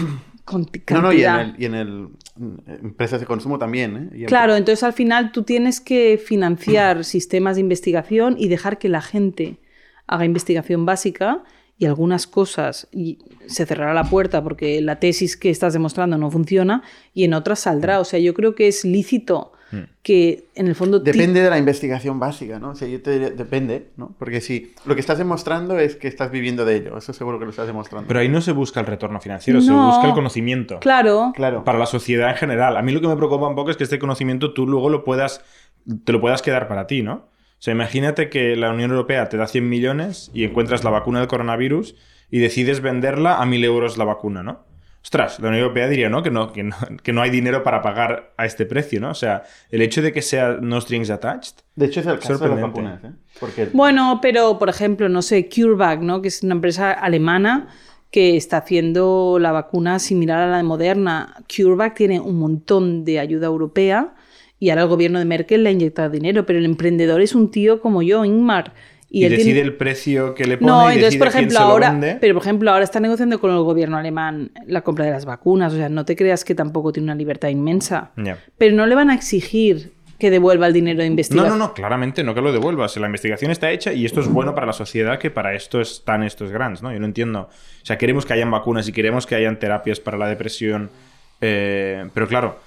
con 0.45 0.67
No, 0.91 1.03
no, 1.03 1.13
y 1.13 1.23
en, 1.25 1.35
el, 1.35 1.55
y 1.59 1.65
en 1.67 1.75
el- 1.75 2.09
en 2.39 2.63
empresas 2.83 3.21
de 3.21 3.27
consumo 3.27 3.59
también, 3.59 3.97
¿eh? 3.97 4.17
Y 4.17 4.21
en- 4.23 4.27
Claro, 4.29 4.57
entonces 4.57 4.83
al 4.85 4.93
final 4.95 5.33
tú 5.33 5.43
tienes 5.43 5.81
que 5.81 6.19
financiar 6.19 7.05
sistemas 7.17 7.57
de 7.57 7.61
investigación 7.61 8.37
y 8.39 8.49
dejar 8.49 8.79
que 8.79 8.89
la 8.89 9.03
gente 9.03 9.59
haga 10.07 10.25
investigación 10.25 10.87
básica 10.87 11.43
y 11.79 11.87
algunas 11.87 12.27
cosas 12.27 12.89
y 12.91 13.19
se 13.47 13.67
cerrará 13.67 13.93
la 13.93 14.05
puerta 14.05 14.43
porque 14.43 14.81
la 14.81 14.99
tesis 14.99 15.37
que 15.37 15.51
estás 15.51 15.73
demostrando 15.73 16.17
no 16.17 16.31
funciona 16.31 16.83
y 17.13 17.25
en 17.25 17.35
otras 17.35 17.61
saldrá. 17.61 18.01
O 18.01 18.05
sea, 18.05 18.19
yo 18.19 18.35
creo 18.35 18.55
que 18.55 18.69
es 18.69 18.85
lícito 18.85 19.53
que 20.03 20.49
en 20.55 20.69
el 20.69 20.75
fondo... 20.75 21.01
Depende 21.01 21.43
de 21.43 21.51
la 21.51 21.59
investigación 21.59 22.19
básica, 22.19 22.59
¿no? 22.59 22.71
O 22.71 22.75
sea, 22.75 22.89
yo 22.89 23.03
te 23.03 23.11
diría, 23.11 23.31
depende, 23.31 23.89
¿no? 23.97 24.15
Porque 24.19 24.41
si 24.41 24.73
lo 24.87 24.95
que 24.95 25.01
estás 25.01 25.19
demostrando 25.19 25.79
es 25.79 25.97
que 25.97 26.09
estás 26.09 26.31
viviendo 26.31 26.65
de 26.65 26.77
ello, 26.77 26.97
eso 26.97 27.13
seguro 27.13 27.39
que 27.39 27.45
lo 27.45 27.51
estás 27.51 27.67
demostrando. 27.67 28.07
Pero 28.07 28.21
ahí 28.21 28.29
no 28.29 28.41
se 28.41 28.53
busca 28.53 28.81
el 28.81 28.87
retorno 28.87 29.21
financiero, 29.21 29.61
se 29.61 29.73
busca 29.73 30.07
el 30.07 30.15
conocimiento. 30.15 30.79
Claro, 30.81 31.33
claro. 31.35 31.65
Para 31.65 31.79
la 31.79 31.87
sociedad 31.87 32.31
en 32.31 32.37
general. 32.37 32.77
A 32.77 32.83
mí 32.83 32.93
lo 32.93 33.01
que 33.01 33.09
me 33.09 33.17
preocupa 33.17 33.49
un 33.49 33.57
poco 33.57 33.71
es 33.71 33.77
que 33.77 33.85
este 33.85 33.99
conocimiento 33.99 34.55
tú 34.55 34.67
luego 34.67 34.89
lo 34.89 35.05
puedas, 35.05 35.43
te 36.05 36.13
lo 36.13 36.21
puedas 36.21 36.43
quedar 36.43 36.69
para 36.69 36.87
ti, 36.87 37.03
¿no? 37.03 37.27
O 37.67 37.69
sea, 37.69 37.75
imagínate 37.75 38.31
que 38.31 38.55
la 38.55 38.71
Unión 38.71 38.93
Europea 38.93 39.29
te 39.29 39.37
da 39.37 39.49
100 39.49 39.69
millones 39.69 40.31
y 40.33 40.45
encuentras 40.45 40.85
la 40.85 40.91
vacuna 40.91 41.19
del 41.19 41.27
coronavirus 41.27 41.97
y 42.31 42.39
decides 42.39 42.81
venderla 42.81 43.39
a 43.39 43.45
1.000 43.45 43.65
euros 43.65 43.99
la 43.99 44.05
vacuna, 44.05 44.45
¿no? 44.45 44.61
Ostras, 45.03 45.41
la 45.41 45.49
Unión 45.49 45.65
Europea 45.65 45.89
diría, 45.89 46.09
¿no? 46.09 46.23
Que, 46.23 46.31
no, 46.31 46.53
que, 46.53 46.63
no, 46.63 46.77
que 47.03 47.13
no 47.13 47.23
hay 47.23 47.31
dinero 47.31 47.65
para 47.65 47.83
pagar 47.83 48.33
a 48.37 48.47
este 48.47 48.67
precio, 48.67 49.01
¿no? 49.01 49.11
O 49.11 49.15
sea, 49.15 49.43
el 49.69 49.83
hecho 49.83 50.01
de 50.01 50.13
que 50.13 50.23
sea 50.23 50.59
no 50.61 50.81
strings 50.81 51.11
attached. 51.11 51.57
De 51.75 51.87
hecho, 51.87 51.99
es 51.99 52.07
el 52.07 52.21
caso 52.21 52.39
de 52.39 52.51
las 52.51 52.61
vacunas, 52.61 53.03
¿eh? 53.03 53.11
Porque 53.41 53.69
Bueno, 53.73 54.21
pero 54.23 54.61
por 54.61 54.69
ejemplo, 54.69 55.09
no 55.09 55.21
sé, 55.21 55.49
CureVac, 55.49 56.03
¿no? 56.03 56.23
que 56.23 56.29
es 56.29 56.45
una 56.45 56.55
empresa 56.55 56.93
alemana 56.93 57.67
que 58.13 58.37
está 58.37 58.59
haciendo 58.59 59.39
la 59.41 59.51
vacuna 59.51 59.99
similar 59.99 60.39
a 60.39 60.47
la 60.47 60.59
de 60.59 60.63
Moderna. 60.63 61.35
CureVac 61.53 61.97
tiene 61.97 62.21
un 62.21 62.39
montón 62.39 63.05
de 63.05 63.19
ayuda 63.19 63.49
europea 63.49 64.15
y 64.59 64.71
ahora 64.71 64.83
el 64.83 64.89
gobierno 64.89 65.19
de 65.19 65.25
Merkel 65.25 65.63
le 65.65 65.71
ha 65.71 65.73
inyectado 65.73 66.11
dinero, 66.11 66.47
pero 66.47 66.59
el 66.59 66.65
emprendedor 66.65 67.21
es 67.21 67.35
un 67.35 67.51
tío 67.51 67.81
como 67.81 68.03
yo, 68.03 68.25
Ingmar. 68.25 68.73
Y, 69.09 69.25
él 69.25 69.31
decide 69.31 69.45
tiene- 69.55 69.61
el 69.61 69.75
precio 69.75 70.35
que 70.35 70.45
le 70.47 70.59
pone 70.59 70.71
No, 70.71 70.91
y 70.91 70.95
entonces, 70.97 71.17
por 71.17 71.29
ejemplo, 71.29 71.59
ahora, 71.61 71.97
pero 72.21 72.35
por 72.35 72.43
ejemplo, 72.43 72.71
ahora 72.73 72.83
está 72.85 72.99
negociando 72.99 73.39
con 73.41 73.53
el 73.53 73.59
gobierno 73.61 73.97
alemán 73.97 74.51
la 74.67 74.83
compra 74.83 75.05
de 75.05 75.13
las 75.13 75.25
vacunas, 75.25 75.73
o 75.73 75.77
sea, 75.77 75.89
no 75.89 76.05
te 76.05 76.17
creas 76.17 76.45
que 76.45 76.55
tampoco 76.57 76.93
tiene 76.93 77.05
una 77.05 77.15
libertad 77.15 77.49
inmensa. 77.49 78.11
Pero 78.59 78.75
no 78.75 78.85
le 78.87 78.95
van 78.97 79.11
a 79.11 79.15
exigir 79.15 79.93
que 80.19 80.31
devuelva 80.31 80.67
el 80.67 80.73
dinero 80.73 80.99
de 81.01 81.05
No, 81.05 81.11
investigación. 81.13 81.59
no, 81.59 81.67
no, 81.69 81.75
claramente 81.75 82.25
no 82.25 82.35
que 82.35 82.41
lo 82.41 82.51
devuelvas. 82.51 82.97
La 82.97 83.07
investigación 83.07 83.51
está 83.51 83.71
hecha 83.71 83.93
y 83.93 84.07
esto 84.07 84.21
es 84.21 84.29
bueno 84.29 84.55
para 84.55 84.67
la 84.67 84.73
sociedad 84.73 85.19
que 85.19 85.31
para 85.31 85.55
esto 85.55 85.81
están 85.81 86.23
estos 86.25 86.51
grants, 86.51 86.83
¿no? 86.83 86.91
Yo 86.93 86.99
no 86.99 87.05
entiendo. 87.07 87.43
O 87.43 87.85
sea, 87.87 87.99
queremos 87.99 88.25
que 88.27 88.33
hayan 88.33 88.51
vacunas 88.51 88.89
y 88.89 88.93
queremos 88.93 89.27
que 89.27 89.35
hayan 89.35 89.59
terapias 89.59 90.01
para 90.01 90.17
la 90.19 90.27
depresión. 90.29 90.91
eh, 91.43 92.09
pero 92.15 92.27
claro, 92.27 92.59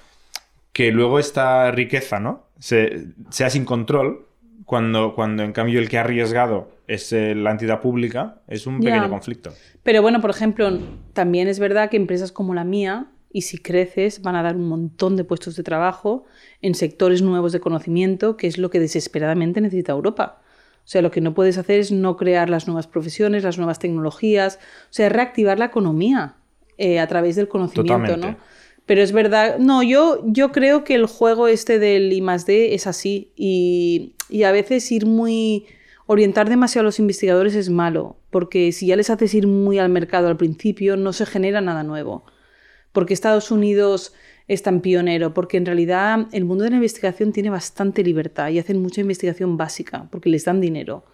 que 0.72 0.92
luego 0.92 1.18
esta 1.18 1.70
riqueza, 1.70 2.20
¿no? 2.20 2.46
Se- 2.58 3.06
sea 3.30 3.50
sin 3.50 3.64
control, 3.64 4.26
cuando, 4.64 5.14
cuando 5.14 5.42
en 5.42 5.52
cambio 5.52 5.80
el 5.80 5.88
que 5.88 5.98
ha 5.98 6.02
arriesgado 6.02 6.70
es 6.86 7.12
eh, 7.12 7.34
la 7.34 7.50
entidad 7.50 7.80
pública, 7.80 8.40
es 8.46 8.66
un 8.66 8.78
pequeño 8.80 9.08
conflicto. 9.10 9.52
Pero 9.82 10.02
bueno, 10.02 10.20
por 10.20 10.30
ejemplo, 10.30 10.78
también 11.12 11.48
es 11.48 11.58
verdad 11.58 11.90
que 11.90 11.96
empresas 11.96 12.30
como 12.30 12.54
la 12.54 12.64
mía, 12.64 13.06
y 13.32 13.42
si 13.42 13.58
creces, 13.58 14.22
van 14.22 14.34
a 14.36 14.42
dar 14.42 14.56
un 14.56 14.68
montón 14.68 15.16
de 15.16 15.24
puestos 15.24 15.56
de 15.56 15.62
trabajo 15.62 16.24
en 16.62 16.74
sectores 16.74 17.22
nuevos 17.22 17.52
de 17.52 17.60
conocimiento, 17.60 18.36
que 18.36 18.46
es 18.48 18.58
lo 18.58 18.70
que 18.70 18.80
desesperadamente 18.80 19.60
necesita 19.60 19.92
Europa. 19.92 20.40
O 20.84 20.88
sea, 20.90 21.02
lo 21.02 21.10
que 21.12 21.20
no 21.20 21.34
puedes 21.34 21.56
hacer 21.58 21.78
es 21.78 21.92
no 21.92 22.16
crear 22.16 22.50
las 22.50 22.66
nuevas 22.66 22.86
profesiones, 22.88 23.44
las 23.44 23.56
nuevas 23.58 23.78
tecnologías, 23.78 24.58
o 24.84 24.92
sea, 24.92 25.08
reactivar 25.08 25.58
la 25.58 25.66
economía 25.66 26.34
eh, 26.78 26.98
a 26.98 27.06
través 27.06 27.36
del 27.36 27.46
conocimiento, 27.48 27.92
Totalmente. 28.16 28.26
¿no? 28.32 28.59
Pero 28.90 29.02
es 29.02 29.12
verdad, 29.12 29.58
no, 29.60 29.84
yo, 29.84 30.20
yo 30.24 30.50
creo 30.50 30.82
que 30.82 30.96
el 30.96 31.06
juego 31.06 31.46
este 31.46 31.78
del 31.78 32.12
I 32.12 32.22
más 32.22 32.44
D 32.44 32.74
es 32.74 32.88
así 32.88 33.30
y, 33.36 34.16
y 34.28 34.42
a 34.42 34.50
veces 34.50 34.90
ir 34.90 35.06
muy... 35.06 35.66
Orientar 36.06 36.48
demasiado 36.48 36.82
a 36.82 36.88
los 36.88 36.98
investigadores 36.98 37.54
es 37.54 37.70
malo, 37.70 38.16
porque 38.30 38.72
si 38.72 38.88
ya 38.88 38.96
les 38.96 39.08
haces 39.08 39.32
ir 39.32 39.46
muy 39.46 39.78
al 39.78 39.90
mercado 39.90 40.26
al 40.26 40.36
principio, 40.36 40.96
no 40.96 41.12
se 41.12 41.24
genera 41.24 41.60
nada 41.60 41.84
nuevo. 41.84 42.24
Porque 42.90 43.14
Estados 43.14 43.52
Unidos 43.52 44.12
es 44.48 44.64
tan 44.64 44.80
pionero, 44.80 45.34
porque 45.34 45.56
en 45.56 45.66
realidad 45.66 46.26
el 46.32 46.44
mundo 46.44 46.64
de 46.64 46.70
la 46.70 46.76
investigación 46.78 47.30
tiene 47.30 47.48
bastante 47.48 48.02
libertad 48.02 48.48
y 48.48 48.58
hacen 48.58 48.82
mucha 48.82 49.02
investigación 49.02 49.56
básica, 49.56 50.08
porque 50.10 50.30
les 50.30 50.46
dan 50.46 50.60
dinero. 50.60 51.04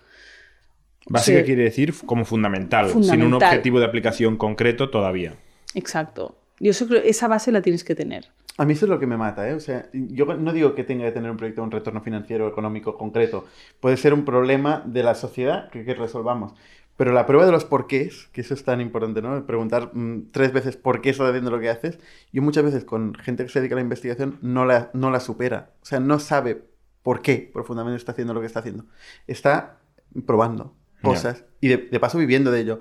Básica 1.08 1.44
quiere 1.44 1.64
decir 1.64 1.92
como 2.06 2.24
fundamental, 2.24 2.90
sin 3.02 3.22
un 3.22 3.34
objetivo 3.34 3.80
de 3.80 3.84
aplicación 3.84 4.38
concreto 4.38 4.88
todavía. 4.88 5.34
Exacto. 5.74 6.38
Yo 6.60 6.70
eso 6.70 6.86
creo- 6.86 7.02
esa 7.02 7.28
base 7.28 7.52
la 7.52 7.62
tienes 7.62 7.84
que 7.84 7.94
tener. 7.94 8.28
A 8.58 8.64
mí 8.64 8.72
eso 8.72 8.86
es 8.86 8.90
lo 8.90 8.98
que 8.98 9.06
me 9.06 9.18
mata, 9.18 9.46
¿eh? 9.48 9.52
O 9.54 9.60
sea, 9.60 9.88
yo 9.92 10.24
no 10.24 10.52
digo 10.54 10.74
que 10.74 10.82
tenga 10.84 11.04
que 11.04 11.12
tener 11.12 11.30
un 11.30 11.36
proyecto 11.36 11.60
de 11.60 11.66
un 11.66 11.70
retorno 11.70 12.00
financiero 12.00 12.48
económico 12.48 12.96
concreto. 12.96 13.44
Puede 13.80 13.98
ser 13.98 14.14
un 14.14 14.24
problema 14.24 14.82
de 14.86 15.02
la 15.02 15.14
sociedad 15.14 15.68
que, 15.70 15.84
que 15.84 15.94
resolvamos. 15.94 16.54
Pero 16.96 17.12
la 17.12 17.26
prueba 17.26 17.44
de 17.44 17.52
los 17.52 17.66
porqués, 17.66 18.28
que 18.32 18.40
eso 18.40 18.54
es 18.54 18.64
tan 18.64 18.80
importante, 18.80 19.20
¿no? 19.20 19.44
Preguntar 19.44 19.90
mm, 19.94 20.30
tres 20.32 20.54
veces 20.54 20.78
por 20.78 21.02
qué 21.02 21.10
estás 21.10 21.28
haciendo 21.28 21.50
lo 21.50 21.60
que 21.60 21.68
haces. 21.68 21.98
Yo 22.32 22.40
muchas 22.40 22.64
veces 22.64 22.86
con 22.86 23.14
gente 23.16 23.42
que 23.44 23.50
se 23.50 23.58
dedica 23.60 23.74
a 23.74 23.76
la 23.76 23.82
investigación 23.82 24.38
no 24.40 24.64
la, 24.64 24.88
no 24.94 25.10
la 25.10 25.20
supera. 25.20 25.72
O 25.82 25.84
sea, 25.84 26.00
no 26.00 26.18
sabe 26.18 26.62
por 27.02 27.20
qué 27.20 27.50
profundamente 27.52 27.98
está 27.98 28.12
haciendo 28.12 28.32
lo 28.32 28.40
que 28.40 28.46
está 28.46 28.60
haciendo. 28.60 28.86
Está 29.26 29.80
probando 30.24 30.72
cosas 31.02 31.44
y 31.60 31.68
de, 31.68 31.76
de 31.76 32.00
paso 32.00 32.16
viviendo 32.16 32.50
de 32.50 32.60
ello. 32.60 32.80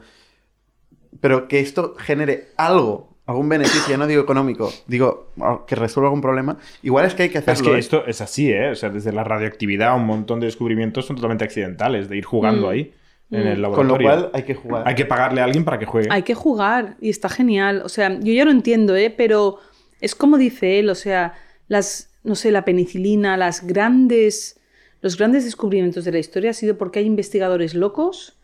Pero 1.20 1.50
que 1.50 1.60
esto 1.60 1.96
genere 1.98 2.48
algo, 2.58 3.15
algún 3.28 3.50
beneficio, 3.50 3.98
no 3.98 4.06
digo 4.08 4.22
económico, 4.22 4.72
digo 4.88 5.32
ah, 5.42 5.62
que 5.68 5.76
resuelva 5.76 6.08
algún 6.10 6.22
problema, 6.22 6.58
igual 6.84 7.06
es 7.06 7.16
que 7.16 7.24
hay 7.24 7.30
que 7.30 7.40
Es 7.40 7.48
hacerlo. 7.48 7.72
que 7.72 7.78
¿eh? 7.78 7.80
esto 7.80 8.06
es 8.06 8.22
así, 8.22 8.52
¿eh? 8.52 8.70
O 8.70 8.76
sea, 8.76 8.90
desde 8.90 9.12
la 9.12 9.24
radioactividad, 9.24 9.96
un 9.96 10.06
montón 10.06 10.40
de 10.40 10.46
descubrimientos 10.46 11.06
son 11.06 11.16
totalmente 11.16 11.44
accidentales, 11.44 12.08
de 12.10 12.18
ir 12.18 12.26
jugando 12.26 12.68
Mm. 12.68 12.70
ahí, 12.70 12.94
en 13.32 13.44
Mm. 13.44 13.48
el 13.48 13.54
Con 13.54 13.88
lo 13.88 13.98
laboratorio. 13.98 14.08
cual 14.08 14.30
hay 14.34 14.44
que 14.44 14.54
jugar. 14.56 14.84
Hay 14.88 14.96
que 14.96 15.06
pagarle 15.06 15.42
a 15.42 15.46
alguien 15.46 15.66
para 15.66 15.80
que 15.80 15.86
juegue. 15.88 16.08
Hay 16.12 16.22
que 16.22 16.36
jugar 16.36 16.98
y 17.02 17.10
está 17.10 17.28
genial. 17.30 17.82
O 17.84 17.90
sea, 17.90 18.18
yo 18.20 18.32
ya 18.34 18.46
lo 18.46 18.52
entiendo, 18.52 18.96
¿eh? 18.96 19.10
Pero 19.16 19.58
es 20.02 20.14
como 20.14 20.38
dice 20.38 20.78
él, 20.80 20.90
o 20.90 20.96
sea, 20.96 21.34
las, 21.68 22.12
no 22.24 22.36
sé, 22.36 22.52
la 22.52 22.64
penicilina, 22.64 23.38
las 23.38 23.66
grandes, 23.66 24.60
los 25.02 25.18
grandes 25.18 25.46
descubrimientos 25.46 26.06
de 26.06 26.12
la 26.12 26.20
historia 26.20 26.52
ha 26.52 26.54
sido 26.54 26.78
porque 26.78 27.00
hay 27.00 27.06
investigadores 27.06 27.74
locos 27.74 28.38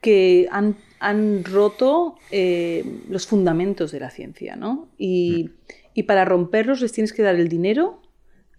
que 0.00 0.48
han, 0.50 0.76
han 1.08 1.44
roto 1.44 2.16
eh, 2.30 2.84
los 3.08 3.26
fundamentos 3.26 3.92
de 3.92 4.00
la 4.00 4.10
ciencia, 4.10 4.56
¿no? 4.56 4.88
Y, 4.98 5.50
y 5.94 6.04
para 6.04 6.24
romperlos 6.24 6.80
les 6.80 6.92
tienes 6.92 7.12
que 7.12 7.22
dar 7.22 7.34
el 7.34 7.48
dinero, 7.48 8.00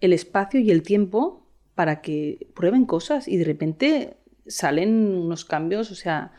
el 0.00 0.12
espacio 0.12 0.60
y 0.60 0.70
el 0.70 0.82
tiempo 0.82 1.46
para 1.74 2.00
que 2.02 2.46
prueben 2.54 2.84
cosas 2.84 3.26
y 3.28 3.36
de 3.36 3.44
repente 3.44 4.16
salen 4.46 4.90
unos 5.16 5.44
cambios, 5.44 5.90
o 5.90 5.94
sea, 5.94 6.32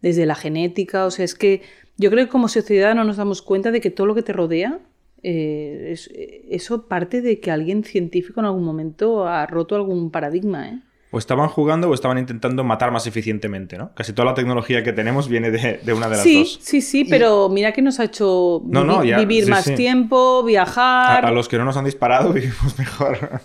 desde 0.00 0.26
la 0.26 0.34
genética, 0.36 1.04
o 1.06 1.10
sea, 1.10 1.24
es 1.24 1.34
que 1.34 1.62
yo 1.96 2.10
creo 2.10 2.24
que 2.26 2.30
como 2.30 2.48
sociedad 2.48 2.94
no 2.94 3.04
nos 3.04 3.16
damos 3.16 3.42
cuenta 3.42 3.70
de 3.72 3.80
que 3.80 3.90
todo 3.90 4.06
lo 4.06 4.14
que 4.14 4.22
te 4.22 4.32
rodea, 4.32 4.78
eh, 5.24 5.88
es- 5.90 6.08
eso 6.14 6.86
parte 6.86 7.20
de 7.20 7.40
que 7.40 7.50
alguien 7.50 7.82
científico 7.82 8.38
en 8.40 8.46
algún 8.46 8.62
momento 8.64 9.26
ha 9.26 9.44
roto 9.46 9.74
algún 9.74 10.10
paradigma, 10.12 10.68
¿eh? 10.68 10.80
O 11.10 11.18
estaban 11.18 11.48
jugando 11.48 11.88
o 11.88 11.94
estaban 11.94 12.18
intentando 12.18 12.64
matar 12.64 12.90
más 12.92 13.06
eficientemente, 13.06 13.78
¿no? 13.78 13.94
Casi 13.94 14.12
toda 14.12 14.26
la 14.26 14.34
tecnología 14.34 14.82
que 14.84 14.92
tenemos 14.92 15.26
viene 15.28 15.50
de, 15.50 15.80
de 15.82 15.92
una 15.94 16.06
de 16.08 16.16
las 16.16 16.22
Sí, 16.22 16.40
dos. 16.40 16.58
sí, 16.60 16.82
sí, 16.82 17.04
pero 17.06 17.48
mira 17.48 17.72
que 17.72 17.80
nos 17.80 17.98
ha 17.98 18.04
hecho 18.04 18.60
No, 18.66 18.84
no, 18.84 19.00
vivi- 19.02 19.08
ya, 19.08 19.18
vivir 19.18 19.44
sí, 19.44 19.50
más 19.50 19.64
sí. 19.64 19.74
tiempo, 19.74 20.42
viajar. 20.44 21.24
a 21.24 21.30
los 21.30 21.48
que 21.48 21.56
no 21.56 21.64
nos 21.64 21.76
han 21.78 21.86
disparado 21.86 22.32
vivimos 22.34 22.78
mejor. 22.78 23.40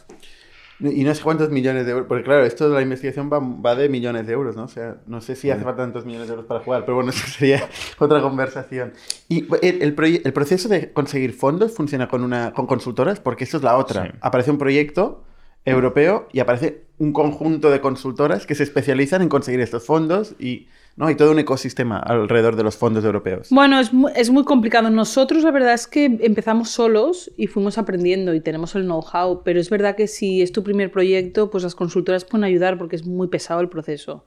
Y 0.80 1.05
no 1.05 1.16
sé 1.16 1.22
cuántos 1.24 1.49
millones 1.51 1.86
de 1.86 1.91
euros, 1.93 2.07
porque 2.09 2.24
claro, 2.26 2.43
esto 2.43 2.68
de 2.68 2.76
la 2.76 2.82
investigación 2.82 3.30
va, 3.32 3.39
va 3.39 3.76
de 3.76 3.88
millones 3.88 4.28
de 4.28 4.34
euros, 4.34 4.57
¿no? 4.57 4.64
O 4.64 4.68
sea, 4.68 4.97
no 5.07 5.22
sé 5.22 5.38
si 5.38 5.49
hace 5.49 5.64
falta 5.64 5.84
tantos 5.84 6.05
millones 6.05 6.28
de 6.28 6.34
euros 6.34 6.45
para 6.47 6.59
jugar, 6.59 6.84
pero 6.84 6.95
bueno, 6.95 7.11
eso 7.16 7.26
sería 7.28 7.64
otra 7.99 8.20
conversación. 8.22 8.91
Y 9.30 9.45
el, 9.66 9.82
el, 9.82 9.95
proye- 9.95 10.22
el 10.26 10.34
proceso 10.34 10.68
de 10.68 10.91
conseguir 10.91 11.32
fondos 11.32 11.74
funciona 11.74 12.09
con, 12.09 12.24
una, 12.26 12.51
con 12.51 12.68
consultoras, 12.68 13.22
porque 13.22 13.45
esto 13.45 13.55
es 13.57 13.64
la 13.64 13.78
otra. 13.78 14.03
Sí. 14.07 14.11
Aparece 14.20 14.51
un 14.51 14.57
proyecto 14.57 15.24
europeo 15.66 16.28
y 16.32 16.39
aparece 16.39 16.84
un 16.97 17.14
conjunto 17.14 17.70
de 17.72 17.82
consultoras 17.82 18.45
que 18.45 18.55
se 18.55 18.64
especializan 18.64 19.22
en 19.22 19.30
conseguir 19.30 19.59
estos 19.61 19.86
fondos 19.86 20.36
y, 20.39 20.68
¿no? 20.95 21.07
Hay 21.07 21.16
todo 21.16 21.32
un 21.32 21.39
ecosistema 21.39 21.99
alrededor 21.99 22.55
de 22.55 22.64
los 22.64 22.78
fondos 22.78 23.03
europeos. 23.03 23.47
Bueno, 23.49 23.80
es 23.80 23.93
muy, 23.93 24.11
es 24.16 24.30
muy 24.30 24.43
complicado. 24.43 24.89
Nosotros 24.89 25.43
la 25.43 25.51
verdad 25.51 25.74
es 25.74 25.88
que 25.88 26.05
empezamos 26.05 26.70
solos 26.70 27.32
y 27.38 27.47
fuimos 27.47 27.78
aprendiendo 27.78 28.34
y 28.34 28.41
tenemos 28.41 28.76
el 28.76 28.84
know-how, 28.84 29.43
pero 29.43 29.59
es 29.59 29.70
verdad 29.70 29.95
que 29.95 30.07
si 30.07 30.41
es 30.41 30.51
tu 30.51 30.64
primer 30.64 30.91
proyecto, 30.91 31.49
pues 31.49 31.64
las 31.64 31.76
consultoras 31.76 32.26
pueden 32.26 32.43
ayudar 32.43 32.78
porque 32.78 32.95
es 32.95 33.05
muy 33.05 33.28
pesado 33.28 33.61
el 33.61 33.70
proceso. 33.70 34.26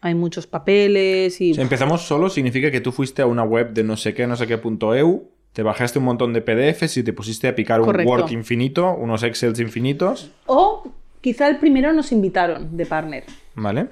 Hay 0.00 0.14
muchos 0.14 0.46
papeles 0.46 1.40
y... 1.40 1.54
Si 1.54 1.60
empezamos 1.60 2.02
solo, 2.02 2.28
significa 2.28 2.70
que 2.70 2.82
tú 2.82 2.92
fuiste 2.92 3.22
a 3.22 3.26
una 3.26 3.42
web 3.42 3.72
de 3.72 3.84
no 3.84 3.96
sé 3.96 4.12
qué, 4.12 4.26
no 4.26 4.36
sé 4.36 4.46
qué 4.46 4.58
punto 4.58 4.94
EU, 4.94 5.30
te 5.54 5.62
bajaste 5.62 6.00
un 6.00 6.04
montón 6.04 6.32
de 6.32 6.42
PDFs 6.42 6.98
y 6.98 7.02
te 7.04 7.12
pusiste 7.12 7.48
a 7.48 7.54
picar 7.54 7.80
un. 7.80 8.06
Word 8.06 8.30
infinito, 8.32 8.92
unos 8.94 9.22
Excels 9.22 9.60
infinitos, 9.60 10.30
O 10.46 10.92
quizá 11.20 11.48
el 11.48 11.58
primero 11.58 11.92
nos 11.92 12.12
invitaron 12.12 12.76
de 12.76 12.84
partner. 12.84 13.24
¿vale? 13.54 13.86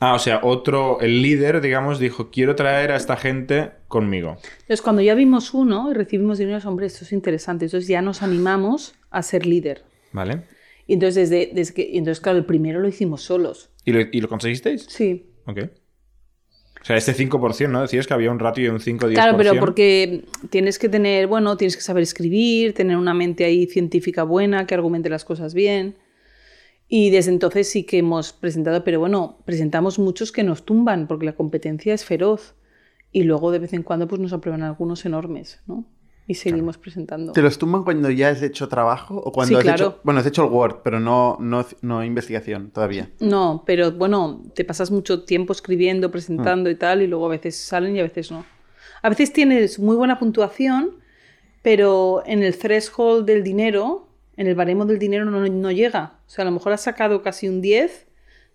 Ah, 0.00 0.14
o 0.14 0.18
sea, 0.18 0.40
otro, 0.42 1.00
el 1.00 1.22
líder, 1.22 1.60
digamos, 1.60 2.00
dijo, 2.00 2.30
quiero 2.30 2.56
traer 2.56 2.90
a 2.90 2.96
esta 2.96 3.16
gente 3.16 3.70
conmigo. 3.86 4.36
Entonces, 4.62 4.82
cuando 4.82 5.02
ya 5.02 5.14
vimos 5.14 5.54
uno 5.54 5.90
y 5.92 5.94
recibimos 5.94 6.38
dinero, 6.38 6.58
hombre, 6.68 6.86
esto 6.86 7.04
es 7.04 7.12
interesante. 7.12 7.66
Entonces 7.66 7.88
ya 7.88 8.02
nos 8.02 8.22
animamos 8.22 8.96
a 9.10 9.22
ser 9.22 9.46
líder. 9.46 9.84
¿Vale? 10.12 10.42
Y 10.88 10.94
entonces, 10.94 11.30
desde, 11.30 11.52
desde 11.54 11.74
que, 11.74 11.96
entonces 11.96 12.20
claro, 12.20 12.38
el 12.38 12.44
primero 12.44 12.80
lo 12.80 12.88
hicimos 12.88 13.22
solos. 13.22 13.70
¿Y 13.84 13.92
lo, 13.92 14.00
y 14.00 14.20
lo 14.20 14.28
conseguisteis? 14.28 14.84
Sí. 14.88 15.30
Ok. 15.46 15.60
O 16.84 16.86
sea, 16.86 16.98
este 16.98 17.14
5%, 17.14 17.70
¿no? 17.70 17.80
Decías 17.80 18.06
que 18.06 18.12
había 18.12 18.30
un 18.30 18.38
ratio 18.38 18.64
de 18.64 18.70
un 18.72 18.78
5-10%. 18.78 19.14
Claro, 19.14 19.38
pero 19.38 19.58
porque 19.58 20.26
tienes 20.50 20.78
que 20.78 20.90
tener, 20.90 21.26
bueno, 21.26 21.56
tienes 21.56 21.76
que 21.76 21.82
saber 21.82 22.02
escribir, 22.02 22.74
tener 22.74 22.98
una 22.98 23.14
mente 23.14 23.46
ahí 23.46 23.66
científica 23.66 24.22
buena, 24.22 24.66
que 24.66 24.74
argumente 24.74 25.08
las 25.08 25.24
cosas 25.24 25.54
bien. 25.54 25.96
Y 26.86 27.08
desde 27.08 27.30
entonces 27.30 27.70
sí 27.70 27.84
que 27.84 27.96
hemos 27.96 28.34
presentado, 28.34 28.84
pero 28.84 29.00
bueno, 29.00 29.38
presentamos 29.46 29.98
muchos 29.98 30.30
que 30.30 30.42
nos 30.42 30.66
tumban 30.66 31.06
porque 31.06 31.24
la 31.24 31.32
competencia 31.32 31.94
es 31.94 32.04
feroz. 32.04 32.54
Y 33.12 33.22
luego 33.22 33.50
de 33.50 33.60
vez 33.60 33.72
en 33.72 33.82
cuando 33.82 34.06
pues 34.06 34.20
nos 34.20 34.34
aprueban 34.34 34.62
algunos 34.62 35.06
enormes, 35.06 35.62
¿no? 35.66 35.86
Y 36.26 36.34
seguimos 36.34 36.78
presentando. 36.78 37.32
¿Te 37.32 37.42
los 37.42 37.58
tumban 37.58 37.84
cuando 37.84 38.08
ya 38.10 38.30
has 38.30 38.40
hecho 38.42 38.68
trabajo 38.68 39.16
o 39.16 39.30
cuando 39.30 39.48
Sí, 39.50 39.54
has 39.56 39.62
claro. 39.62 39.86
hecho... 39.88 40.00
Bueno, 40.04 40.20
has 40.20 40.26
hecho 40.26 40.44
el 40.44 40.50
Word, 40.50 40.76
pero 40.82 40.98
no, 40.98 41.36
no, 41.38 41.66
no 41.82 42.02
investigación 42.02 42.70
todavía. 42.70 43.10
No, 43.20 43.62
pero 43.66 43.92
bueno, 43.92 44.42
te 44.54 44.64
pasas 44.64 44.90
mucho 44.90 45.24
tiempo 45.24 45.52
escribiendo, 45.52 46.10
presentando 46.10 46.70
y 46.70 46.76
tal, 46.76 47.02
y 47.02 47.06
luego 47.06 47.26
a 47.26 47.30
veces 47.30 47.56
salen 47.56 47.94
y 47.96 48.00
a 48.00 48.04
veces 48.04 48.30
no. 48.30 48.46
A 49.02 49.10
veces 49.10 49.32
tienes 49.34 49.78
muy 49.78 49.96
buena 49.96 50.18
puntuación, 50.18 50.92
pero 51.60 52.22
en 52.24 52.42
el 52.42 52.56
threshold 52.56 53.26
del 53.26 53.42
dinero, 53.42 54.08
en 54.38 54.46
el 54.46 54.54
baremo 54.54 54.86
del 54.86 54.98
dinero 54.98 55.26
no, 55.26 55.46
no 55.46 55.70
llega. 55.72 56.20
O 56.26 56.30
sea, 56.30 56.42
a 56.42 56.46
lo 56.46 56.52
mejor 56.52 56.72
has 56.72 56.82
sacado 56.82 57.22
casi 57.22 57.48
un 57.48 57.60
10 57.60 58.06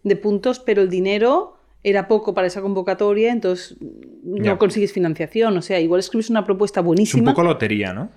de 0.04 0.16
puntos, 0.16 0.60
pero 0.60 0.82
el 0.82 0.90
dinero 0.90 1.59
era 1.84 2.08
poco 2.08 2.34
para 2.34 2.48
esa 2.48 2.62
convocatoria, 2.62 3.32
entonces 3.32 3.78
no 4.24 4.58
consigues 4.58 4.92
financiación. 4.92 5.58
O 5.58 5.62
sea, 5.62 5.80
igual 5.80 6.00
escribes 6.00 6.30
una 6.30 6.44
propuesta 6.44 6.80
Es 6.80 6.84
un 6.84 6.88
buenísima. 6.88 7.32
poco 7.32 7.44
lotería, 7.44 7.94
¿no? 7.94 8.10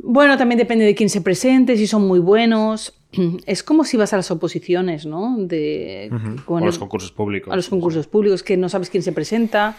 Bueno, 0.00 0.38
también 0.38 0.58
depende 0.58 0.84
de 0.84 0.94
quién 0.94 1.08
se 1.08 1.20
presente, 1.20 1.76
si 1.76 1.86
son 1.86 2.06
muy 2.06 2.20
buenos. 2.20 2.94
Es 3.46 3.62
como 3.62 3.84
si 3.84 3.96
vas 3.96 4.12
a 4.12 4.16
las 4.16 4.30
oposiciones, 4.30 5.06
¿no? 5.06 5.36
De, 5.38 6.10
o 6.46 6.60
los 6.60 6.78
concursos 6.78 7.10
públicos. 7.10 7.52
a 7.52 7.56
los 7.56 7.68
concursos 7.68 8.06
públicos, 8.06 8.42
que 8.42 8.56
no 8.56 8.68
sabes 8.68 8.90
quién 8.90 9.02
se 9.02 9.12
presenta 9.12 9.76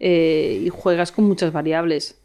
eh, 0.00 0.62
y 0.64 0.68
juegas 0.68 1.12
con 1.12 1.24
muchas 1.24 1.52
variables. 1.52 2.20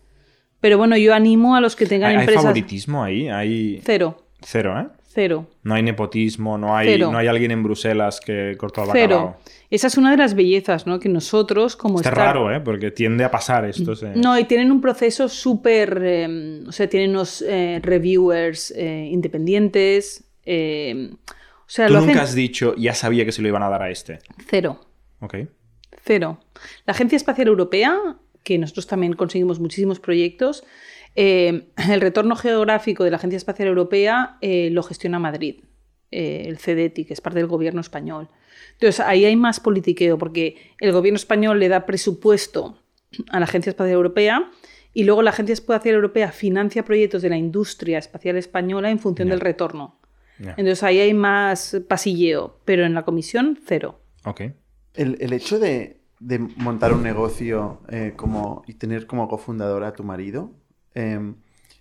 Pero 0.59 0.77
bueno, 0.77 0.97
yo 0.97 1.13
animo 1.13 1.55
a 1.55 1.61
los 1.61 1.75
que 1.75 1.85
tengan 1.85 2.11
¿Hay, 2.17 2.27
hay 2.27 2.35
favoritismo 2.35 3.03
ahí? 3.03 3.29
Hay 3.29 3.81
Cero, 3.83 4.23
cero, 4.41 4.79
¿eh? 4.79 4.87
Cero, 5.13 5.47
No 5.63 5.73
hay 5.75 5.83
nepotismo, 5.83 6.57
no 6.57 6.75
hay, 6.75 6.87
Cero. 6.89 7.09
no 7.11 7.17
hay 7.17 7.27
alguien 7.27 7.51
en 7.51 7.63
Bruselas 7.63 8.19
que 8.19 8.55
cortó 8.57 8.83
el 8.83 8.89
cero. 8.91 9.15
bacalao. 9.15 9.37
Esa 9.69 9.87
es 9.87 9.97
una 9.97 10.11
de 10.11 10.17
las 10.17 10.33
bellezas, 10.33 10.85
¿no? 10.87 10.99
Que 10.99 11.07
nosotros, 11.09 11.75
como 11.75 11.97
Está 11.99 12.09
estar- 12.09 12.25
raro, 12.25 12.53
¿eh? 12.53 12.59
Porque 12.59 12.91
tiende 12.91 13.23
a 13.23 13.31
pasar 13.31 13.65
esto. 13.65 13.95
se- 13.95 14.09
No, 14.15 14.37
y 14.37 14.43
tienen 14.45 14.71
un 14.71 14.81
proceso 14.81 15.29
súper. 15.29 16.01
eh, 16.03 16.63
o 16.67 16.71
sea, 16.71 16.87
tienen 16.89 17.11
unos 17.11 17.41
eh, 17.47 17.79
reviewers 17.81 18.71
eh, 18.75 19.07
independientes. 19.11 20.23
eh, 20.45 21.11
o 21.13 21.73
sea, 21.73 21.87
Tú 21.87 21.93
lo 21.93 21.99
nunca 21.99 22.11
hacen 22.13 22.23
has 22.23 22.35
dicho, 22.35 22.75
ya 22.75 22.93
sabía 22.93 23.23
que 23.25 23.31
se 23.31 23.41
lo 23.41 23.47
iban 23.47 23.63
a 23.63 23.69
dar 23.69 23.81
a 23.83 23.89
este. 23.89 24.19
cero. 24.49 24.81
Ok. 25.21 25.35
Cero. 26.03 26.39
La 26.85 26.91
Agencia 26.93 27.15
Espacial 27.15 27.47
Europea, 27.47 27.97
que 28.43 28.57
nosotros 28.57 28.87
también 28.87 29.13
conseguimos 29.13 29.59
muchísimos 29.59 29.99
proyectos, 29.99 30.63
eh, 31.15 31.67
el 31.89 32.01
retorno 32.01 32.35
geográfico 32.35 33.03
de 33.03 33.11
la 33.11 33.17
Agencia 33.17 33.37
Espacial 33.37 33.67
Europea 33.67 34.37
eh, 34.41 34.69
lo 34.71 34.83
gestiona 34.83 35.19
Madrid, 35.19 35.63
eh, 36.11 36.43
el 36.47 36.57
CDETI, 36.57 37.05
que 37.05 37.13
es 37.13 37.21
parte 37.21 37.39
del 37.39 37.47
gobierno 37.47 37.81
español. 37.81 38.29
Entonces, 38.73 38.99
ahí 38.99 39.25
hay 39.25 39.35
más 39.35 39.59
politiqueo, 39.59 40.17
porque 40.17 40.55
el 40.79 40.91
gobierno 40.91 41.17
español 41.17 41.59
le 41.59 41.69
da 41.69 41.85
presupuesto 41.85 42.77
a 43.29 43.39
la 43.39 43.45
Agencia 43.45 43.69
Espacial 43.69 43.95
Europea 43.95 44.49
y 44.93 45.03
luego 45.03 45.21
la 45.21 45.31
Agencia 45.31 45.53
Espacial 45.53 45.95
Europea 45.95 46.31
financia 46.31 46.83
proyectos 46.83 47.21
de 47.21 47.29
la 47.29 47.37
industria 47.37 47.97
espacial 47.97 48.37
española 48.37 48.89
en 48.89 48.99
función 48.99 49.29
del 49.29 49.39
retorno. 49.39 49.99
Entonces, 50.39 50.81
ahí 50.81 50.99
hay 50.99 51.13
más 51.13 51.81
pasilleo, 51.87 52.57
pero 52.65 52.83
en 52.83 52.95
la 52.95 53.03
comisión, 53.03 53.59
cero. 53.63 53.99
Ok. 54.25 54.41
El, 54.95 55.17
el 55.19 55.33
hecho 55.33 55.59
de, 55.59 56.01
de 56.19 56.39
montar 56.39 56.93
un 56.93 57.03
negocio 57.03 57.81
eh, 57.89 58.13
como, 58.15 58.63
y 58.67 58.73
tener 58.73 59.05
como 59.05 59.27
cofundadora 59.27 59.89
a 59.89 59.93
tu 59.93 60.03
marido, 60.03 60.51
em, 60.93 61.35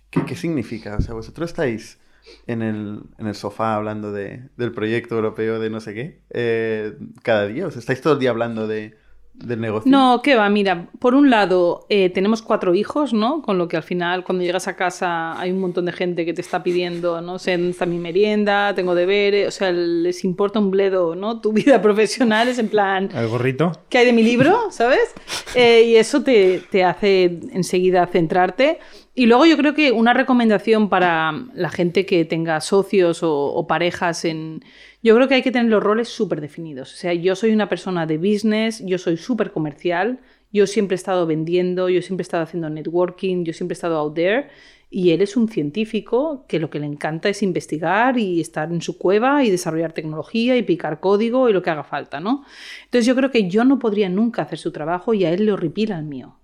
¿qué, 0.09 0.25
qué 0.25 0.35
significa? 0.35 0.95
O 0.97 1.01
sea, 1.01 1.13
vosotros 1.13 1.49
estáis 1.49 1.99
en 2.47 2.61
el, 2.61 3.01
en 3.17 3.27
el 3.27 3.35
sofá 3.35 3.75
hablando 3.75 4.11
de, 4.11 4.41
del 4.57 4.71
proyecto 4.71 5.15
europeo 5.15 5.59
de 5.59 5.69
no 5.69 5.79
sé 5.79 5.93
qué 5.93 6.19
eh, 6.29 6.93
cada 7.23 7.47
día, 7.47 7.67
o 7.67 7.71
sea, 7.71 7.79
estáis 7.79 8.01
todo 8.01 8.13
el 8.13 8.19
día 8.19 8.29
hablando 8.29 8.67
de, 8.67 8.95
del 9.33 9.59
negocio. 9.59 9.89
No, 9.89 10.21
qué 10.21 10.35
va, 10.35 10.49
mira, 10.49 10.87
por 10.99 11.15
un 11.15 11.29
lado 11.29 11.85
eh, 11.89 12.09
tenemos 12.09 12.41
cuatro 12.41 12.75
hijos, 12.75 13.13
¿no? 13.13 13.41
Con 13.41 13.57
lo 13.57 13.67
que 13.67 13.77
al 13.77 13.83
final 13.83 14.23
cuando 14.23 14.43
llegas 14.43 14.67
a 14.67 14.75
casa 14.75 15.39
hay 15.39 15.51
un 15.51 15.59
montón 15.59 15.85
de 15.85 15.91
gente 15.91 16.25
que 16.25 16.33
te 16.33 16.41
está 16.41 16.63
pidiendo, 16.63 17.21
no 17.21 17.39
sé, 17.39 17.53
¿dónde 17.53 17.71
está 17.71 17.85
mi 17.85 17.97
merienda, 17.97 18.73
tengo 18.75 18.93
deberes, 18.93 19.47
o 19.47 19.51
sea, 19.51 19.71
les 19.71 20.23
importa 20.23 20.59
un 20.59 20.71
bledo, 20.71 21.15
¿no? 21.15 21.41
Tu 21.41 21.51
vida 21.53 21.81
profesional 21.81 22.47
es 22.47 22.59
en 22.59 22.69
plan, 22.69 23.09
¿El 23.13 23.27
gorrito? 23.27 23.71
¿qué 23.89 23.99
hay 23.99 24.05
de 24.05 24.13
mi 24.13 24.23
libro? 24.23 24.71
¿Sabes? 24.71 25.13
Eh, 25.53 25.83
y 25.83 25.95
eso 25.97 26.23
te, 26.23 26.61
te 26.71 26.85
hace 26.85 27.25
enseguida 27.51 28.07
centrarte. 28.07 28.79
Y 29.13 29.25
luego 29.25 29.45
yo 29.45 29.57
creo 29.57 29.73
que 29.73 29.91
una 29.91 30.13
recomendación 30.13 30.87
para 30.87 31.33
la 31.53 31.69
gente 31.69 32.05
que 32.05 32.23
tenga 32.23 32.61
socios 32.61 33.19
o, 33.23 33.65
parejas 33.67 34.23
en... 34.23 34.63
Yo 35.03 35.15
creo 35.15 35.27
que 35.27 35.35
hay 35.35 35.41
que 35.41 35.51
tener 35.51 35.69
los 35.69 35.83
roles 35.83 36.07
súper 36.07 36.39
definidos. 36.39 36.93
O 36.93 36.95
sea, 36.95 37.13
yo 37.13 37.35
soy 37.35 37.51
una 37.51 37.67
persona 37.67 38.05
de 38.05 38.17
business, 38.17 38.81
yo 38.85 38.97
soy 38.97 39.17
súper 39.17 39.51
comercial, 39.51 40.19
yo 40.53 40.65
siempre 40.65 40.95
he 40.95 40.95
estado 40.95 41.25
vendiendo, 41.25 41.89
yo 41.89 42.01
siempre 42.01 42.21
he 42.21 42.25
estado 42.25 42.43
haciendo 42.43 42.69
networking, 42.69 43.43
yo 43.43 43.51
siempre 43.51 43.73
he 43.73 43.75
estado 43.75 43.97
out 43.97 44.13
there. 44.13 44.47
Y 44.89 45.11
él 45.11 45.21
es 45.21 45.35
un 45.35 45.49
científico 45.49 46.45
que 46.47 46.59
lo 46.59 46.69
que 46.69 46.79
le 46.79 46.85
encanta 46.85 47.27
es 47.27 47.43
investigar 47.43 48.17
y 48.17 48.39
estar 48.39 48.71
en 48.71 48.81
su 48.81 48.97
cueva 48.97 49.43
y 49.43 49.49
desarrollar 49.51 49.93
tecnología 49.93 50.55
y 50.55 50.63
picar 50.63 51.01
código 51.01 51.49
y 51.49 51.53
lo 51.53 51.61
que 51.61 51.69
haga 51.69 51.83
falta, 51.83 52.21
¿no? 52.21 52.45
Entonces 52.85 53.05
yo 53.05 53.15
creo 53.15 53.31
que 53.31 53.49
yo 53.49 53.65
no 53.65 53.79
podría 53.79 54.09
nunca 54.09 54.43
hacer 54.43 54.57
su 54.57 54.71
trabajo 54.71 55.13
y 55.13 55.25
a 55.25 55.31
él 55.31 55.45
le 55.45 55.51
horripila 55.51 55.97
el 55.97 56.05
mío. 56.05 56.40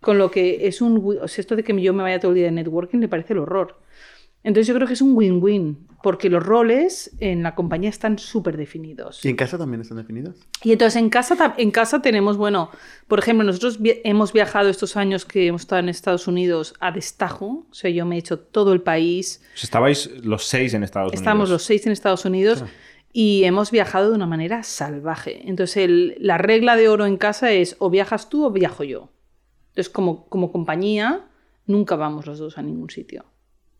Con 0.00 0.18
lo 0.18 0.30
que 0.30 0.66
es 0.66 0.80
un... 0.80 1.18
O 1.20 1.28
sea, 1.28 1.42
esto 1.42 1.56
de 1.56 1.62
que 1.64 1.78
yo 1.80 1.92
me 1.92 2.02
vaya 2.02 2.18
todo 2.20 2.30
el 2.32 2.36
día 2.36 2.46
de 2.46 2.52
networking 2.52 2.98
le 2.98 3.08
parece 3.08 3.32
el 3.34 3.40
horror. 3.40 3.78
Entonces 4.42 4.66
yo 4.68 4.74
creo 4.74 4.86
que 4.86 4.94
es 4.94 5.02
un 5.02 5.14
win-win, 5.14 5.86
porque 6.02 6.30
los 6.30 6.42
roles 6.42 7.14
en 7.20 7.42
la 7.42 7.54
compañía 7.54 7.90
están 7.90 8.18
súper 8.18 8.56
definidos. 8.56 9.22
¿Y 9.22 9.28
en 9.28 9.36
casa 9.36 9.58
también 9.58 9.82
están 9.82 9.98
definidos? 9.98 10.36
Y 10.64 10.72
entonces 10.72 10.96
en 10.96 11.10
casa, 11.10 11.54
en 11.58 11.70
casa 11.70 12.00
tenemos, 12.00 12.38
bueno, 12.38 12.70
por 13.06 13.18
ejemplo, 13.18 13.44
nosotros 13.44 13.82
vi- 13.82 14.00
hemos 14.02 14.32
viajado 14.32 14.70
estos 14.70 14.96
años 14.96 15.26
que 15.26 15.46
hemos 15.48 15.60
estado 15.60 15.80
en 15.80 15.90
Estados 15.90 16.26
Unidos 16.26 16.72
a 16.80 16.90
destajo, 16.90 17.66
o 17.70 17.74
sea, 17.74 17.90
yo 17.90 18.06
me 18.06 18.16
he 18.16 18.18
hecho 18.18 18.38
todo 18.38 18.72
el 18.72 18.80
país, 18.80 19.42
sea, 19.54 19.64
estabais 19.64 20.08
los 20.24 20.46
seis 20.46 20.72
en 20.72 20.84
Estados 20.84 21.12
estamos 21.12 21.40
los 21.42 21.48
Unidos. 21.50 21.62
seis 21.64 21.84
en 21.86 21.92
Estados 21.92 22.24
Unidos 22.24 22.64
y 23.12 23.44
hemos 23.44 23.70
viajado 23.70 24.08
de 24.08 24.14
una 24.16 24.26
manera 24.26 24.62
salvaje. 24.62 25.42
Entonces 25.50 25.76
el- 25.76 26.16
la 26.18 26.38
regla 26.38 26.76
de 26.76 26.88
oro 26.88 27.04
en 27.04 27.18
casa 27.18 27.52
es 27.52 27.76
o 27.78 27.90
viajas 27.90 28.30
tú 28.30 28.46
o 28.46 28.50
viajo 28.50 28.84
yo. 28.84 29.10
Entonces 29.80 29.94
como, 29.94 30.26
como 30.26 30.52
compañía 30.52 31.24
nunca 31.64 31.96
vamos 31.96 32.26
los 32.26 32.38
dos 32.38 32.58
a 32.58 32.62
ningún 32.62 32.90
sitio. 32.90 33.24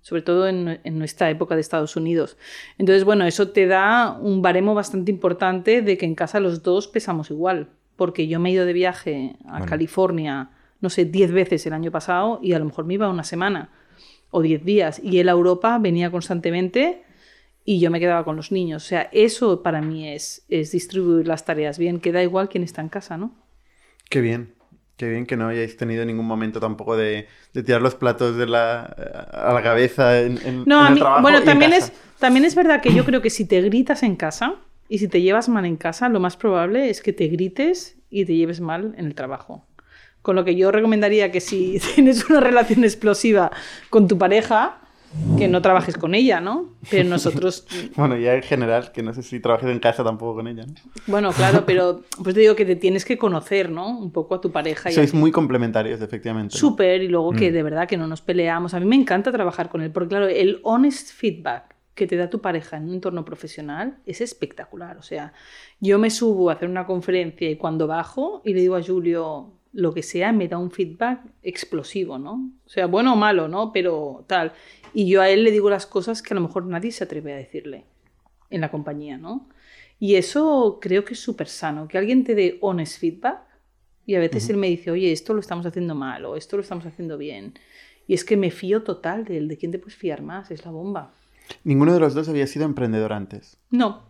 Sobre 0.01 0.23
todo 0.23 0.49
en, 0.49 0.81
en 0.83 0.99
nuestra 0.99 1.29
época 1.29 1.55
de 1.55 1.61
Estados 1.61 1.95
Unidos. 1.95 2.39
Entonces, 2.79 3.05
bueno, 3.05 3.27
eso 3.27 3.51
te 3.51 3.67
da 3.67 4.17
un 4.19 4.41
baremo 4.41 4.75
bastante 4.75 5.11
importante 5.11 5.83
de 5.83 5.99
que 5.99 6.07
en 6.07 6.15
casa 6.15 6.41
los 6.41 6.63
dos 6.63 6.89
pesamos 6.89 7.31
igual. 7.31 7.69
Porque 7.97 8.27
yo 8.29 8.41
me 8.41 8.49
he 8.49 8.53
ido 8.53 8.65
de 8.65 8.73
viaje 8.73 9.37
a 9.45 9.59
Bueno. 9.59 9.67
California, 9.67 10.51
no 10.81 10.89
sé, 10.89 11.05
10 11.05 11.33
veces 11.33 11.67
el 11.67 11.75
año 11.75 11.91
pasado 11.91 12.41
y 12.43 12.55
a 12.55 12.59
lo 12.59 12.65
mejor 12.65 12.87
me 12.87 12.95
iba 12.95 13.11
una 13.11 13.25
semana 13.25 13.69
o 14.31 14.41
10 14.41 14.65
días. 14.65 15.03
Y 15.05 15.19
él 15.19 15.29
a 15.29 15.33
Europa 15.33 15.79
venía 15.79 16.11
constantemente 16.11 17.03
y 17.67 17.79
yo 17.79 17.91
me 17.91 18.01
quedaba 18.01 18.25
con 18.25 18.37
los 18.37 18.53
niños. 18.53 18.85
O 18.85 18.89
sea, 18.89 19.11
eso 19.13 19.63
para 19.63 19.83
mí 19.83 20.09
es, 20.09 20.47
es 20.49 20.73
distribuir 20.73 21.29
las 21.29 21.45
tareas 21.45 21.77
bien, 21.79 22.01
que 22.01 22.11
da 22.11 22.23
igual 22.23 22.49
quién 22.49 22.65
está 22.65 22.81
en 22.81 22.89
casa, 22.89 23.19
¿no? 23.19 23.35
Qué 24.09 24.23
bien. 24.23 24.55
Qué 25.01 25.09
bien 25.09 25.25
que 25.25 25.35
no 25.37 25.49
hayáis 25.49 25.77
tenido 25.79 26.05
ningún 26.05 26.27
momento 26.27 26.61
tampoco 26.61 26.95
de, 26.95 27.27
de 27.55 27.63
tirar 27.63 27.81
los 27.81 27.95
platos 27.95 28.37
de 28.37 28.47
la, 28.47 28.83
a 28.83 29.53
la 29.55 29.63
cabeza 29.63 30.21
en, 30.21 30.39
en- 30.47 30.65
No, 30.67 30.81
en 30.81 30.85
a 30.85 30.89
el 30.89 30.95
mí, 30.95 31.01
y 31.01 31.23
bueno, 31.23 31.39
en 31.39 31.45
también 31.45 31.71
casa. 31.71 31.87
es, 31.87 31.93
también 32.19 32.45
es 32.45 32.55
verdad 32.55 32.83
que 32.83 32.93
yo 32.93 33.05
creo 33.07 33.23
que 33.23 33.31
si 33.31 33.47
te 33.47 33.63
gritas 33.63 34.03
en 34.03 34.15
casa 34.17 34.57
y 34.91 34.99
si 34.99 35.09
te 35.09 35.23
llevas 35.23 35.49
mal 35.49 35.65
en 35.65 35.77
casa, 35.77 36.09
lo 36.11 36.21
más 36.21 36.37
probable 36.37 36.91
es 36.91 37.01
que 37.01 37.15
te 37.15 37.29
grites 37.29 37.97
y 38.11 38.27
te 38.27 38.35
lleves 38.35 38.61
mal 38.61 38.95
en 38.99 39.07
el 39.07 39.15
trabajo. 39.15 39.65
Con 40.21 40.37
lo 40.37 40.45
que 40.45 40.55
yo 40.55 40.71
recomendaría 40.71 41.33
que 41.33 41.41
si 41.41 41.81
tienes 41.95 42.29
una 42.29 42.41
relación 42.41 42.85
explosiva 42.85 43.51
con 43.89 44.07
tu 44.07 44.19
pareja, 44.19 44.81
que 45.37 45.49
no 45.49 45.61
trabajes 45.61 45.97
con 45.97 46.15
ella, 46.15 46.41
¿no? 46.41 46.75
Pero 46.91 47.09
nosotros, 47.09 47.67
Bueno, 47.97 48.17
ya 48.17 48.35
en 48.35 48.43
general, 48.43 48.93
que 48.93 49.03
no 49.03 49.13
sé 49.13 49.23
si 49.23 49.41
trabajes 49.41 49.69
en 49.71 49.79
casa 49.81 50.05
tampoco 50.05 50.37
con 50.37 50.49
ella. 50.49 50.65
¿no? 50.67 50.75
bueno, 51.07 51.33
claro, 51.33 51.65
pero 51.67 52.03
pues 52.23 52.35
te 52.35 52.41
digo 52.43 52.55
que 52.55 52.65
te 52.65 52.77
tienes 52.77 53.05
que 53.05 53.19
conocer, 53.19 53.71
¿no? 53.71 53.99
Un 53.99 54.13
poco 54.13 54.37
a 54.37 54.41
tu 54.41 54.53
pareja. 54.53 54.91
y 54.91 54.95
Sois 54.95 55.13
muy 55.15 55.33
complementarios, 55.33 56.01
efectivamente. 56.01 56.55
¿no? 56.55 56.59
Súper, 56.61 57.03
y 57.03 57.09
luego 57.09 57.33
Mm. 57.33 57.37
que 57.37 57.53
de 57.53 57.63
verdad 57.63 57.89
que 57.89 57.97
no 57.97 58.07
nos 58.07 58.21
peleamos. 58.23 58.75
A 58.75 58.81
mí 58.81 58.87
me 58.87 58.97
encanta 58.97 59.33
trabajar 59.33 59.69
con 59.69 59.83
él, 59.83 59.91
porque 59.91 60.11
claro, 60.11 60.29
el 60.29 60.61
honest 60.63 61.11
feedback 61.13 61.75
que 61.95 62.07
te 62.07 62.17
da 62.17 62.31
tu 62.31 62.41
pareja 62.41 62.77
en 62.79 62.85
un 62.85 62.95
entorno 62.95 63.25
profesional 63.25 63.99
es 64.07 64.21
espectacular. 64.21 64.97
O 64.97 65.03
sea, 65.03 65.33
yo 65.81 65.99
me 65.99 66.09
subo 66.11 66.49
a 66.49 66.55
hacer 66.55 66.69
una 66.69 66.87
conferencia 66.87 67.51
y 67.51 67.57
cuando 67.57 67.87
bajo 67.87 68.41
y 68.45 68.55
le 68.55 68.61
digo 68.61 68.77
a 68.77 68.83
Julio 68.83 69.53
lo 69.73 69.93
que 69.95 70.03
sea, 70.03 70.33
me 70.33 70.49
da 70.49 70.57
un 70.59 70.71
feedback 70.71 71.21
explosivo, 71.43 72.19
¿no? 72.19 72.51
O 72.65 72.69
sea, 72.69 72.87
bueno 72.87 73.13
o 73.13 73.17
malo, 73.17 73.49
¿no? 73.49 73.71
Pero 73.73 74.25
tal. 74.27 74.53
Y 74.93 75.09
yo 75.09 75.23
a 75.23 75.29
él 75.29 75.45
le 75.45 75.51
digo 75.51 75.71
las 75.71 75.87
cosas 75.87 76.23
que 76.23 76.35
a 76.35 76.37
lo 76.37 76.41
mejor 76.41 76.67
nadie 76.67 76.93
se 76.93 77.05
atreve 77.05 77.33
a 77.33 77.37
decirle 77.37 77.85
en 78.51 78.61
la 78.61 78.71
compañía, 78.71 79.19
¿no? 79.19 79.49
Y 79.99 80.15
eso 80.15 80.79
creo 80.81 81.05
que 81.05 81.15
es 81.15 81.21
súper 81.21 81.49
sano, 81.49 81.87
que 81.87 81.99
alguien 81.99 82.25
te 82.25 82.35
dé 82.35 82.59
honest 82.63 82.99
feedback 82.99 83.41
y 84.07 84.15
a 84.15 84.19
veces 84.19 84.49
él 84.49 84.57
me 84.57 84.67
dice, 84.67 84.91
oye, 84.91 85.13
esto 85.13 85.35
lo 85.35 85.41
estamos 85.41 85.67
haciendo 85.67 85.95
mal 85.95 86.25
o 86.25 86.37
esto 86.37 86.57
lo 86.57 86.63
estamos 86.63 86.87
haciendo 86.87 87.19
bien. 87.19 87.55
Y 88.09 88.15
es 88.15 88.25
que 88.25 88.37
me 88.37 88.51
fío 88.51 88.83
total 88.83 89.25
de 89.25 89.37
él, 89.37 89.47
de 89.47 89.57
quién 89.57 89.71
te 89.71 89.79
puedes 89.79 89.95
fiar 89.95 90.23
más, 90.23 90.51
es 90.51 90.65
la 90.65 90.73
bomba. 90.73 91.13
Ninguno 91.65 91.93
de 91.93 92.01
los 92.01 92.15
dos 92.15 92.29
había 92.29 92.47
sido 92.47 92.65
emprendedor 92.65 93.13
antes. 93.13 93.59
No, 93.71 94.03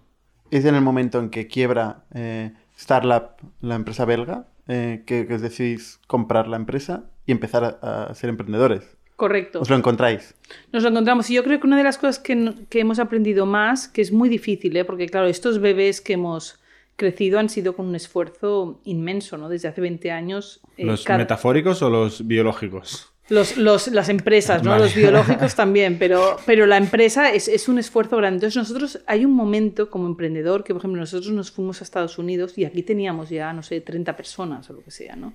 Es 0.51 0.65
en 0.65 0.75
el 0.75 0.81
momento 0.81 1.19
en 1.19 1.31
que 1.31 1.49
quiebra 1.49 2.05
eh, 2.15 2.53
Starlab, 2.79 3.37
la 3.61 3.75
empresa 3.75 4.05
belga, 4.05 4.49
eh, 4.69 5.03
que, 5.07 5.27
que 5.27 5.35
os 5.35 5.43
decidís 5.43 6.01
comprar 6.07 6.49
la 6.49 6.57
empresa 6.57 7.11
y 7.27 7.33
empezar 7.33 7.79
a, 7.83 8.05
a 8.05 8.15
ser 8.15 8.31
emprendedores. 8.31 8.97
Correcto. 9.21 9.61
¿Os 9.61 9.69
lo 9.69 9.77
encontráis? 9.77 10.35
Nos 10.73 10.83
lo 10.83 10.89
encontramos. 10.89 11.29
Y 11.29 11.35
yo 11.35 11.45
creo 11.45 11.61
que 11.61 11.67
una 11.67 11.77
de 11.77 11.85
las 11.85 11.99
cosas 11.99 12.19
que, 12.19 12.35
no- 12.35 12.55
que 12.71 12.81
hemos 12.81 12.99
aprendido 12.99 13.45
más, 13.45 13.87
que 13.87 14.01
es 14.01 14.13
muy 14.13 14.31
difícil, 14.31 14.75
¿eh? 14.79 14.85
porque 14.87 15.07
claro, 15.09 15.27
estos 15.27 15.59
bebés 15.61 16.01
que 16.01 16.15
hemos 16.15 16.59
crecido 16.97 17.39
han 17.39 17.51
sido 17.51 17.77
con 17.77 17.85
un 17.87 17.95
esfuerzo 17.97 18.81
inmenso, 18.85 19.37
¿no? 19.37 19.51
Desde 19.51 19.69
hace 19.69 19.83
20 19.83 20.11
años. 20.11 20.61
eh, 20.79 20.87
¿Los 20.87 21.05
cada- 21.05 21.19
metafóricos 21.19 21.83
o 21.83 21.91
los 21.91 22.27
biológicos? 22.27 23.13
Los, 23.29 23.59
los- 23.59 23.89
las 23.89 24.09
empresas, 24.09 24.63
¿no? 24.65 24.71
Vale. 24.71 24.85
Los 24.85 24.95
biológicos 24.95 25.55
también, 25.63 25.99
pero, 25.99 26.39
pero 26.47 26.65
la 26.67 26.79
empresa 26.79 27.31
es, 27.31 27.47
es 27.49 27.69
un 27.69 27.79
esfuerzo 27.79 28.17
grande. 28.17 28.37
Entonces 28.37 28.57
nosotros, 28.57 29.01
hay 29.07 29.27
un 29.27 29.33
momento 29.33 29.91
como 29.91 30.07
emprendedor 30.07 30.65
que, 30.65 30.73
por 30.73 30.81
ejemplo, 30.81 30.99
nosotros 31.01 31.31
nos 31.33 31.51
fuimos 31.51 31.83
a 31.83 31.85
Estados 31.85 32.17
Unidos 32.19 32.57
y 32.57 32.65
aquí 32.65 32.83
teníamos 32.83 33.29
ya, 33.29 33.53
no 33.53 33.63
sé, 33.63 33.83
30 33.83 34.17
personas 34.17 34.69
o 34.71 34.73
lo 34.73 34.83
que 34.83 34.91
sea, 34.91 35.15
¿no? 35.15 35.35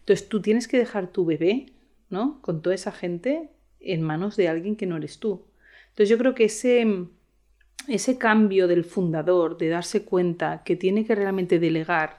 Entonces 0.00 0.28
tú 0.30 0.40
tienes 0.40 0.66
que 0.66 0.78
dejar 0.78 1.08
tu 1.08 1.26
bebé, 1.26 1.66
¿no? 2.10 2.40
Con 2.42 2.62
toda 2.62 2.74
esa 2.74 2.92
gente 2.92 3.50
en 3.80 4.02
manos 4.02 4.36
de 4.36 4.48
alguien 4.48 4.76
que 4.76 4.86
no 4.86 4.96
eres 4.96 5.18
tú. 5.18 5.44
Entonces 5.90 6.08
yo 6.08 6.18
creo 6.18 6.34
que 6.34 6.44
ese, 6.44 7.06
ese 7.88 8.18
cambio 8.18 8.68
del 8.68 8.84
fundador, 8.84 9.56
de 9.58 9.68
darse 9.68 10.04
cuenta 10.04 10.62
que 10.64 10.76
tiene 10.76 11.04
que 11.04 11.14
realmente 11.14 11.58
delegar 11.58 12.18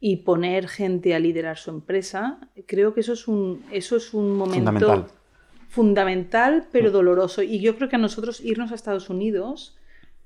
y 0.00 0.18
poner 0.18 0.68
gente 0.68 1.14
a 1.14 1.18
liderar 1.18 1.58
su 1.58 1.70
empresa, 1.70 2.38
creo 2.66 2.94
que 2.94 3.00
eso 3.00 3.12
es 3.14 3.26
un, 3.28 3.64
eso 3.72 3.96
es 3.96 4.14
un 4.14 4.36
momento 4.36 4.70
Fundamental. 4.72 5.06
fundamental, 5.68 6.68
pero 6.72 6.90
doloroso. 6.90 7.42
Y 7.42 7.60
yo 7.60 7.76
creo 7.76 7.88
que 7.88 7.96
a 7.96 7.98
nosotros 7.98 8.40
irnos 8.40 8.70
a 8.72 8.74
Estados 8.74 9.10
Unidos 9.10 9.76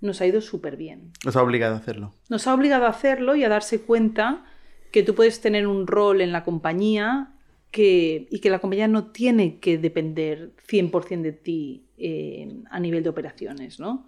nos 0.00 0.20
ha 0.20 0.26
ido 0.26 0.40
súper 0.40 0.76
bien. 0.76 1.12
Os 1.26 1.36
ha 1.36 1.42
obligado 1.42 1.74
a 1.74 1.78
hacerlo. 1.78 2.12
Nos 2.28 2.46
ha 2.46 2.54
obligado 2.54 2.86
a 2.86 2.90
hacerlo 2.90 3.36
y 3.36 3.44
a 3.44 3.48
darse 3.48 3.80
cuenta 3.82 4.44
que 4.90 5.02
tú 5.02 5.14
puedes 5.14 5.40
tener 5.40 5.66
un 5.66 5.86
rol 5.86 6.20
en 6.20 6.32
la 6.32 6.44
compañía 6.44 7.32
que, 7.72 8.28
y 8.30 8.38
que 8.40 8.50
la 8.50 8.60
compañía 8.60 8.88
no 8.88 9.06
tiene 9.12 9.58
que 9.58 9.78
depender 9.78 10.52
100% 10.68 11.22
de 11.22 11.32
ti 11.32 11.86
eh, 11.98 12.48
a 12.70 12.78
nivel 12.80 13.02
de 13.02 13.08
operaciones, 13.10 13.80
¿no? 13.80 14.06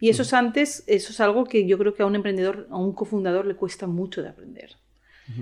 Y 0.00 0.10
eso 0.10 0.22
es 0.22 0.32
antes, 0.32 0.84
eso 0.86 1.10
es 1.12 1.20
algo 1.20 1.44
que 1.44 1.66
yo 1.66 1.76
creo 1.78 1.94
que 1.94 2.04
a 2.04 2.06
un 2.06 2.14
emprendedor, 2.14 2.68
a 2.70 2.76
un 2.78 2.92
cofundador 2.92 3.46
le 3.46 3.56
cuesta 3.56 3.86
mucho 3.88 4.22
de 4.22 4.28
aprender. 4.28 4.76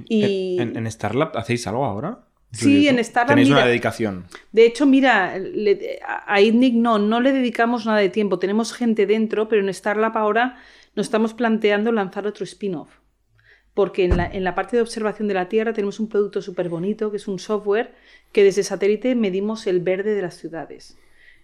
Y 0.08 0.58
¿En, 0.60 0.76
en 0.76 0.90
Starlab 0.90 1.36
hacéis 1.36 1.66
algo 1.66 1.84
ahora? 1.84 2.20
Sí, 2.52 2.88
en. 2.88 3.02
Starlab, 3.04 3.34
Tenéis 3.34 3.48
una 3.48 3.58
mira. 3.58 3.68
dedicación. 3.68 4.24
De 4.52 4.64
hecho, 4.64 4.86
mira, 4.86 5.38
le- 5.38 6.00
a 6.06 6.32
a 6.34 6.40
ITNIC 6.40 6.74
no, 6.74 6.98
no 6.98 7.20
le 7.20 7.32
dedicamos 7.32 7.84
nada 7.86 7.98
de 7.98 8.08
tiempo. 8.08 8.38
Tenemos 8.38 8.72
gente 8.72 9.06
dentro, 9.06 9.48
pero 9.48 9.62
en 9.62 9.72
Starlab 9.72 10.16
ahora 10.16 10.56
nos 10.94 11.06
estamos 11.06 11.34
planteando 11.34 11.92
lanzar 11.92 12.26
otro 12.26 12.44
spin-off. 12.44 12.90
Porque 13.76 14.06
en 14.06 14.44
la, 14.44 14.54
parte 14.54 14.74
de 14.74 14.80
observación 14.80 15.28
de 15.28 15.34
la 15.34 15.50
Tierra 15.50 15.74
tenemos 15.74 16.00
un 16.00 16.08
producto 16.08 16.40
súper 16.40 16.70
bonito, 16.70 17.10
que 17.10 17.18
es 17.18 17.28
un 17.28 17.38
software 17.38 17.92
que 18.32 18.42
desde 18.42 18.62
satélite 18.62 19.14
medimos 19.14 19.66
el 19.66 19.80
verde 19.80 20.14
de 20.14 20.22
las 20.22 20.38
ciudades. 20.38 20.96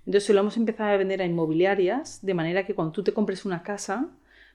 Entonces 0.07 0.35
lo 0.35 0.41
hemos 0.41 0.57
empezado 0.57 0.89
a 0.89 0.97
vender 0.97 1.21
a 1.21 1.27
inmobiliarias, 1.27 2.25
de 2.25 2.33
manera 2.33 2.65
que 2.65 2.75
cuando 2.75 2.93
tú 2.93 3.05
te 3.05 3.13
compres 3.13 3.45
una 3.45 3.63
casa 3.63 4.09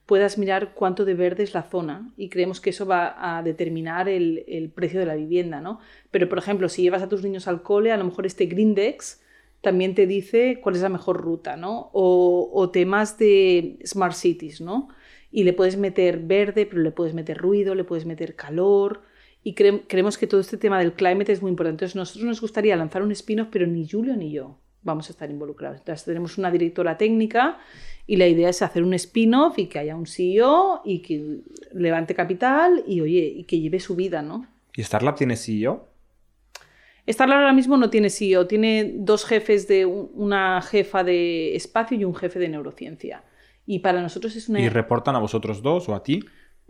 puedas 0.08 0.40
mirar 0.40 0.74
cuánto 0.74 1.06
de 1.06 1.14
verde 1.14 1.44
es 1.44 1.54
la 1.54 1.62
zona 1.62 2.12
y 2.18 2.30
creemos 2.30 2.60
que 2.62 2.72
eso 2.72 2.88
va 2.88 3.14
a 3.38 3.44
determinar 3.44 4.10
el, 4.10 4.72
precio 4.74 5.00
de 5.00 5.06
la 5.06 5.14
vivienda, 5.14 5.62
¿no? 5.62 5.80
Pero, 6.10 6.28
por 6.28 6.40
ejemplo, 6.40 6.70
si 6.70 6.82
llevas 6.82 7.04
a 7.04 7.10
tus 7.10 7.22
niños 7.22 7.48
al 7.48 7.62
cole, 7.62 7.92
a 7.92 7.98
lo 7.98 8.06
mejor 8.06 8.26
este 8.26 8.48
Grindex 8.48 9.22
también 9.62 9.94
te 9.94 10.08
dice 10.08 10.60
cuál 10.64 10.74
es 10.74 10.82
la 10.82 10.90
mejor 10.90 11.22
ruta, 11.22 11.58
¿no? 11.58 11.92
O 11.94 12.72
temas 12.72 13.20
de 13.20 13.78
Smart 13.86 14.16
Cities, 14.16 14.62
¿no? 14.62 14.90
Y 15.38 15.44
le 15.44 15.54
puedes 15.54 15.78
meter 15.78 16.18
verde, 16.18 16.66
pero 16.66 16.82
le 16.82 16.90
puedes 16.90 17.14
meter 17.14 17.38
ruido, 17.38 17.76
le 17.76 17.84
puedes 17.84 18.06
meter 18.08 18.36
calor. 18.36 19.02
Y 19.44 19.54
cre- 19.54 19.84
creemos 19.88 20.18
que 20.18 20.26
todo 20.26 20.42
este 20.42 20.58
tema 20.58 20.80
del 20.80 20.94
climate 20.94 21.32
es 21.32 21.44
muy 21.44 21.52
importante. 21.52 21.76
Entonces, 21.86 21.96
nosotros 21.96 22.26
nos 22.26 22.42
gustaría 22.42 22.76
lanzar 22.76 23.04
un 23.04 23.12
spin-off, 23.12 23.50
pero 23.52 23.68
ni 23.68 23.88
Julio 23.88 24.16
ni 24.16 24.32
yo 24.32 24.58
vamos 24.82 25.10
a 25.10 25.12
estar 25.12 25.30
involucrados. 25.30 25.78
Entonces, 25.78 26.06
tenemos 26.06 26.40
una 26.40 26.50
directora 26.50 26.98
técnica 26.98 27.60
y 28.08 28.16
la 28.16 28.26
idea 28.28 28.50
es 28.50 28.64
hacer 28.64 28.82
un 28.82 28.96
spin-off 28.96 29.60
y 29.60 29.68
que 29.68 29.78
haya 29.78 29.96
un 29.96 30.08
CEO 30.08 30.82
y 30.84 31.00
que 31.04 31.42
levante 31.74 32.16
capital 32.16 32.84
y, 32.88 33.02
oye, 33.02 33.32
y 33.38 33.44
que 33.44 33.60
lleve 33.60 33.80
su 33.80 33.96
vida, 33.96 34.24
¿no? 34.24 34.48
¿Y 34.76 34.82
Starlab 34.82 35.16
tiene 35.18 35.36
CEO? 35.36 35.88
Starlab 37.08 37.38
ahora 37.42 37.54
mismo 37.54 37.78
no 37.78 37.90
tiene 37.92 38.10
CEO, 38.10 38.48
tiene 38.48 38.92
dos 38.96 39.24
jefes 39.24 39.68
de 39.68 39.86
un- 39.86 40.10
una 40.16 40.62
jefa 40.64 41.04
de 41.04 41.56
espacio 41.56 41.96
y 41.96 42.06
un 42.06 42.16
jefe 42.16 42.40
de 42.40 42.50
neurociencia. 42.50 43.22
Y 43.68 43.80
para 43.80 44.02
nosotros 44.02 44.36
es 44.36 44.50
una... 44.50 44.60
¿Y 44.62 44.70
reportan 44.70 45.16
a 45.16 45.20
vosotros 45.20 45.62
dos 45.62 45.88
o 45.90 45.94
a 45.94 46.02
ti? 46.02 46.22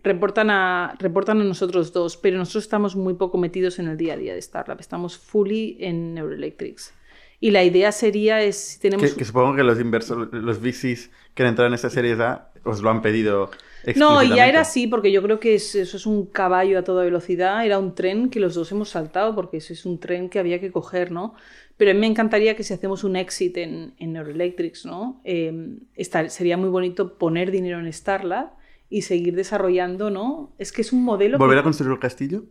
reportan, 0.04 0.50
a, 0.50 0.96
reportan 1.00 1.42
a 1.42 1.44
nosotros 1.44 1.92
dos, 1.92 2.18
pero 2.18 2.38
nosotros 2.38 2.64
estamos 2.66 2.96
muy 2.96 3.16
poco 3.16 3.38
metidos 3.38 3.80
en 3.80 3.88
el 3.88 3.98
día 3.98 4.14
a 4.14 4.18
día 4.18 4.34
de 4.34 4.42
Starlab. 4.42 4.80
Estamos 4.80 5.18
fully 5.18 5.78
en 5.80 6.14
Neuroelectrics. 6.14 6.94
Y 7.40 7.52
la 7.52 7.64
idea 7.64 7.92
sería 7.92 8.42
es, 8.42 8.58
si 8.58 8.80
tenemos... 8.80 9.12
Que, 9.12 9.18
que 9.18 9.26
supongo 9.26 9.56
que 9.56 9.64
los 9.64 9.80
inversores, 9.80 10.30
los 10.32 10.60
VCs 10.60 11.12
que 11.34 11.44
han 11.44 11.50
entrado 11.50 11.68
en 11.68 11.74
esta 11.76 11.90
serie 11.90 12.14
A 12.14 12.52
os 12.64 12.82
lo 12.82 12.90
han 12.90 13.02
pedido 13.02 13.50
No, 13.96 14.22
y 14.24 14.30
ya 14.30 14.48
era 14.48 14.62
así, 14.62 14.88
porque 14.88 15.12
yo 15.12 15.22
creo 15.22 15.40
que 15.40 15.56
es- 15.56 15.76
eso 15.76 15.98
es 15.98 16.06
un 16.06 16.26
caballo 16.26 16.80
a 16.80 16.84
toda 16.84 17.04
velocidad, 17.04 17.66
era 17.66 17.78
un 17.80 17.94
tren 17.96 18.30
que 18.30 18.40
los 18.40 18.56
dos 18.56 18.72
hemos 18.72 18.90
saltado, 18.90 19.36
porque 19.36 19.58
ese 19.58 19.74
es 19.74 19.86
un 19.86 20.00
tren 20.00 20.30
que 20.30 20.40
había 20.40 20.60
que 20.60 20.72
coger, 20.72 21.12
¿no? 21.12 21.36
Pero 21.78 21.92
a 21.92 21.94
mí 21.94 22.00
me 22.00 22.08
encantaría 22.08 22.56
que 22.56 22.64
si 22.64 22.74
hacemos 22.74 23.04
un 23.04 23.16
exit 23.16 23.56
en, 23.58 23.94
en 24.00 24.14
Neuroelectrics, 24.14 24.86
¿no? 24.86 25.22
Eh, 25.24 25.78
esta- 25.96 26.30
sería 26.30 26.58
muy 26.58 26.70
bonito 26.70 27.18
poner 27.18 27.52
dinero 27.52 27.80
en 27.80 27.92
Starlab 27.94 28.50
y 28.90 29.04
seguir 29.04 29.36
desarrollando, 29.36 30.10
¿no? 30.10 30.54
Es 30.58 30.72
que 30.72 30.82
es 30.82 30.92
un 30.92 31.04
modelo... 31.04 31.38
que- 31.38 31.44
¿Volver 31.44 31.60
a 31.60 31.64
construir 31.64 31.92
el 31.94 32.00
castillo? 32.00 32.44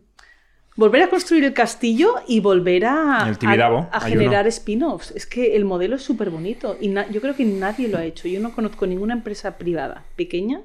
volver 0.79 1.01
a 1.01 1.09
construir 1.09 1.43
el 1.43 1.53
castillo 1.53 2.13
y 2.27 2.39
volver 2.39 2.85
a, 2.85 3.25
El 3.27 3.39
Tibidabo, 3.39 3.89
a- 3.91 3.99
generar 3.99 4.45
spin-offs. 4.45 5.09
Es 5.15 5.25
que 5.25 5.55
el 5.55 5.65
modelo 5.65 5.95
es 5.95 6.03
súper 6.03 6.29
bonito 6.29 6.77
y 6.79 6.89
na- 6.89 7.09
yo 7.09 7.19
creo 7.19 7.35
que 7.35 7.45
nadie 7.45 7.87
lo 7.87 7.97
ha 7.97 8.05
hecho. 8.05 8.27
Yo 8.27 8.39
no 8.39 8.53
conozco 8.53 8.85
ninguna 8.85 9.15
empresa 9.15 9.57
privada 9.57 10.05
pequeña 10.15 10.61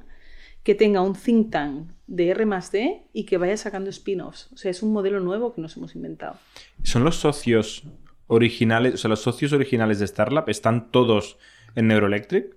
que 0.62 0.74
tenga 0.74 1.00
un 1.00 1.14
think 1.14 1.50
tank 1.50 1.88
de 2.06 2.28
R 2.28 2.44
D 2.70 3.06
y 3.14 3.24
que 3.24 3.38
vaya 3.38 3.56
sacando 3.56 3.88
spin-offs. 3.88 4.52
O 4.52 4.58
sea, 4.58 4.70
es 4.70 4.82
un 4.82 4.92
modelo 4.92 5.18
nuevo 5.18 5.54
que 5.54 5.62
nos 5.62 5.78
hemos 5.78 5.96
inventado. 5.96 6.36
¿Son 6.82 7.04
los 7.04 7.16
socios 7.16 7.84
originales, 8.32 8.94
o 8.94 8.96
sea, 8.96 9.08
los 9.10 9.20
socios 9.20 9.52
originales 9.52 9.98
de 9.98 10.06
Starlab 10.06 10.48
están 10.48 10.90
todos 10.90 11.36
en 11.76 11.88
Neuroelectric? 11.88 12.54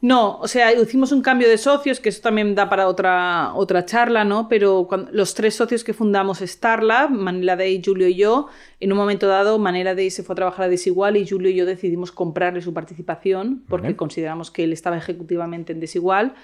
No, 0.00 0.38
o 0.38 0.48
sea, 0.48 0.70
hicimos 0.78 1.12
un 1.12 1.22
cambio 1.22 1.48
de 1.48 1.56
socios, 1.56 1.98
que 1.98 2.10
eso 2.10 2.20
también 2.20 2.54
da 2.54 2.68
para 2.68 2.88
otra, 2.88 3.54
otra 3.54 3.86
charla, 3.86 4.22
¿no? 4.22 4.48
Pero 4.50 4.86
cuando- 4.86 5.10
los 5.12 5.32
tres 5.32 5.54
socios 5.54 5.82
que 5.82 5.94
fundamos 5.94 6.40
Starlab, 6.40 7.10
Manila 7.10 7.56
Day, 7.56 7.80
Julio 7.82 8.06
y 8.08 8.14
yo, 8.14 8.48
en 8.80 8.92
un 8.92 8.98
momento 8.98 9.26
dado, 9.28 9.58
Manila 9.58 9.94
Day 9.94 10.10
se 10.10 10.22
fue 10.22 10.34
a 10.34 10.36
trabajar 10.36 10.66
a 10.66 10.68
Desigual 10.68 11.16
y 11.16 11.26
Julio 11.26 11.50
y 11.50 11.54
yo 11.54 11.64
decidimos 11.64 12.12
comprarle 12.12 12.60
su 12.60 12.74
participación 12.74 13.64
porque 13.66 13.96
consideramos 13.96 14.50
que 14.50 14.64
él 14.64 14.74
estaba 14.74 14.98
ejecutivamente 14.98 15.72
en 15.72 15.80
Desigual. 15.80 16.34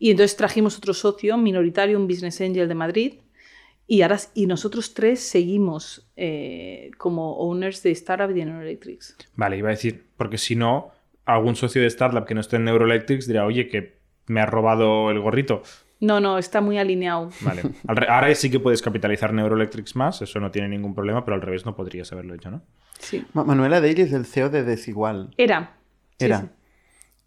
Y 0.00 0.10
entonces 0.10 0.36
trajimos 0.36 0.76
otro 0.76 0.92
socio 0.92 1.36
minoritario, 1.36 1.96
un 1.96 2.08
Business 2.08 2.40
Angel 2.40 2.66
de 2.66 2.74
Madrid. 2.74 3.14
Y, 3.86 4.02
ahora, 4.02 4.18
y 4.34 4.46
nosotros 4.46 4.94
tres 4.94 5.20
seguimos 5.20 6.10
eh, 6.16 6.90
como 6.96 7.36
owners 7.36 7.82
de 7.82 7.90
Startup 7.90 8.30
y 8.30 8.34
de 8.38 8.46
Neuroelectrics. 8.46 9.16
Vale, 9.36 9.58
iba 9.58 9.68
a 9.68 9.72
decir, 9.72 10.06
porque 10.16 10.38
si 10.38 10.56
no, 10.56 10.90
algún 11.26 11.54
socio 11.56 11.82
de 11.82 11.90
Starlab 11.90 12.24
que 12.24 12.34
no 12.34 12.40
esté 12.40 12.56
en 12.56 12.64
Neuroelectrics 12.64 13.26
dirá, 13.26 13.44
oye, 13.44 13.68
que 13.68 13.98
me 14.26 14.40
ha 14.40 14.46
robado 14.46 15.10
el 15.10 15.20
gorrito. 15.20 15.62
No, 16.00 16.18
no, 16.20 16.38
está 16.38 16.60
muy 16.62 16.78
alineado. 16.78 17.30
Vale. 17.42 17.62
Al 17.86 17.96
re- 17.96 18.08
Ahora 18.08 18.34
sí 18.34 18.50
que 18.50 18.58
puedes 18.58 18.80
capitalizar 18.82 19.32
Neuroelectrics 19.34 19.96
más, 19.96 20.22
eso 20.22 20.40
no 20.40 20.50
tiene 20.50 20.68
ningún 20.68 20.94
problema, 20.94 21.24
pero 21.24 21.34
al 21.34 21.42
revés 21.42 21.64
no 21.66 21.76
podrías 21.76 22.10
haberlo 22.12 22.34
hecho, 22.34 22.50
¿no? 22.50 22.62
Sí. 22.98 23.24
Ma- 23.34 23.44
Manuela 23.44 23.80
Daly 23.82 24.00
es 24.02 24.12
el 24.12 24.24
CEO 24.24 24.48
de 24.48 24.64
Desigual. 24.64 25.34
Era. 25.36 25.76
Sí, 26.18 26.24
Era. 26.26 26.40
sí. 26.40 26.46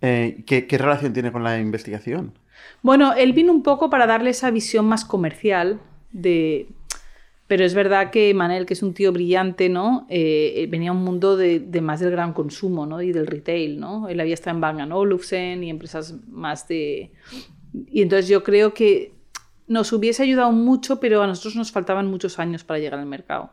Eh, 0.02 0.44
¿qué, 0.46 0.68
qué 0.68 0.78
relación 0.78 1.14
tiene 1.14 1.32
con 1.32 1.44
la 1.44 1.60
investigación? 1.60 2.34
Bueno, 2.82 3.14
él 3.14 3.34
vino 3.34 3.52
un 3.52 3.64
poco 3.64 3.90
para 3.90 4.06
darle 4.08 4.32
esa 4.32 4.50
visión 4.52 4.86
más 4.86 5.06
comercial 5.06 5.80
de... 6.12 6.68
Pero 7.48 7.64
es 7.64 7.74
verdad 7.74 8.12
que 8.12 8.34
Manel, 8.34 8.66
que 8.66 8.74
es 8.74 8.84
un 8.84 8.94
tío 8.94 9.14
brillante, 9.14 9.70
¿no? 9.70 10.06
Eh, 10.10 10.54
eh, 10.58 10.68
venía 10.68 10.90
a 10.90 10.94
un 10.94 11.04
mundo 11.04 11.38
de, 11.38 11.62
de 11.62 11.80
más 11.80 12.02
del 12.02 12.12
gran 12.12 12.34
consumo, 12.34 12.86
¿no? 12.86 13.02
Y 13.02 13.14
del 13.14 13.26
retail, 13.26 13.80
¿no? 13.80 14.10
Él 14.10 14.20
había 14.20 14.34
estado 14.34 14.56
en 14.56 14.62
Bang 14.62 14.92
Olufsen 14.92 15.64
y 15.64 15.70
empresas 15.70 16.16
más 16.28 16.68
de... 16.68 17.12
Y 17.90 18.02
entonces 18.02 18.28
yo 18.28 18.44
creo 18.44 18.74
que 18.74 19.14
nos 19.68 19.94
hubiese 19.94 20.24
ayudado 20.24 20.52
mucho, 20.52 21.00
pero 21.00 21.22
a 21.22 21.28
nosotros 21.28 21.56
nos 21.56 21.72
faltaban 21.72 22.08
muchos 22.08 22.38
años 22.40 22.64
para 22.64 22.80
llegar 22.80 23.00
al 23.00 23.06
mercado. 23.06 23.52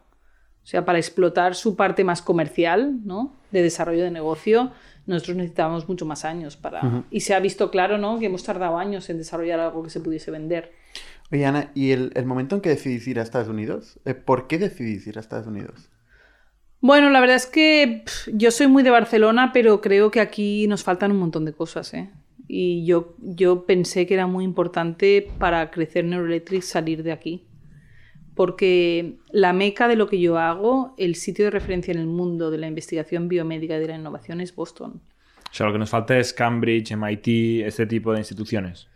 O 0.64 0.66
sea, 0.66 0.84
para 0.84 0.98
explotar 0.98 1.54
su 1.54 1.76
parte 1.76 2.04
más 2.04 2.22
comercial, 2.22 3.00
¿no? 3.04 3.32
De 3.52 3.62
desarrollo 3.62 4.02
de 4.02 4.10
negocio, 4.10 4.72
nosotros 5.06 5.36
necesitábamos 5.36 5.88
mucho 5.88 6.06
más 6.06 6.24
años 6.24 6.56
para... 6.56 7.04
Y 7.10 7.20
se 7.20 7.34
ha 7.34 7.40
visto 7.40 7.70
claro, 7.70 7.98
¿no? 7.98 8.18
Que 8.18 8.26
hemos 8.26 8.44
tardado 8.44 8.78
años 8.78 9.10
en 9.10 9.18
desarrollar 9.18 9.60
algo 9.60 9.82
que 9.82 9.90
se 9.90 10.00
pudiese 10.00 10.30
vender. 10.30 10.72
Oye, 11.32 11.46
Ana, 11.46 11.70
¿y 11.74 11.90
el, 11.92 12.12
el 12.14 12.26
momento 12.26 12.54
en 12.56 12.62
que 12.62 12.68
decidís 12.70 13.06
ir 13.08 13.18
a 13.18 13.22
Estados 13.22 13.48
Unidos? 13.48 13.98
Eh, 14.04 14.14
¿Por 14.14 14.46
qué 14.46 14.58
decidís 14.58 15.06
ir 15.06 15.16
a 15.18 15.20
Estados 15.20 15.46
Unidos? 15.46 15.90
Bueno, 16.80 17.08
la 17.10 17.20
verdad 17.20 17.36
es 17.36 17.46
que 17.46 18.02
pff, 18.04 18.28
yo 18.34 18.50
soy 18.50 18.66
muy 18.68 18.82
de 18.82 18.90
Barcelona, 18.90 19.50
pero 19.52 19.80
creo 19.80 20.10
que 20.10 20.20
aquí 20.20 20.66
nos 20.68 20.84
faltan 20.84 21.12
un 21.12 21.18
montón 21.18 21.44
de 21.46 21.52
cosas, 21.54 21.94
¿eh? 21.94 22.10
Y 22.46 22.84
yo, 22.84 23.16
yo 23.18 23.64
pensé 23.64 24.06
que 24.06 24.14
era 24.14 24.26
muy 24.26 24.44
importante 24.44 25.26
para 25.38 25.70
crecer 25.70 26.04
Neuroelectric 26.04 26.62
salir 26.62 27.02
de 27.02 27.12
aquí. 27.12 27.48
porque 28.34 29.20
la 29.30 29.52
meca 29.52 29.86
de 29.88 29.96
lo 29.96 30.08
que 30.08 30.20
yo 30.20 30.38
hago, 30.38 30.94
el 30.98 31.14
sitio 31.14 31.44
de 31.46 31.50
referencia 31.52 31.92
en 31.92 31.98
el 32.00 32.06
mundo 32.06 32.50
de 32.50 32.58
la 32.58 32.66
investigación 32.66 33.28
biomédica 33.28 33.76
y 33.76 33.80
de 33.80 33.88
la 33.88 33.96
innovación 33.96 34.40
es 34.40 34.54
Boston. 34.54 35.02
O 35.50 35.54
sea, 35.56 35.66
lo 35.66 35.72
que 35.72 35.78
nos 35.78 35.90
falta 35.90 36.18
es 36.18 36.32
Cambridge, 36.34 36.92
MIT, 36.96 37.64
este 37.66 37.86
tipo 37.86 38.12
de 38.12 38.18
instituciones. 38.18 38.88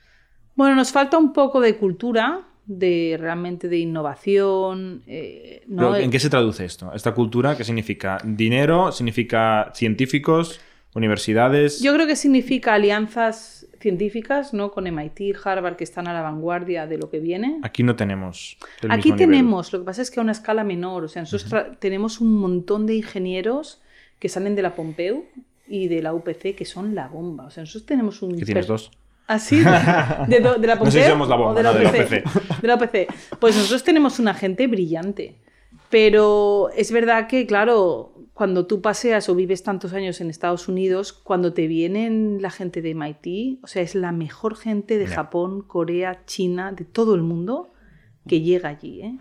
Bueno, 0.58 0.74
nos 0.74 0.90
falta 0.90 1.16
un 1.18 1.32
poco 1.32 1.60
de 1.60 1.76
cultura, 1.76 2.40
de 2.66 3.16
realmente 3.18 3.68
de 3.68 3.78
innovación. 3.78 5.02
eh, 5.06 5.62
¿En 5.68 6.10
qué 6.10 6.18
se 6.18 6.28
traduce 6.28 6.64
esto? 6.64 6.92
¿Esta 6.92 7.14
cultura 7.14 7.56
qué 7.56 7.62
significa? 7.64 8.18
¿Dinero? 8.24 8.90
¿Significa 8.90 9.70
científicos? 9.74 10.60
¿Universidades? 10.94 11.80
Yo 11.80 11.94
creo 11.94 12.06
que 12.08 12.16
significa 12.16 12.74
alianzas 12.74 13.66
científicas, 13.78 14.52
¿no? 14.52 14.72
Con 14.72 14.84
MIT, 14.90 15.36
Harvard, 15.44 15.76
que 15.76 15.84
están 15.84 16.08
a 16.08 16.12
la 16.12 16.22
vanguardia 16.22 16.88
de 16.88 16.98
lo 16.98 17.08
que 17.08 17.20
viene. 17.20 17.60
Aquí 17.62 17.84
no 17.84 17.94
tenemos. 17.94 18.56
el 18.82 18.90
Aquí 18.90 19.10
mismo 19.12 19.16
nivel. 19.16 19.30
tenemos, 19.30 19.72
lo 19.72 19.78
que 19.78 19.84
pasa 19.84 20.02
es 20.02 20.10
que 20.10 20.18
a 20.18 20.22
una 20.24 20.32
escala 20.32 20.64
menor. 20.64 21.04
O 21.04 21.08
sea, 21.08 21.22
nosotros 21.22 21.52
tra- 21.52 21.76
tenemos 21.78 22.20
un 22.20 22.34
montón 22.36 22.86
de 22.86 22.96
ingenieros 22.96 23.80
que 24.18 24.28
salen 24.28 24.56
de 24.56 24.62
la 24.62 24.74
Pompeu 24.74 25.26
y 25.68 25.86
de 25.86 26.02
la 26.02 26.12
UPC 26.14 26.56
que 26.56 26.64
son 26.64 26.96
la 26.96 27.06
bomba. 27.06 27.44
O 27.46 27.50
sea, 27.50 27.62
nosotros 27.62 27.86
tenemos 27.86 28.20
un. 28.22 28.36
Que 28.36 28.44
tienes 28.44 28.66
dos. 28.66 28.90
¿Ah, 29.28 29.38
sí? 29.38 29.58
¿De, 29.58 29.64
la 29.64 30.74
No 30.76 30.90
sé 30.90 31.02
si 31.02 31.10
Pompeu 31.10 31.10
somos 31.10 31.28
la 31.28 31.36
bomba, 31.36 31.52
o 31.52 31.54
de 31.54 31.62
la 31.62 31.72
no, 31.72 31.78
de 31.78 31.84
la 31.84 31.90
UPC? 31.90 32.60
De 32.62 32.68
la 32.68 32.74
UPC. 32.76 33.38
Pues 33.38 33.54
nosotros 33.54 33.84
tenemos 33.84 34.18
una 34.18 34.32
gente 34.32 34.66
brillante. 34.66 35.38
Pero 35.90 36.70
es 36.74 36.90
verdad 36.90 37.28
que, 37.28 37.46
claro, 37.46 38.14
cuando 38.32 38.66
tú 38.66 38.80
paseas 38.80 39.28
o 39.28 39.34
vives 39.34 39.62
tantos 39.62 39.92
años 39.92 40.20
en 40.22 40.30
Estados 40.30 40.66
Unidos, 40.66 41.12
cuando 41.12 41.52
te 41.52 41.66
vienen 41.66 42.40
la 42.40 42.50
gente 42.50 42.80
de 42.80 42.94
MIT, 42.94 43.62
o 43.62 43.66
sea, 43.66 43.82
es 43.82 43.94
la 43.94 44.12
mejor 44.12 44.56
gente 44.56 44.96
de. 44.96 45.06
Japón, 45.06 45.62
Corea, 45.62 46.24
China, 46.24 46.72
de 46.72 46.84
todo 46.84 47.14
el 47.14 47.22
mundo 47.22 47.70
que 48.26 48.40
llega 48.40 48.70
allí. 48.70 49.02
¿eh? 49.02 49.16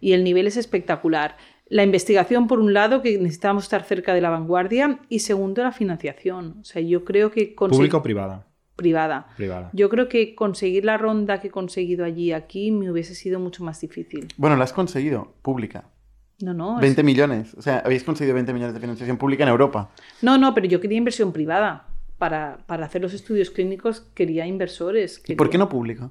Y 0.00 0.12
el 0.12 0.24
nivel 0.24 0.48
es 0.48 0.56
espectacular. 0.56 1.36
La 1.68 1.84
investigación, 1.84 2.48
por 2.48 2.58
un 2.58 2.74
lado, 2.74 3.00
que 3.00 3.16
necesitamos 3.18 3.62
estar 3.64 3.84
cerca 3.84 4.12
de 4.12 4.20
la 4.20 4.30
vanguardia, 4.30 4.98
y 5.08 5.20
segundo, 5.20 5.62
la 5.62 5.70
financiación. 5.70 6.56
O 6.60 6.64
sea, 6.64 6.82
yo 6.82 7.04
creo 7.04 7.30
que 7.30 7.54
¿Pública 7.56 7.98
o 7.98 8.02
privada? 8.02 8.49
Privada. 8.80 9.26
Privada. 9.36 9.70
Yo 9.72 9.88
creo 9.88 10.08
que 10.08 10.34
conseguir 10.34 10.84
la 10.84 10.96
ronda 10.96 11.40
que 11.40 11.48
he 11.48 11.50
conseguido 11.50 12.04
allí, 12.04 12.32
aquí, 12.32 12.70
me 12.70 12.90
hubiese 12.90 13.14
sido 13.14 13.38
mucho 13.38 13.62
más 13.62 13.80
difícil. 13.80 14.28
Bueno, 14.36 14.56
la 14.56 14.64
has 14.64 14.72
conseguido, 14.72 15.34
pública. 15.42 15.84
No, 16.42 16.54
no. 16.54 16.76
es- 16.76 16.80
20 16.80 17.02
millones. 17.02 17.54
O 17.54 17.62
sea, 17.62 17.80
habéis 17.84 18.02
conseguido 18.04 18.34
20 18.34 18.52
millones 18.54 18.74
de 18.74 18.80
financiación 18.80 19.16
pública 19.18 19.42
en 19.44 19.50
Europa. 19.50 19.90
No, 20.22 20.38
no, 20.38 20.54
pero 20.54 20.66
yo 20.66 20.80
quería 20.80 20.98
inversión 20.98 21.32
privada. 21.32 21.86
Para, 22.18 22.58
para 22.66 22.84
hacer 22.84 23.00
los 23.00 23.14
estudios 23.14 23.50
clínicos 23.50 24.02
quería 24.14 24.46
inversores. 24.46 25.22
¿Y 25.26 25.34
por 25.36 25.48
qué 25.48 25.56
no 25.56 25.68
pública? 25.70 26.10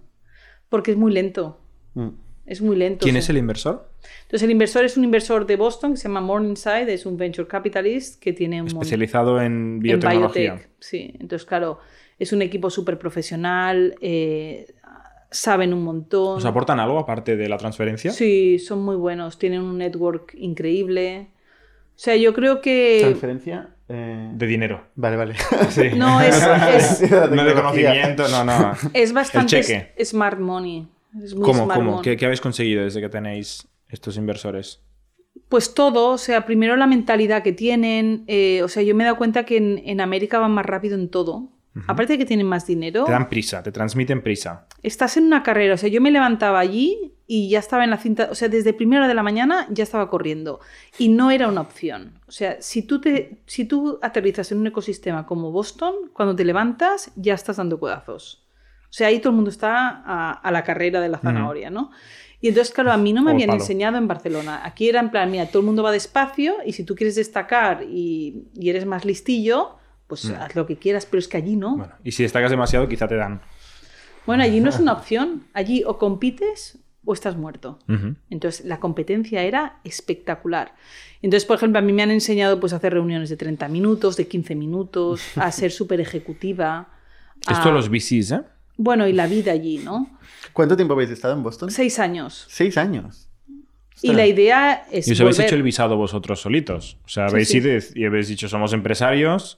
Porque 0.68 0.92
es 0.92 0.98
muy 0.98 1.12
lento. 1.14 1.60
Mm. 1.94 2.10
Es 2.48 2.62
muy 2.64 2.76
lento. 2.76 3.04
¿Quién 3.04 3.16
o 3.16 3.20
es 3.20 3.30
el 3.30 3.38
inversor? 3.38 3.92
Entonces, 4.24 4.42
el 4.42 4.50
inversor 4.50 4.84
es 4.86 4.98
un 4.98 5.04
inversor 5.04 5.46
de 5.46 5.56
Boston 5.56 5.92
que 5.92 5.98
se 5.98 6.08
llama 6.08 6.22
Morningside, 6.22 6.92
es 6.92 7.06
un 7.06 7.16
venture 7.16 7.48
capitalist 7.48 8.20
que 8.20 8.34
tiene 8.34 8.60
un 8.60 8.68
Especializado 8.70 9.40
en 9.40 9.46
en 9.76 9.80
biotecnología. 9.80 10.54
biotech. 10.56 10.70
Sí, 10.80 11.14
entonces, 11.20 11.46
claro, 11.48 11.78
es 12.20 12.34
un 12.34 12.42
equipo 12.42 12.70
súper 12.70 13.00
profesional, 13.00 13.96
eh, 14.02 14.68
saben 15.32 15.74
un 15.74 15.84
montón. 15.84 16.38
¿Os 16.38 16.46
aportan 16.46 16.80
algo 16.80 17.00
aparte 17.00 17.38
de 17.38 17.50
la 17.50 17.58
transferencia? 17.58 18.12
Sí, 18.12 18.60
son 18.60 18.84
muy 18.84 18.96
buenos, 18.96 19.40
tienen 19.40 19.62
un 19.62 19.78
network 19.78 20.34
increíble. 20.38 21.30
O 21.96 22.02
sea, 22.02 22.16
yo 22.16 22.34
creo 22.34 22.62
que... 22.62 23.00
¿Transferencia? 23.02 23.70
Eh, 23.90 24.30
De 24.34 24.48
dinero. 24.48 24.88
Vale, 24.96 25.18
vale. 25.18 25.36
Sí. 25.70 25.90
No, 25.96 26.22
es, 26.22 26.36
es, 27.02 27.12
no 27.12 27.44
de 27.44 27.54
conocimiento, 27.54 28.28
no, 28.30 28.44
no. 28.46 28.72
es 28.94 29.12
bastante 29.14 29.62
cheque. 29.62 29.94
smart 30.06 30.40
money. 30.40 30.88
Es 31.24 31.34
muy 31.36 31.44
¿Cómo? 31.44 31.64
smart 31.66 31.80
¿Cómo? 31.80 31.92
money. 31.92 32.04
¿Qué, 32.04 32.18
qué 32.18 32.26
habéis 32.26 32.42
conseguido 32.42 32.84
desde 32.84 33.02
que 33.02 33.10
tenéis 33.10 33.68
estos 33.90 34.16
inversores? 34.18 34.82
Pues 35.50 35.74
todo, 35.74 36.12
o 36.12 36.18
sea, 36.18 36.46
primero 36.46 36.76
la 36.76 36.86
mentalidad 36.88 37.44
que 37.44 37.52
tienen. 37.52 38.24
eh, 38.28 38.62
o 38.64 38.68
sea, 38.68 38.84
yo 38.84 38.94
me 38.96 39.04
he 39.04 39.06
dado 39.06 39.18
cuenta 39.18 39.46
que 39.46 39.58
en, 39.58 39.82
en 39.86 40.00
América 40.02 40.40
van 40.40 40.52
más 40.52 40.66
rápido 40.66 40.96
en 40.96 41.10
todo. 41.10 41.50
Aparte 41.88 42.14
de 42.14 42.18
que 42.20 42.26
tienen 42.26 42.48
más 42.48 42.66
dinero, 42.66 43.06
Te 43.06 43.12
dan 43.12 43.30
prisa, 43.30 43.62
te 43.64 43.72
transmiten 43.72 44.22
prisa. 44.22 44.68
estás 44.84 45.18
en 45.18 45.26
una 45.26 45.44
carrera. 45.44 45.76
O 45.76 45.78
sea, 45.78 45.88
yo 45.90 46.02
me 46.02 46.12
levantaba 46.12 46.60
allí 46.60 47.14
y 47.28 47.48
ya 47.50 47.60
estaba 47.60 47.84
en 47.84 47.92
la 47.92 47.98
cinta. 47.98 48.28
O 48.32 48.36
sea, 48.36 48.50
desde 48.50 48.74
primera 48.74 49.02
hora 49.02 49.08
de 49.08 49.14
la 49.14 49.24
mañana 49.24 49.68
ya 49.70 49.84
estaba 49.84 50.10
corriendo. 50.10 50.60
Y 50.98 51.10
no 51.10 51.32
era 51.32 51.48
una 51.48 51.62
opción. 51.62 52.20
O 52.28 52.32
sea, 52.32 52.58
si 52.62 52.82
tú, 52.82 53.00
te, 53.00 53.42
si 53.46 53.66
tú 53.66 54.00
aterrizas 54.02 54.52
en 54.52 54.58
un 54.58 54.68
ecosistema 54.68 55.26
como 55.26 55.52
Boston, 55.52 55.94
cuando 56.14 56.36
te 56.36 56.44
levantas 56.44 57.12
ya 57.16 57.34
estás 57.36 57.58
dando 57.58 57.80
codazos. 57.80 58.46
O 58.90 58.92
sea, 58.94 59.08
ahí 59.08 59.20
todo 59.20 59.30
el 59.30 59.36
mundo 59.36 59.52
está 59.52 60.02
a, 60.04 60.32
a 60.32 60.52
la 60.52 60.64
carrera 60.64 61.00
de 61.00 61.10
la 61.10 61.20
zanahoria, 61.20 61.70
¿no? 61.70 61.92
Y 62.42 62.48
entonces, 62.48 62.74
claro, 62.74 62.92
a 62.92 62.98
mí 62.98 63.14
no 63.14 63.22
me 63.22 63.32
habían 63.32 63.50
palo. 63.50 63.62
enseñado 63.62 63.98
en 63.98 64.08
Barcelona. 64.08 64.62
Aquí 64.64 64.90
era 64.90 65.00
en 65.00 65.12
plan, 65.12 65.30
mira, 65.30 65.46
todo 65.46 65.60
el 65.60 65.66
mundo 65.68 65.84
va 65.84 65.92
despacio 65.92 66.56
y 66.66 66.74
si 66.74 66.84
tú 66.84 66.96
quieres 66.96 67.16
destacar 67.16 67.84
y, 67.84 68.48
y 68.56 68.70
eres 68.70 68.86
más 68.86 69.06
listillo, 69.06 69.76
pues 70.10 70.26
haz 70.32 70.56
lo 70.56 70.66
que 70.66 70.76
quieras, 70.76 71.06
pero 71.06 71.20
es 71.20 71.28
que 71.30 71.38
allí 71.38 71.56
no. 71.56 71.78
Bueno, 71.78 71.94
y 72.04 72.12
si 72.12 72.24
destacas 72.24 72.52
demasiado, 72.52 72.90
quizá 72.90 73.08
te 73.08 73.16
dan. 73.16 73.42
Bueno, 74.26 74.44
allí 74.44 74.60
no 74.60 74.70
es 74.70 74.80
una 74.82 74.92
opción. 74.92 75.44
Allí 75.54 75.84
o 75.86 75.98
compites 75.98 76.80
o 77.06 77.14
estás 77.14 77.38
muerto. 77.38 77.80
Entonces, 78.30 78.66
la 78.66 78.80
competencia 78.80 79.44
era 79.44 79.80
espectacular. 79.84 80.74
Entonces, 81.22 81.46
por 81.46 81.56
ejemplo, 81.58 81.80
a 81.80 81.82
mí 81.82 81.94
me 81.94 82.04
han 82.04 82.12
enseñado 82.12 82.60
pues, 82.60 82.74
a 82.74 82.76
hacer 82.78 82.94
reuniones 82.94 83.30
de 83.30 83.38
30 83.38 83.68
minutos, 83.70 84.18
de 84.18 84.28
15 84.28 84.56
minutos, 84.56 85.22
a 85.38 85.52
ser 85.54 85.72
súper 85.72 86.02
ejecutiva. 86.02 86.90
Esto 87.50 87.70
a- 87.70 87.72
los 87.72 87.90
VCs, 87.90 88.32
¿eh? 88.32 88.42
Bueno, 88.78 89.08
y 89.08 89.14
la 89.14 89.28
vida 89.28 89.52
allí, 89.52 89.78
¿no? 89.80 90.10
¿Cuánto 90.54 90.76
tiempo 90.76 90.94
habéis 90.94 91.10
estado 91.12 91.34
en 91.36 91.44
Boston? 91.44 91.70
Seis 91.70 92.00
años. 92.00 92.46
Seis 92.50 92.78
años. 92.78 93.28
Y 94.02 94.14
la 94.14 94.26
idea 94.26 94.86
es 94.92 95.08
Y 95.10 95.12
os 95.12 95.20
habéis 95.20 95.40
hecho 95.40 95.56
el 95.56 95.64
visado 95.64 95.98
vosotros 95.98 96.40
solitos. 96.42 96.98
O 97.04 97.10
sea, 97.10 97.28
Sí, 97.28 97.34
habéis 97.34 97.48
sí. 97.50 97.58
ido 97.58 97.70
y 97.96 98.06
habéis 98.06 98.30
dicho, 98.30 98.48
somos 98.48 98.72
empresarios. 98.72 99.58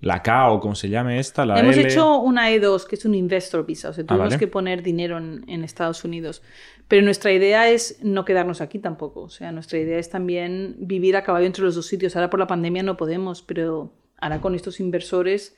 La 0.00 0.22
K 0.22 0.50
o 0.50 0.60
como 0.60 0.74
se 0.76 0.88
llame 0.88 1.18
esta, 1.18 1.44
la 1.44 1.58
Hemos 1.58 1.76
L. 1.76 1.88
hecho 1.88 2.18
una 2.20 2.50
E2, 2.52 2.84
que 2.86 2.94
es 2.94 3.04
un 3.04 3.14
investor 3.16 3.66
visa, 3.66 3.88
o 3.88 3.92
sea, 3.92 4.04
tuvimos 4.04 4.26
Ah, 4.26 4.28
vale. 4.28 4.38
que 4.38 4.46
poner 4.46 4.82
dinero 4.82 5.18
en, 5.18 5.44
en 5.48 5.64
Estados 5.64 6.04
Unidos. 6.04 6.40
Pero 6.86 7.02
nuestra 7.02 7.32
idea 7.32 7.68
es 7.68 7.98
no 8.02 8.24
quedarnos 8.24 8.60
aquí 8.60 8.78
tampoco. 8.78 9.22
O 9.22 9.28
sea, 9.28 9.50
nuestra 9.50 9.78
idea 9.78 9.98
es 9.98 10.08
también 10.08 10.76
vivir 10.78 11.16
a 11.16 11.24
caballo 11.24 11.46
entre 11.46 11.64
los 11.64 11.74
dos 11.74 11.86
sitios. 11.86 12.14
Ahora 12.14 12.30
por 12.30 12.38
la 12.38 12.46
pandemia 12.46 12.82
no 12.84 12.96
podemos, 12.96 13.42
pero 13.42 13.92
ahora 14.20 14.40
con 14.40 14.54
estos 14.54 14.78
inversores 14.80 15.56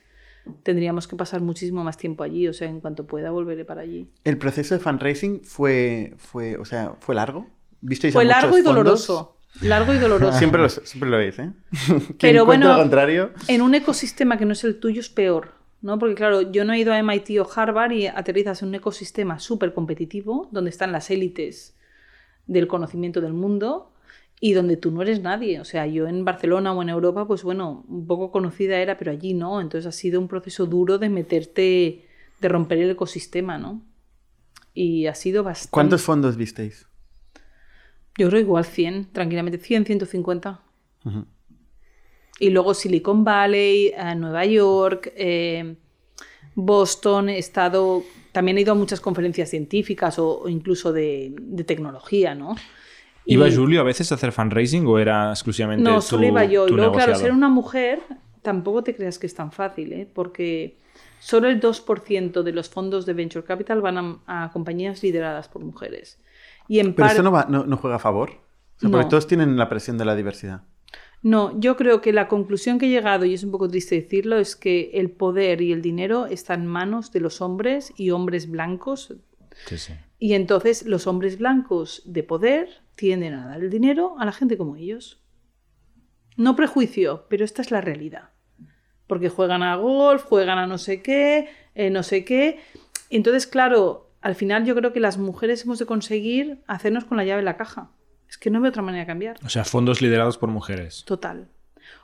tendríamos 0.63 1.07
que 1.07 1.17
pasar 1.17 1.43
muchísimo 1.43 1.85
más 1.85 1.99
tiempo 1.99 2.25
allí. 2.25 2.49
O 2.49 2.53
sea, 2.55 2.69
en 2.69 2.81
cuanto 2.81 3.07
pueda 3.07 3.31
volveré 3.31 3.65
para 3.67 3.83
allí. 3.83 4.09
¿El 4.25 4.39
proceso 4.39 4.75
de 4.75 4.81
fundraising 4.81 5.43
fue, 5.45 6.15
fue, 6.17 6.57
o 6.57 6.65
sea, 6.65 6.95
fue 7.01 7.15
largo? 7.15 7.47
¿Visteis 7.83 8.15
a 8.15 8.19
Fue 8.19 8.25
muchos 8.25 8.41
largo 8.43 8.59
y 8.59 8.63
fondos? 8.63 8.75
doloroso. 8.75 9.37
Largo 9.63 9.93
y 9.93 9.99
doloroso. 9.99 10.39
Siempre 10.39 10.61
lo, 10.63 10.69
siempre 10.69 11.11
lo 11.11 11.19
es, 11.19 11.39
¿eh? 11.39 11.51
Pero 12.21 12.47
bueno- 12.47 12.69
lo 12.73 12.79
contrario... 12.79 13.31
En 13.49 13.63
un 13.63 13.75
ecosistema 13.75 14.39
que 14.39 14.47
no 14.47 14.53
es 14.53 14.65
el 14.65 14.79
tuyo 14.79 15.01
es 15.01 15.09
peor, 15.09 15.53
¿no? 15.83 15.99
Porque 15.99 16.15
claro, 16.15 16.53
yo 16.53 16.65
no 16.65 16.73
he 16.73 16.79
ido 16.79 16.93
a 16.93 16.99
MIT 17.03 17.39
o 17.41 17.49
Harvard 17.55 17.93
y 17.93 18.07
aterrizas 18.07 18.63
en 18.63 18.69
un 18.69 18.75
ecosistema 18.77 19.39
súper 19.39 19.75
competitivo, 19.75 20.49
donde 20.53 20.71
están 20.71 20.93
las 20.93 21.11
élites 21.11 21.77
del 22.47 22.69
conocimiento 22.69 23.21
del 23.21 23.33
mundo 23.33 23.93
y 24.41 24.55
donde 24.55 24.77
tú 24.77 24.91
no 24.91 25.03
eres 25.03 25.21
nadie. 25.21 25.61
O 25.61 25.65
sea, 25.65 25.87
yo 25.87 26.07
en 26.09 26.25
Barcelona 26.25 26.73
o 26.73 26.81
en 26.83 26.89
Europa, 26.89 27.27
pues 27.27 27.43
bueno, 27.43 27.85
un 27.89 28.07
poco 28.07 28.31
conocida 28.31 28.79
era, 28.79 28.97
pero 28.97 29.11
allí 29.11 29.35
no. 29.35 29.61
Entonces 29.61 29.87
ha 29.87 29.93
sido 29.93 30.21
un 30.21 30.29
proceso 30.29 30.65
duro 30.67 30.97
de 30.99 31.11
meterte, 31.11 32.09
de 32.41 32.49
romper 32.49 32.79
el 32.79 32.91
ecosistema, 32.91 33.59
¿no? 33.59 33.83
Y 34.73 35.07
ha 35.07 35.15
sido 35.15 35.43
bastante... 35.43 35.71
¿Cuántos 35.73 36.03
fondos 36.03 36.37
visteis? 36.37 36.87
Yo 38.19 38.29
creo 38.29 38.41
igual 38.41 38.65
100, 38.65 39.13
tranquilamente. 39.13 39.59
100, 39.59 39.87
150. 39.87 40.61
Ujú. 41.05 41.25
Y 42.39 42.51
luego 42.51 42.75
Silicon 42.75 43.23
Valley, 43.25 43.89
eh, 43.97 44.15
Nueva 44.17 44.45
York, 44.47 45.13
eh, 45.17 45.75
Boston, 46.55 47.29
he 47.29 47.39
estado. 47.39 48.03
También 48.33 48.59
he 48.59 48.63
ido 48.63 48.73
a 48.73 48.77
muchas 48.77 49.01
conferencias 49.01 49.51
científicas 49.51 50.19
o, 50.19 50.41
o 50.41 50.49
incluso 50.49 50.93
de, 50.93 51.35
de 51.39 51.65
tecnología, 51.65 52.35
¿no? 52.35 52.55
Y- 53.25 53.35
¿Iba 53.35 53.51
Julio 53.51 53.81
a 53.81 53.85
veces 53.85 54.11
a 54.13 54.15
hacer 54.15 54.33
fundraising 54.33 54.87
o 54.87 54.99
era 54.99 55.31
exclusivamente 55.31 55.89
No, 55.89 56.01
solo 56.01 56.25
iba 56.27 56.45
yo. 56.45 56.67
Y 56.67 56.73
luego, 56.73 56.93
claro, 56.95 57.15
ser 57.15 57.33
una 57.33 57.49
mujer 57.49 58.01
tampoco 58.43 58.83
te 58.83 58.95
creas 58.97 59.19
que 59.19 59.27
es 59.27 59.35
tan 59.35 59.53
fácil, 59.53 59.93
¿eh? 59.93 60.09
Porque 60.13 60.79
solo 61.21 61.49
el 61.49 61.61
2% 61.61 62.43
de 62.43 62.53
los 62.53 62.71
fondos 62.71 63.05
de 63.05 63.13
Venture 63.13 63.45
Capital 63.45 63.83
van 63.83 63.99
a, 64.27 64.45
a 64.45 64.51
compañías 64.51 65.03
lideradas 65.03 65.49
por 65.49 65.63
mujeres. 65.63 66.19
Y 66.71 66.79
en 66.79 66.95
Pero 66.95 67.05
par- 67.07 67.11
esto 67.11 67.23
no, 67.25 67.33
va- 67.33 67.47
no, 67.49 67.67
no 67.67 67.77
juega 67.77 67.97
a 67.97 67.99
favor. 67.99 68.31
O 68.77 68.81
sea, 68.81 68.91
porque 68.91 69.09
todos 69.11 69.27
tienen 69.27 69.57
la 69.57 69.69
presión 69.69 69.99
de 69.99 70.05
la 70.05 70.15
diversidad. 70.15 70.63
No, 71.21 71.59
yo 71.59 71.77
creo 71.77 72.01
que 72.01 72.13
la 72.13 72.29
conclusión 72.29 72.79
que 72.79 72.87
he 72.87 72.91
llegado, 72.91 73.25
y 73.25 73.35
es 73.35 73.43
un 73.43 73.51
poco 73.51 73.69
triste 73.69 73.97
decirlo, 73.97 74.39
es 74.39 74.55
que 74.55 74.93
el 74.95 75.11
poder 75.11 75.63
y 75.63 75.73
el 75.73 75.83
dinero 75.83 76.27
están 76.27 76.61
en 76.63 76.67
manos 76.69 77.11
de 77.11 77.19
los 77.19 77.41
hombres 77.41 77.93
y 77.97 78.11
hombres 78.11 78.49
blancos. 78.49 79.15
Sí, 79.67 79.79
sí. 79.79 79.95
Y 80.21 80.35
entonces 80.35 80.87
los 80.87 81.09
hombres 81.09 81.39
blancos 81.39 82.03
de 82.07 82.23
poder 82.23 82.69
tienden 82.95 83.35
a 83.35 83.47
dar 83.49 83.61
el 83.61 83.69
dinero 83.69 84.15
a 84.21 84.25
la 84.25 84.33
gente 84.33 84.57
como 84.57 84.77
ellos. 84.77 85.21
No 86.37 86.55
prejuicio, 86.55 87.27
pero 87.29 87.45
esta 87.45 87.63
es 87.63 87.73
la 87.73 87.81
realidad. 87.81 88.31
Porque 89.09 89.29
juegan 89.29 89.65
a 89.65 89.75
golf, 89.75 90.23
juegan 90.23 90.59
a 90.59 90.67
no 90.69 90.79
sé 90.79 91.03
qué, 91.03 91.49
eh, 91.75 91.91
no 91.91 92.05
sé 92.05 92.25
qué. 92.25 92.61
Entonces, 93.11 93.49
claro, 93.49 94.10
al 94.21 94.35
final 94.35 94.65
yo 94.65 94.75
creo 94.75 94.93
que 94.93 95.01
las 95.01 95.19
mujeres 95.19 95.65
hemos 95.65 95.79
de 95.79 95.87
conseguir 95.87 96.63
hacernos 96.67 97.05
con 97.05 97.17
la 97.17 97.25
llave 97.25 97.41
de 97.41 97.45
la 97.45 97.57
caja. 97.57 97.91
Es 98.29 98.39
que 98.39 98.51
no 98.51 98.61
veo 98.61 98.71
otra 98.71 98.83
manera 98.83 99.03
de 99.03 99.07
cambiar. 99.07 99.37
O 99.45 99.49
sea, 99.49 99.65
fondos 99.65 100.01
liderados 100.01 100.39
por 100.39 100.51
mujeres. 100.51 101.05
Total. 101.05 101.49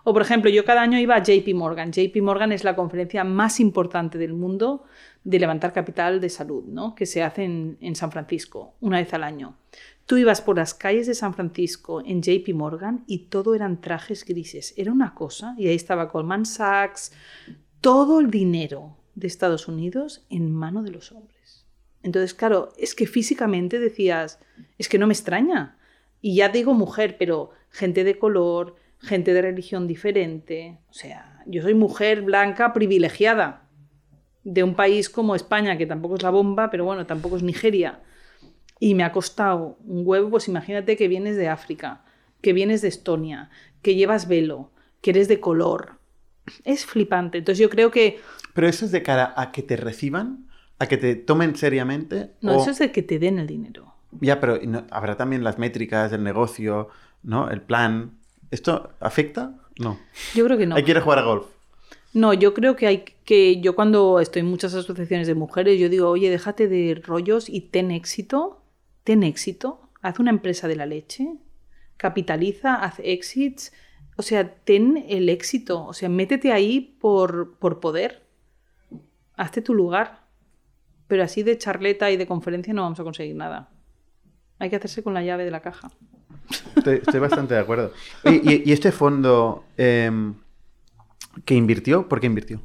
O 0.02 0.12
por 0.12 0.22
ejemplo, 0.22 0.50
yo 0.50 0.64
cada 0.64 0.82
año 0.82 0.98
iba 0.98 1.14
a 1.14 1.22
JP 1.22 1.54
Morgan. 1.54 1.92
JP 1.92 2.16
Morgan 2.22 2.52
es 2.52 2.64
la 2.64 2.74
conferencia 2.74 3.22
más 3.22 3.60
importante 3.60 4.18
del 4.18 4.32
mundo 4.32 4.84
de 5.22 5.38
levantar 5.38 5.72
capital 5.72 6.20
de 6.20 6.28
salud, 6.28 6.64
¿no? 6.64 6.94
que 6.94 7.06
se 7.06 7.22
hace 7.22 7.44
en, 7.44 7.76
en 7.80 7.94
San 7.94 8.10
Francisco, 8.10 8.74
una 8.80 8.98
vez 8.98 9.12
al 9.14 9.22
año. 9.22 9.56
Tú 10.06 10.16
ibas 10.16 10.40
por 10.40 10.56
las 10.56 10.72
calles 10.72 11.06
de 11.08 11.14
San 11.14 11.34
Francisco 11.34 12.00
en 12.04 12.22
JP 12.22 12.54
Morgan 12.54 13.04
y 13.06 13.26
todo 13.26 13.54
eran 13.54 13.80
trajes 13.80 14.24
grises. 14.24 14.72
Era 14.76 14.92
una 14.92 15.14
cosa. 15.14 15.54
Y 15.58 15.66
ahí 15.66 15.74
estaba 15.74 16.04
Goldman 16.04 16.46
Sachs, 16.46 17.12
todo 17.80 18.20
el 18.20 18.30
dinero 18.30 18.96
de 19.16 19.26
Estados 19.26 19.66
Unidos 19.66 20.24
en 20.30 20.52
mano 20.52 20.82
de 20.82 20.90
los 20.90 21.10
hombres. 21.10 21.35
Entonces, 22.06 22.34
claro, 22.34 22.72
es 22.78 22.94
que 22.94 23.08
físicamente 23.08 23.80
decías, 23.80 24.38
es 24.78 24.88
que 24.88 24.96
no 24.96 25.08
me 25.08 25.12
extraña. 25.12 25.76
Y 26.20 26.36
ya 26.36 26.48
digo 26.48 26.72
mujer, 26.72 27.16
pero 27.18 27.50
gente 27.68 28.04
de 28.04 28.16
color, 28.16 28.76
gente 29.00 29.34
de 29.34 29.42
religión 29.42 29.88
diferente. 29.88 30.78
O 30.88 30.92
sea, 30.92 31.42
yo 31.46 31.62
soy 31.62 31.74
mujer 31.74 32.22
blanca 32.22 32.72
privilegiada 32.72 33.68
de 34.44 34.62
un 34.62 34.76
país 34.76 35.10
como 35.10 35.34
España, 35.34 35.76
que 35.76 35.86
tampoco 35.86 36.14
es 36.14 36.22
la 36.22 36.30
bomba, 36.30 36.70
pero 36.70 36.84
bueno, 36.84 37.06
tampoco 37.06 37.36
es 37.36 37.42
Nigeria. 37.42 38.00
Y 38.78 38.94
me 38.94 39.02
ha 39.02 39.10
costado 39.10 39.76
un 39.84 40.02
huevo, 40.06 40.30
pues 40.30 40.46
imagínate 40.46 40.96
que 40.96 41.08
vienes 41.08 41.36
de 41.36 41.48
África, 41.48 42.04
que 42.40 42.52
vienes 42.52 42.82
de 42.82 42.88
Estonia, 42.88 43.50
que 43.82 43.96
llevas 43.96 44.28
velo, 44.28 44.70
que 45.00 45.10
eres 45.10 45.26
de 45.26 45.40
color. 45.40 45.98
Es 46.62 46.86
flipante. 46.86 47.38
Entonces 47.38 47.58
yo 47.58 47.68
creo 47.68 47.90
que... 47.90 48.20
Pero 48.54 48.68
eso 48.68 48.84
es 48.84 48.92
de 48.92 49.02
cara 49.02 49.34
a 49.36 49.50
que 49.50 49.62
te 49.62 49.76
reciban, 49.76 50.45
a 50.78 50.86
que 50.86 50.96
te 50.96 51.14
tomen 51.16 51.56
seriamente. 51.56 52.30
No, 52.40 52.56
o- 52.56 52.60
eso 52.62 52.70
es 52.70 52.78
de 52.78 52.92
que 52.92 53.02
te 53.02 53.18
den 53.18 53.38
el 53.38 53.46
dinero. 53.46 53.94
Ya, 54.20 54.40
pero 54.40 54.58
no- 54.66 54.84
habrá 54.90 55.16
también 55.16 55.42
las 55.44 55.58
métricas 55.58 56.10
del 56.10 56.22
negocio, 56.22 56.88
¿no? 57.22 57.50
El 57.50 57.60
plan. 57.62 58.12
¿Esto 58.50 58.90
afecta? 59.00 59.54
No. 59.78 59.98
Yo 60.34 60.44
creo 60.44 60.56
que 60.56 60.66
no. 60.66 60.76
Hay 60.76 60.84
que 60.84 60.92
ir 60.92 60.98
a 60.98 61.00
jugar 61.02 61.18
a 61.18 61.22
golf. 61.22 61.46
No, 62.14 62.32
yo 62.32 62.54
creo 62.54 62.76
que 62.76 62.86
hay 62.86 63.04
que 63.24 63.60
yo 63.60 63.74
cuando 63.74 64.20
estoy 64.20 64.40
en 64.40 64.46
muchas 64.46 64.72
asociaciones 64.74 65.26
de 65.26 65.34
mujeres, 65.34 65.78
yo 65.78 65.88
digo, 65.90 66.08
oye, 66.08 66.30
déjate 66.30 66.66
de 66.68 66.94
rollos 67.04 67.48
y 67.50 67.60
ten 67.60 67.90
éxito, 67.90 68.62
ten 69.04 69.22
éxito, 69.22 69.80
haz 70.00 70.18
una 70.18 70.30
empresa 70.30 70.66
de 70.68 70.76
la 70.76 70.86
leche, 70.86 71.28
capitaliza, 71.98 72.76
haz 72.76 73.00
exits, 73.02 73.72
o 74.16 74.22
sea, 74.22 74.48
ten 74.64 75.04
el 75.08 75.28
éxito, 75.28 75.84
o 75.84 75.92
sea, 75.92 76.08
métete 76.08 76.52
ahí 76.52 76.96
por, 77.00 77.58
por 77.58 77.80
poder, 77.80 78.22
hazte 79.36 79.60
tu 79.60 79.74
lugar, 79.74 80.22
pero 81.08 81.22
así 81.22 81.42
de 81.42 81.58
charleta 81.58 82.10
y 82.10 82.16
de 82.16 82.26
conferencia 82.26 82.72
no 82.74 82.82
vamos 82.82 83.00
a 83.00 83.04
conseguir 83.04 83.36
nada. 83.36 83.68
Hay 84.58 84.70
que 84.70 84.76
hacerse 84.76 85.02
con 85.02 85.14
la 85.14 85.22
llave 85.22 85.44
de 85.44 85.50
la 85.50 85.60
caja. 85.60 85.90
Estoy, 86.76 86.96
estoy 86.96 87.20
bastante 87.20 87.54
de 87.54 87.60
acuerdo. 87.60 87.92
Oye, 88.24 88.40
¿y, 88.42 88.70
y 88.70 88.72
este 88.72 88.92
fondo 88.92 89.64
em, 89.76 90.34
que 91.44 91.54
invirtió? 91.54 92.08
¿Por 92.08 92.20
qué 92.20 92.26
invirtió? 92.26 92.60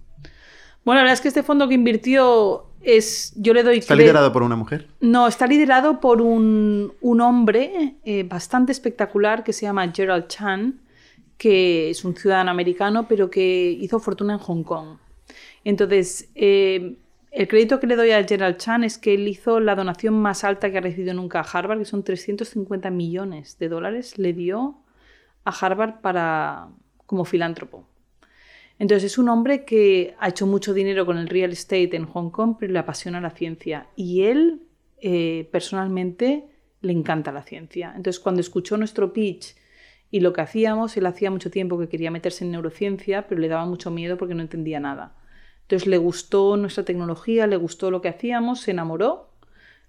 Bueno, 0.83 0.99
la 0.99 1.03
verdad 1.03 1.13
es 1.13 1.21
que 1.21 1.27
este 1.27 1.43
fondo 1.43 1.67
que 1.67 1.75
invirtió 1.75 2.65
es, 2.81 3.33
yo 3.35 3.53
le 3.53 3.63
doy 3.63 3.77
¿Está 3.77 3.95
liderado 3.95 4.31
por 4.33 4.43
una 4.43 4.55
mujer? 4.55 4.87
No, 4.99 5.27
está 5.27 5.45
liderado 5.45 5.99
por 5.99 6.21
un, 6.21 6.93
un 7.01 7.21
hombre 7.21 7.95
eh, 8.03 8.23
bastante 8.23 8.71
espectacular 8.71 9.43
que 9.43 9.53
se 9.53 9.63
llama 9.63 9.91
Gerald 9.93 10.27
Chan, 10.27 10.79
que 11.37 11.91
es 11.91 12.03
un 12.03 12.15
ciudadano 12.15 12.51
americano, 12.51 13.07
pero 13.07 13.29
que 13.29 13.77
hizo 13.79 13.99
fortuna 13.99 14.33
en 14.33 14.39
Hong 14.39 14.63
Kong. 14.63 14.97
Entonces, 15.63 16.29
eh, 16.33 16.97
el 17.31 17.47
crédito 17.47 17.79
que 17.79 17.87
le 17.87 17.95
doy 17.95 18.11
a 18.11 18.23
Gerald 18.23 18.57
Chan 18.57 18.83
es 18.83 18.97
que 18.97 19.13
él 19.13 19.27
hizo 19.27 19.61
la 19.61 19.75
donación 19.75 20.13
más 20.13 20.43
alta 20.43 20.69
que 20.69 20.77
ha 20.77 20.81
recibido 20.81 21.13
nunca 21.13 21.39
a 21.39 21.43
Harvard, 21.43 21.79
que 21.79 21.85
son 21.85 22.03
350 22.03 22.89
millones 22.91 23.57
de 23.57 23.69
dólares, 23.69 24.17
le 24.17 24.33
dio 24.33 24.75
a 25.45 25.51
Harvard 25.51 26.01
para, 26.01 26.67
como 27.05 27.23
filántropo. 27.23 27.87
Entonces 28.79 29.11
es 29.11 29.17
un 29.17 29.29
hombre 29.29 29.63
que 29.63 30.15
ha 30.19 30.27
hecho 30.27 30.45
mucho 30.45 30.73
dinero 30.73 31.05
con 31.05 31.17
el 31.17 31.29
real 31.29 31.51
estate 31.51 31.95
en 31.95 32.05
Hong 32.05 32.31
Kong, 32.31 32.57
pero 32.59 32.73
le 32.73 32.79
apasiona 32.79 33.21
la 33.21 33.29
ciencia. 33.29 33.87
Y 33.95 34.23
él, 34.23 34.63
eh, 35.01 35.47
personalmente, 35.51 36.47
le 36.81 36.91
encanta 36.91 37.31
la 37.31 37.43
ciencia. 37.43 37.93
Entonces 37.95 38.19
cuando 38.19 38.41
escuchó 38.41 38.75
nuestro 38.75 39.13
pitch 39.13 39.55
y 40.09 40.19
lo 40.19 40.33
que 40.33 40.41
hacíamos, 40.41 40.97
él 40.97 41.05
hacía 41.05 41.31
mucho 41.31 41.49
tiempo 41.49 41.79
que 41.79 41.87
quería 41.87 42.11
meterse 42.11 42.43
en 42.43 42.51
neurociencia, 42.51 43.27
pero 43.27 43.39
le 43.39 43.47
daba 43.47 43.65
mucho 43.65 43.89
miedo 43.89 44.17
porque 44.17 44.33
no 44.33 44.41
entendía 44.41 44.79
nada. 44.79 45.15
Entonces 45.71 45.87
le 45.87 45.97
gustó 45.99 46.57
nuestra 46.57 46.83
tecnología, 46.83 47.47
le 47.47 47.55
gustó 47.55 47.91
lo 47.91 48.01
que 48.01 48.09
hacíamos, 48.09 48.59
se 48.59 48.71
enamoró, 48.71 49.29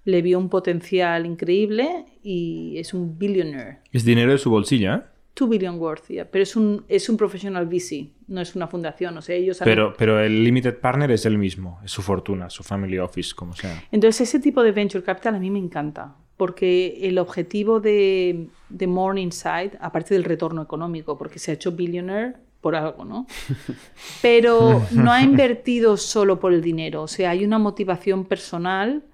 le 0.05 0.23
vio 0.23 0.39
un 0.39 0.49
potencial 0.49 1.27
increíble 1.27 2.05
y 2.23 2.75
es 2.79 2.95
un 2.95 3.19
billionaire. 3.19 3.79
Es 3.91 4.05
dinero 4.05 4.31
de 4.31 4.39
su 4.39 4.49
bolsillo, 4.49 4.95
¿eh? 4.95 5.03
2 5.35 5.49
billion 5.49 5.81
worth, 5.81 6.07
yeah. 6.07 6.25
pero 6.31 6.45
es 6.45 6.55
un, 6.55 6.85
es 6.87 7.09
un 7.09 7.17
professional 7.17 7.67
VC, 7.67 8.11
no 8.29 8.41
es 8.41 8.55
una 8.55 8.69
fundación. 8.69 9.19
O 9.19 9.23
sea, 9.23 9.35
ellos 9.35 9.61
han- 9.61 9.65
Pero, 9.65 9.93
pero 9.99 10.21
el 10.21 10.45
limited 10.45 10.79
partner 10.79 11.11
es 11.11 11.27
el 11.27 11.37
mismo, 11.37 11.81
es 11.85 11.91
su 11.91 12.01
fortuna, 12.03 12.49
su 12.49 12.63
family 12.63 12.99
office, 13.01 13.35
como 13.35 13.57
sea. 13.57 13.83
Entonces, 13.91 14.29
ese 14.29 14.39
tipo 14.39 14.63
de 14.63 14.71
venture 14.71 15.03
capital 15.03 15.35
a 15.35 15.41
mí 15.41 15.51
me 15.51 15.59
encanta, 15.59 16.15
porque 16.37 17.01
el 17.09 17.19
objetivo 17.19 17.81
de, 17.81 18.47
de 18.69 18.87
Morningside, 18.87 19.73
aparte 19.81 20.15
del 20.15 20.23
retorno 20.23 20.63
económico, 20.63 21.19
porque 21.19 21.41
se 21.41 21.51
ha 21.51 21.55
hecho 21.55 21.73
billionaire 21.73 22.35
por 22.63 22.75
algo, 22.75 23.05
¿no? 23.05 23.27
Pero 24.23 24.87
no 24.93 25.13
ha 25.13 25.23
invertido 25.31 25.99
solo 25.99 26.41
por 26.41 26.55
el 26.55 26.63
dinero, 26.63 27.03
o 27.03 27.09
sea, 27.09 27.31
hay 27.31 27.45
una 27.45 27.59
motivación 27.59 28.25
personal 28.25 29.05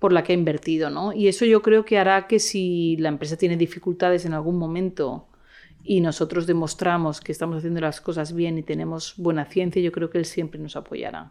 por 0.00 0.12
la 0.12 0.24
que 0.24 0.32
ha 0.32 0.34
invertido, 0.34 0.90
¿no? 0.90 1.12
Y 1.12 1.28
eso 1.28 1.44
yo 1.44 1.62
creo 1.62 1.84
que 1.84 1.96
hará 1.96 2.26
que 2.26 2.40
si 2.40 2.96
la 2.96 3.08
empresa 3.08 3.36
tiene 3.36 3.56
dificultades 3.56 4.24
en 4.24 4.34
algún 4.34 4.58
momento 4.58 5.28
y 5.84 6.00
nosotros 6.00 6.46
demostramos 6.48 7.20
que 7.20 7.30
estamos 7.30 7.58
haciendo 7.58 7.80
las 7.80 8.00
cosas 8.00 8.32
bien 8.34 8.58
y 8.58 8.64
tenemos 8.64 9.14
buena 9.16 9.44
ciencia, 9.44 9.80
yo 9.80 9.92
creo 9.92 10.10
que 10.10 10.18
él 10.18 10.24
siempre 10.24 10.60
nos 10.60 10.74
apoyará. 10.74 11.30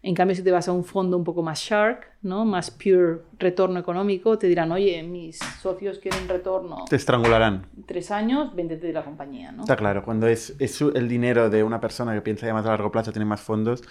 En 0.00 0.14
cambio, 0.14 0.36
si 0.36 0.44
te 0.44 0.52
vas 0.52 0.68
a 0.68 0.72
un 0.72 0.84
fondo 0.84 1.16
un 1.16 1.24
poco 1.24 1.42
más 1.42 1.58
shark, 1.60 2.06
¿no? 2.22 2.44
más 2.44 2.70
pure 2.70 3.18
retorno 3.38 3.80
económico, 3.80 4.38
te 4.38 4.46
dirán, 4.46 4.70
oye, 4.70 5.02
mis 5.02 5.38
socios 5.60 5.98
quieren 5.98 6.28
retorno 6.28 6.84
Te 6.88 6.94
estrangularán. 6.94 7.66
tres 7.84 8.12
años, 8.12 8.54
véndete 8.54 8.86
de 8.86 8.92
la 8.92 9.04
compañía. 9.04 9.50
¿no? 9.50 9.62
Está 9.62 9.74
claro, 9.76 10.04
cuando 10.04 10.28
es, 10.28 10.54
es 10.60 10.80
el 10.80 11.08
dinero 11.08 11.50
de 11.50 11.64
una 11.64 11.80
persona 11.80 12.14
que 12.14 12.20
piensa 12.20 12.46
ya 12.46 12.54
más 12.54 12.64
a 12.64 12.68
largo 12.68 12.92
plazo, 12.92 13.10
tiene 13.10 13.24
más 13.24 13.40
fondos, 13.40 13.82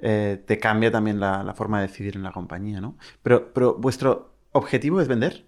eh, 0.00 0.40
te 0.46 0.58
cambia 0.58 0.92
también 0.92 1.18
la, 1.18 1.42
la 1.42 1.54
forma 1.54 1.80
de 1.80 1.88
decidir 1.88 2.14
en 2.14 2.22
la 2.22 2.30
compañía, 2.30 2.80
¿no? 2.80 2.96
Pero, 3.22 3.52
pero 3.52 3.74
vuestro 3.74 4.34
objetivo 4.52 5.00
es 5.00 5.08
vender. 5.08 5.44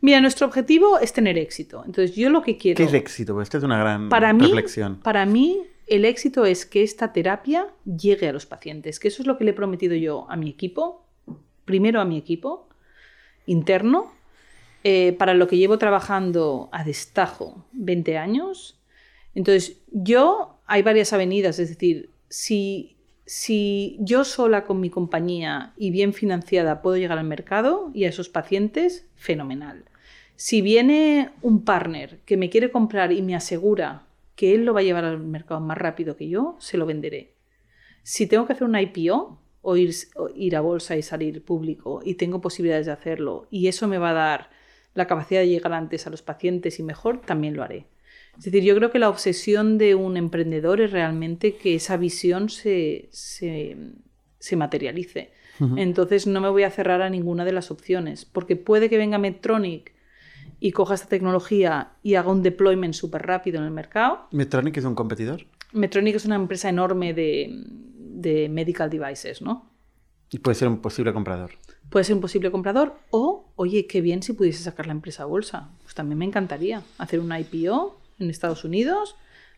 Mira, 0.00 0.20
nuestro 0.20 0.46
objetivo 0.46 1.00
es 1.00 1.12
tener 1.12 1.36
éxito. 1.38 1.82
Entonces, 1.84 2.14
yo 2.14 2.30
lo 2.30 2.42
que 2.42 2.56
quiero... 2.56 2.76
¿Qué 2.76 2.84
es 2.84 2.94
éxito? 2.94 3.34
Pues 3.34 3.46
esta 3.46 3.58
es 3.58 3.64
una 3.64 3.80
gran 3.80 4.08
para 4.08 4.32
mí, 4.32 4.44
reflexión. 4.46 5.00
Para 5.00 5.26
mí, 5.26 5.62
el 5.88 6.04
éxito 6.04 6.44
es 6.44 6.66
que 6.66 6.82
esta 6.82 7.12
terapia 7.12 7.68
llegue 7.84 8.28
a 8.28 8.32
los 8.32 8.46
pacientes, 8.46 9.00
que 9.00 9.08
eso 9.08 9.22
es 9.22 9.26
lo 9.26 9.38
que 9.38 9.44
le 9.44 9.50
he 9.50 9.54
prometido 9.54 9.94
yo 9.94 10.26
a 10.28 10.36
mi 10.36 10.50
equipo, 10.50 11.06
primero 11.64 12.00
a 12.00 12.04
mi 12.04 12.18
equipo 12.18 12.68
interno, 13.46 14.12
eh, 14.84 15.14
para 15.18 15.34
lo 15.34 15.48
que 15.48 15.56
llevo 15.56 15.78
trabajando 15.78 16.68
a 16.72 16.84
destajo 16.84 17.64
20 17.72 18.18
años. 18.18 18.78
Entonces, 19.34 19.78
yo, 19.90 20.60
hay 20.66 20.82
varias 20.82 21.12
avenidas, 21.12 21.58
es 21.58 21.70
decir, 21.70 22.10
si, 22.28 22.96
si 23.24 23.96
yo 24.00 24.24
sola 24.24 24.64
con 24.64 24.80
mi 24.80 24.90
compañía 24.90 25.72
y 25.76 25.90
bien 25.90 26.12
financiada 26.12 26.82
puedo 26.82 26.96
llegar 26.96 27.18
al 27.18 27.24
mercado 27.24 27.90
y 27.94 28.04
a 28.04 28.08
esos 28.08 28.28
pacientes, 28.28 29.06
fenomenal. 29.16 29.84
Si 30.36 30.60
viene 30.60 31.30
un 31.42 31.64
partner 31.64 32.20
que 32.24 32.36
me 32.36 32.50
quiere 32.50 32.70
comprar 32.70 33.10
y 33.10 33.22
me 33.22 33.34
asegura 33.34 34.07
que 34.38 34.54
él 34.54 34.64
lo 34.64 34.72
va 34.72 34.80
a 34.80 34.84
llevar 34.84 35.04
al 35.04 35.18
mercado 35.18 35.58
más 35.58 35.76
rápido 35.76 36.16
que 36.16 36.28
yo, 36.28 36.54
se 36.60 36.78
lo 36.78 36.86
venderé. 36.86 37.34
Si 38.04 38.28
tengo 38.28 38.46
que 38.46 38.52
hacer 38.52 38.68
una 38.68 38.80
IPO 38.80 39.36
o 39.62 39.76
ir, 39.76 39.92
o 40.14 40.30
ir 40.32 40.54
a 40.54 40.60
bolsa 40.60 40.96
y 40.96 41.02
salir 41.02 41.44
público 41.44 42.02
y 42.04 42.14
tengo 42.14 42.40
posibilidades 42.40 42.86
de 42.86 42.92
hacerlo 42.92 43.48
y 43.50 43.66
eso 43.66 43.88
me 43.88 43.98
va 43.98 44.10
a 44.10 44.14
dar 44.14 44.50
la 44.94 45.08
capacidad 45.08 45.40
de 45.40 45.48
llegar 45.48 45.72
antes 45.72 46.06
a 46.06 46.10
los 46.10 46.22
pacientes 46.22 46.78
y 46.78 46.84
mejor, 46.84 47.20
también 47.20 47.56
lo 47.56 47.64
haré. 47.64 47.86
Es 48.38 48.44
decir, 48.44 48.62
yo 48.62 48.76
creo 48.76 48.92
que 48.92 49.00
la 49.00 49.08
obsesión 49.08 49.76
de 49.76 49.96
un 49.96 50.16
emprendedor 50.16 50.80
es 50.80 50.92
realmente 50.92 51.56
que 51.56 51.74
esa 51.74 51.96
visión 51.96 52.48
se, 52.48 53.08
se, 53.10 53.76
se 54.38 54.54
materialice. 54.54 55.32
Entonces 55.74 56.28
no 56.28 56.40
me 56.40 56.48
voy 56.48 56.62
a 56.62 56.70
cerrar 56.70 57.02
a 57.02 57.10
ninguna 57.10 57.44
de 57.44 57.50
las 57.50 57.72
opciones, 57.72 58.24
porque 58.24 58.54
puede 58.54 58.88
que 58.88 58.98
venga 58.98 59.18
Medtronic 59.18 59.97
y 60.60 60.72
coja 60.72 60.94
esta 60.94 61.08
tecnología 61.08 61.92
y 62.02 62.14
haga 62.14 62.30
un 62.30 62.42
deployment 62.42 62.94
súper 62.94 63.26
rápido 63.26 63.58
en 63.58 63.64
el 63.64 63.70
mercado. 63.70 64.28
¿Medtronic 64.32 64.76
es 64.76 64.84
un 64.84 64.94
competidor? 64.94 65.46
Medtronic 65.72 66.16
es 66.16 66.24
una 66.24 66.36
empresa 66.36 66.68
enorme 66.68 67.14
de, 67.14 67.64
de 68.18 68.48
medical 68.48 68.90
devices, 68.90 69.42
¿no? 69.42 69.70
Y 70.30 70.38
puede 70.38 70.56
ser 70.56 70.68
un 70.68 70.78
posible 70.80 71.12
comprador. 71.12 71.52
Puede 71.88 72.04
ser 72.04 72.14
un 72.16 72.20
posible 72.20 72.50
comprador 72.50 72.96
o, 73.10 73.52
oye, 73.56 73.86
qué 73.86 74.00
bien 74.00 74.22
si 74.22 74.34
pudiese 74.34 74.62
sacar 74.62 74.86
la 74.86 74.92
empresa 74.92 75.22
a 75.22 75.26
bolsa. 75.26 75.70
Pues 75.82 75.94
también 75.94 76.18
me 76.18 76.26
encantaría 76.26 76.82
hacer 76.98 77.20
una 77.20 77.40
IPO 77.40 77.98
en 78.18 78.28
Estados 78.28 78.64
Unidos, 78.64 79.16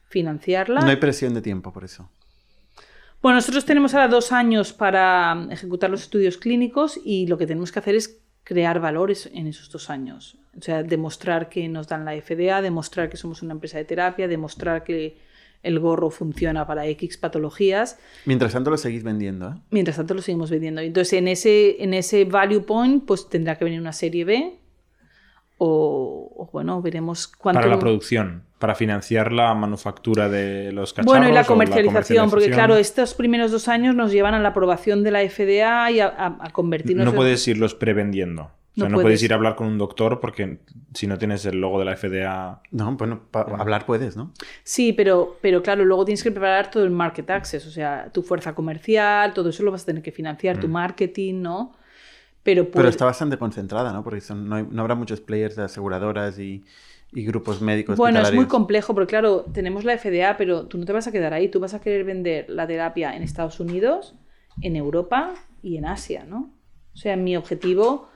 financiarla. 0.09 0.81
No 0.81 0.89
hay 0.89 0.97
presión 0.97 1.35
de 1.35 1.43
tiempo 1.43 1.73
por 1.73 1.85
eso. 1.85 2.09
Bueno, 3.23 3.37
nosotros 3.37 3.65
tenemos 3.67 3.93
ahora 3.93 4.09
dos 4.09 4.33
años 4.33 4.73
para 4.73 5.47
ejecutar 5.51 5.91
los 5.91 6.03
estudios 6.03 6.39
clínicos 6.39 6.99
y 7.05 7.27
lo 7.27 7.37
que 7.37 7.47
tenemos 7.47 7.71
que 7.71 7.79
hacer 7.79 7.95
es 7.95 8.20
crear 8.45 8.81
valores 8.81 9.31
en 9.33 9.47
esos 9.47 9.71
dos 9.71 9.91
años. 9.91 10.39
O 10.59 10.63
sea, 10.63 10.83
demostrar 10.83 11.49
que 11.49 11.69
nos 11.69 11.89
dan 11.89 12.05
la 12.05 12.21
FDA, 12.21 12.61
demostrar 12.63 13.09
que 13.09 13.17
somos 13.17 13.43
una 13.43 13.53
empresa 13.53 13.79
de 13.79 13.85
terapia, 13.85 14.29
demostrar 14.29 14.83
que 14.83 15.19
el 15.63 15.79
gorro 15.79 16.11
funciona 16.11 16.67
para 16.67 16.87
X 16.87 17.19
patologías. 17.19 17.99
Mientras 18.25 18.53
tanto 18.53 18.71
lo 18.71 18.77
seguís 18.77 19.03
vendiendo, 19.03 19.51
¿eh? 19.51 19.55
Mientras 19.71 19.97
tanto 19.97 20.15
lo 20.15 20.23
seguimos 20.23 20.51
vendiendo. 20.51 20.81
Entonces, 20.81 21.13
en 21.15 21.29
ese, 21.29 21.83
en 21.83 21.95
ese 21.95 22.25
value 22.25 22.65
point, 22.65 23.05
pues 23.05 23.29
tendrá 23.29 23.57
que 23.57 23.65
venir 23.65 23.81
una 23.81 23.93
serie 23.93 24.25
B 24.25 24.59
o, 25.59 26.49
bueno, 26.53 26.81
veremos 26.81 27.29
cuánto... 27.29 27.61
Para 27.61 27.71
la 27.71 27.79
producción, 27.79 28.45
para 28.61 28.77
financiar 28.77 29.33
la 29.33 29.53
manufactura 29.55 30.29
de 30.29 30.71
los 30.71 30.93
cacharros. 30.93 31.19
Bueno, 31.19 31.29
y 31.29 31.33
la 31.33 31.45
comercialización, 31.45 32.31
porque 32.31 32.51
claro, 32.51 32.77
estos 32.77 33.15
primeros 33.15 33.51
dos 33.51 33.67
años 33.67 33.97
nos 33.97 34.13
llevan 34.13 34.35
a 34.35 34.39
la 34.39 34.51
aprobación 34.51 35.03
de 35.03 35.11
la 35.11 35.29
FDA 35.29 35.91
y 35.91 35.99
a, 35.99 36.37
a 36.39 36.51
convertirnos... 36.53 37.05
No 37.05 37.15
puedes 37.15 37.49
irlos 37.49 37.75
prevendiendo. 37.75 38.53
O 38.77 38.81
sea, 38.81 38.89
no, 38.89 39.01
puedes. 39.01 39.21
ir 39.23 39.33
a 39.33 39.37
hablar 39.37 39.57
con 39.57 39.67
un 39.67 39.79
doctor 39.79 40.21
porque 40.21 40.59
si 40.95 41.09
no 41.09 41.19
tienes 41.19 41.45
el 41.45 41.61
logo 41.61 41.81
de 41.81 41.85
la 41.87 41.97
FDA. 41.97 42.63
No, 42.71 42.93
bueno, 42.97 43.23
hablar 43.33 43.85
puedes, 43.85 44.17
¿no? 44.17 44.33
Sí, 44.63 44.93
pero, 44.93 45.39
pero 45.41 45.61
claro, 45.61 45.85
luego 45.85 46.05
tienes 46.05 46.23
que 46.23 46.31
preparar 46.31 46.71
todo 46.71 46.85
el 46.85 46.91
market 46.91 47.29
access, 47.31 47.67
o 47.67 47.71
sea, 47.71 48.11
tu 48.13 48.23
fuerza 48.23 48.55
comercial, 48.55 49.35
todo 49.35 49.49
eso 49.49 49.65
lo 49.65 49.73
vas 49.73 49.83
a 49.83 49.87
tener 49.87 50.03
que 50.03 50.13
financiar, 50.13 50.61
tu 50.61 50.69
mm. 50.69 50.73
marketing, 50.73 51.43
¿no? 51.43 51.73
Pero, 52.45 52.71
pero 52.71 52.89
está 52.89 53.05
bastante 53.05 53.37
concentrada, 53.37 53.93
¿no? 53.93 54.05
Porque 54.05 54.23
no, 54.35 54.81
habrá 54.81 54.95
muchos 54.95 55.21
players 55.21 55.57
de 55.57 55.65
aseguradoras 55.65 56.39
y, 56.39 56.65
grupos 57.13 57.61
médicos. 57.61 57.97
Bueno, 57.97 58.21
es 58.21 58.33
muy 58.33 58.47
complejo, 58.47 58.95
porque 58.95 59.11
claro, 59.11 59.45
tenemos 59.53 59.85
la 59.85 59.97
FDA, 59.99 60.37
pero 60.37 60.67
tú 60.67 60.79
no 60.79 60.85
te 60.85 60.93
vas 60.93 61.07
a 61.07 61.13
quedar 61.13 61.35
ahí, 61.35 61.49
tú 61.49 61.61
vas 61.61 61.75
a 61.75 61.81
querer 61.81 62.05
vender 62.05 62.49
la 62.49 62.67
terapia 62.67 63.17
en 63.17 63.23
Estados 63.23 63.61
Unidos, 63.61 64.15
en 64.63 64.77
Europa 64.77 65.35
y 65.63 65.77
en 65.77 65.87
Asia, 65.87 66.25
¿no? 66.25 66.53
O 66.95 66.97
sea, 66.97 67.17
mi 67.17 67.37
objetivo 67.37 68.09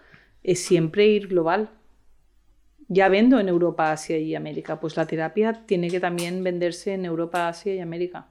es 0.43 0.65
siempre 0.65 1.07
ir 1.07 1.29
global. 1.29 1.71
Ya 2.89 3.09
vendo 3.09 3.41
en 3.41 3.49
Europa, 3.49 3.93
Asia 3.93 4.19
y 4.19 4.35
América, 4.35 4.79
pues 4.79 4.97
la 4.97 5.07
terapia 5.07 5.65
tiene 5.67 5.89
que 5.89 6.01
también 6.01 6.45
venderse 6.45 6.93
en 6.93 7.05
Europa, 7.05 7.49
Asia 7.49 7.75
y 7.75 7.81
América. 7.81 8.29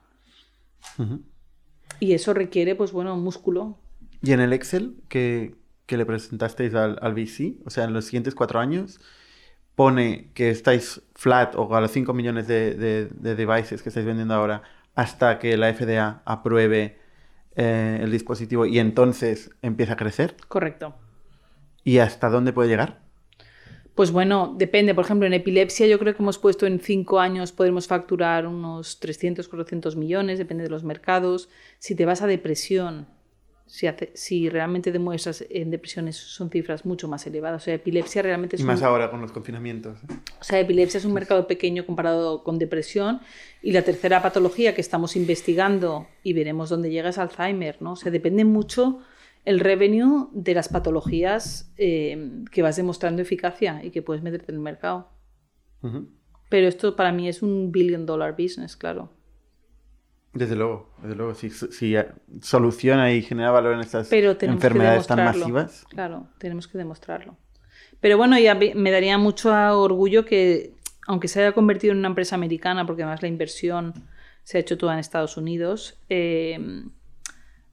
Y 2.00 2.14
eso 2.14 2.34
requiere, 2.34 2.76
pues 2.76 2.92
bueno, 2.92 3.18
músculo. 3.18 3.80
¿Y 4.22 4.32
en 4.32 4.42
el 4.42 4.54
Excel 4.54 4.96
que, 5.10 5.56
le 5.88 6.06
presentasteis 6.06 6.74
al, 6.76 6.98
al, 7.02 7.14
VC, 7.14 7.58
o 7.66 7.70
sea, 7.70 7.84
en 7.84 7.94
los 7.94 8.06
siguientes 8.06 8.36
cuatro 8.36 8.60
años, 8.60 9.00
pone 9.76 10.32
que 10.34 10.50
estáis 10.50 11.02
flat 11.16 11.56
o 11.56 11.76
a 11.76 11.82
los 11.82 11.92
5 11.92 12.14
millones 12.14 12.48
de, 12.48 12.76
de, 12.76 13.36
devices 13.36 13.82
que 13.82 13.90
estáis 13.90 14.06
vendiendo 14.06 14.34
ahora 14.34 14.62
hasta 14.96 15.40
que 15.40 15.58
la 15.58 15.74
FDA 15.74 16.22
apruebe 16.26 17.00
eh, 17.56 18.00
el 18.02 18.12
dispositivo 18.12 18.66
y 18.66 18.80
entonces 18.80 19.52
empieza 19.62 19.94
a 19.94 19.96
crecer? 19.96 20.36
Correcto. 20.48 20.96
¿Y 21.84 21.98
hasta 21.98 22.30
dónde 22.30 22.54
puede 22.54 22.70
llegar? 22.70 23.02
Pues 23.96 24.12
bueno, 24.12 24.56
depende. 24.58 24.96
Por 24.96 25.06
ejemplo, 25.06 25.28
en 25.28 25.34
epilepsia 25.34 25.86
yo 25.86 26.00
creo 26.00 26.16
que 26.16 26.24
hemos 26.24 26.40
puesto 26.40 26.66
en 26.66 26.80
cinco 26.80 27.20
años 27.20 27.52
podemos 27.52 27.88
facturar 27.88 28.48
unos 28.48 29.00
300, 29.00 29.48
400 29.48 29.96
millones, 29.96 30.40
depende 30.40 30.64
de 30.64 30.70
los 30.70 30.84
mercados. 30.84 31.50
Si 31.78 31.96
te 31.96 32.06
vas 32.06 32.22
a 32.22 32.28
depresión, 32.28 33.08
si, 33.74 33.88
si 34.14 34.50
realmente 34.50 34.92
demuestras 34.92 35.44
en 35.50 35.72
depresiones 35.72 36.16
son 36.16 36.52
cifras 36.52 36.86
mucho 36.86 37.08
más 37.08 37.26
elevadas. 37.26 37.64
O 37.64 37.66
sea, 37.66 37.74
epilepsia 37.74 38.22
realmente 38.22 38.56
es... 38.56 38.62
Y 38.62 38.66
más 38.66 38.84
ahora 38.84 39.10
con 39.10 39.20
los 39.20 39.32
confinamientos. 39.32 39.98
¿eh? 40.04 40.14
O 40.40 40.44
sea, 40.44 40.60
epilepsia 40.60 41.00
es 41.00 41.06
un 41.06 41.14
mercado 41.14 41.48
pequeño 41.48 41.84
comparado 41.84 42.44
con 42.44 42.60
depresión. 42.60 43.22
Y 43.64 43.72
la 43.72 43.82
tercera 43.82 44.22
patología 44.22 44.76
que 44.76 44.82
estamos 44.82 45.16
investigando 45.16 46.06
y 46.22 46.34
veremos 46.34 46.70
dónde 46.70 46.92
llega 46.92 47.10
es 47.10 47.18
Alzheimer, 47.18 47.82
¿no? 47.82 47.94
O 47.94 47.96
sea, 47.96 48.12
depende 48.12 48.46
mucho 48.46 49.00
el 49.44 49.60
revenue 49.60 50.30
de 50.34 50.54
las 50.54 50.70
patologías 50.70 51.74
eh, 51.78 52.44
que 52.52 52.62
vas 52.62 52.76
demostrando 52.76 53.24
eficacia 53.24 53.84
y 53.84 53.90
que 53.90 54.04
puedes 54.04 54.22
meterte 54.22 54.52
en 54.52 54.58
el 54.58 54.62
mercado. 54.62 55.10
Pero 56.50 56.68
esto 56.68 56.96
para 56.96 57.12
mí 57.12 57.28
es 57.28 57.42
un 57.42 57.72
billion 57.72 58.06
dollar 58.06 58.34
business, 58.38 58.78
claro. 58.78 59.10
Desde 60.34 60.56
luego, 60.56 60.90
desde 61.02 61.16
luego. 61.16 61.36
Si, 61.36 61.52
soluciona 62.42 63.14
y 63.14 63.22
genera 63.22 63.52
valor 63.52 63.74
en 63.76 63.82
estas 63.82 64.12
enfermedades 64.12 65.08
tan 65.08 65.24
masivas. 65.24 65.86
Claro, 65.90 66.28
tenemos 66.40 66.68
que 66.68 66.78
demostrarlo. 66.78 67.38
Pero 68.00 68.18
bueno, 68.18 68.38
ya 68.38 68.56
me 68.56 68.92
daría 68.92 69.18
mucho 69.18 69.52
orgullo 69.80 70.26
que, 70.26 70.74
aunque 71.08 71.28
se 71.28 71.42
haya 71.42 71.54
convertido 71.54 71.94
en 71.94 72.00
una 72.00 72.10
empresa 72.10 72.36
americana, 72.36 72.86
porque 72.86 73.04
además 73.04 73.22
la 73.22 73.28
inversión 73.28 73.94
se 74.44 74.58
ha 74.58 74.62
hecho 74.62 74.78
toda 74.78 74.94
en 74.94 75.00
Estados 75.00 75.38
Unidos, 75.38 76.00
eh, 76.10 76.84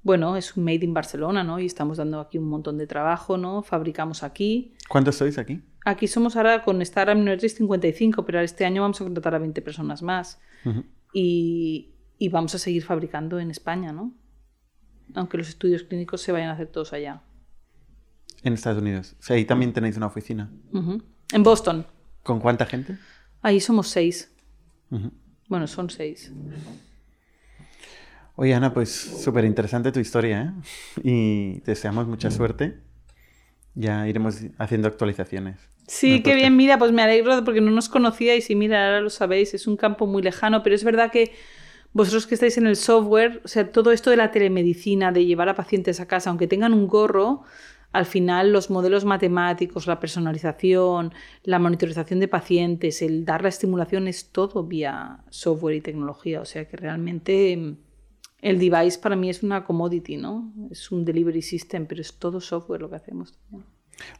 bueno, 0.02 0.36
es 0.36 0.56
un 0.56 0.64
made 0.64 0.84
in 0.84 0.94
Barcelona, 0.94 1.44
¿no? 1.44 1.58
Y 1.58 1.66
estamos 1.66 1.98
dando 1.98 2.20
aquí 2.20 2.38
un 2.38 2.48
montón 2.48 2.78
de 2.78 2.86
trabajo, 2.86 3.36
¿no? 3.36 3.62
Fabricamos 3.62 4.22
aquí. 4.22 4.74
¿Cuántos 4.88 5.16
sois 5.16 5.36
aquí? 5.36 5.60
Aquí 5.84 6.06
somos 6.06 6.36
ahora 6.36 6.62
con 6.62 6.80
Startup 6.82 7.16
Nerdist 7.16 7.58
55, 7.58 8.24
pero 8.24 8.40
este 8.40 8.64
año 8.64 8.82
vamos 8.82 9.00
a 9.00 9.04
contratar 9.04 9.34
a 9.34 9.38
20 9.38 9.60
personas 9.62 10.02
más. 10.02 10.40
y, 11.12 11.90
vamos 12.28 12.54
a 12.54 12.58
seguir 12.58 12.84
fabricando 12.84 13.40
en 13.40 13.50
España, 13.50 13.92
¿no? 13.92 14.12
Aunque 15.14 15.38
los 15.38 15.48
estudios 15.48 15.82
clínicos 15.82 16.20
se 16.20 16.32
vayan 16.32 16.50
a 16.50 16.52
hacer 16.52 16.68
todos 16.68 16.92
allá. 16.92 17.22
En 18.42 18.52
Estados 18.52 18.80
Unidos. 18.80 19.16
O 19.18 19.22
sea, 19.22 19.36
ahí 19.36 19.44
también 19.44 19.72
tenéis 19.72 19.96
una 19.96 20.06
oficina. 20.06 20.50
En 21.32 21.42
Boston. 21.42 21.86
¿Con 22.22 22.40
cuánta 22.40 22.66
gente? 22.66 22.96
Ahí 23.42 23.60
somos 23.60 23.88
seis. 23.88 24.32
Bueno, 25.48 25.66
son 25.66 25.90
seis. 25.90 26.32
Oye, 28.36 28.54
Ana, 28.54 28.72
pues 28.72 28.90
súper 29.22 29.44
interesante 29.44 29.92
tu 29.92 30.00
historia, 30.00 30.42
¿eh? 30.42 31.00
Y 31.02 31.60
te 31.60 31.72
deseamos 31.72 32.06
mucha 32.06 32.30
suerte. 32.30 32.80
Ya 33.74 34.08
iremos 34.08 34.40
haciendo 34.58 34.88
actualizaciones. 34.88 35.58
Sí, 35.86 36.22
qué 36.22 36.34
bien, 36.34 36.56
mira, 36.56 36.78
pues 36.78 36.92
me 36.92 37.02
alegro 37.02 37.44
porque 37.44 37.60
no 37.60 37.70
nos 37.70 37.88
conocíais 37.88 38.48
y 38.48 38.54
mira, 38.54 38.86
ahora 38.86 39.00
lo 39.00 39.10
sabéis, 39.10 39.54
es 39.54 39.66
un 39.66 39.76
campo 39.76 40.06
muy 40.06 40.22
lejano, 40.22 40.62
pero 40.62 40.74
es 40.74 40.84
verdad 40.84 41.10
que 41.10 41.32
vosotros 41.92 42.26
que 42.26 42.34
estáis 42.34 42.56
en 42.58 42.66
el 42.66 42.76
software, 42.76 43.40
o 43.44 43.48
sea, 43.48 43.70
todo 43.70 43.92
esto 43.92 44.10
de 44.10 44.16
la 44.16 44.30
telemedicina, 44.30 45.12
de 45.12 45.26
llevar 45.26 45.48
a 45.48 45.54
pacientes 45.54 46.00
a 46.00 46.06
casa, 46.06 46.30
aunque 46.30 46.46
tengan 46.46 46.72
un 46.72 46.86
gorro, 46.86 47.42
al 47.92 48.06
final 48.06 48.52
los 48.52 48.70
modelos 48.70 49.04
matemáticos, 49.04 49.86
la 49.86 49.98
personalización, 49.98 51.12
la 51.42 51.58
monitorización 51.58 52.20
de 52.20 52.28
pacientes, 52.28 53.02
el 53.02 53.24
dar 53.24 53.42
la 53.42 53.48
estimulación 53.48 54.06
es 54.06 54.30
todo 54.30 54.64
vía 54.64 55.24
software 55.30 55.76
y 55.76 55.80
tecnología, 55.80 56.40
o 56.40 56.44
sea 56.44 56.68
que 56.68 56.76
realmente 56.76 57.76
el 58.42 58.58
device 58.58 58.98
para 59.00 59.16
mí 59.16 59.28
es 59.28 59.42
una 59.42 59.64
commodity, 59.64 60.16
¿no? 60.16 60.52
Es 60.70 60.92
un 60.92 61.04
delivery 61.04 61.42
system, 61.42 61.86
pero 61.86 62.00
es 62.00 62.14
todo 62.14 62.40
software 62.40 62.80
lo 62.80 62.88
que 62.88 62.96
hacemos. 62.96 63.34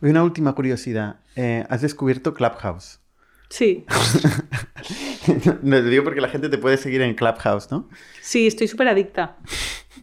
Una 0.03 0.25
última 0.25 0.55
curiosidad. 0.55 1.21
Eh, 1.37 1.65
¿Has 1.69 1.81
descubierto 1.81 2.35
Clubhouse? 2.35 3.01
Sí. 3.49 3.85
no, 5.63 5.77
te 5.77 5.89
digo 5.89 6.05
porque 6.05 6.21
la 6.21 6.29
gente 6.29 6.49
te 6.49 6.59
puede 6.59 6.77
seguir 6.77 7.03
en 7.03 7.15
Clubhouse, 7.15 7.71
¿no? 7.71 7.89
Sí, 8.21 8.47
estoy 8.47 8.69
súper 8.69 8.89
adicta. 8.89 9.37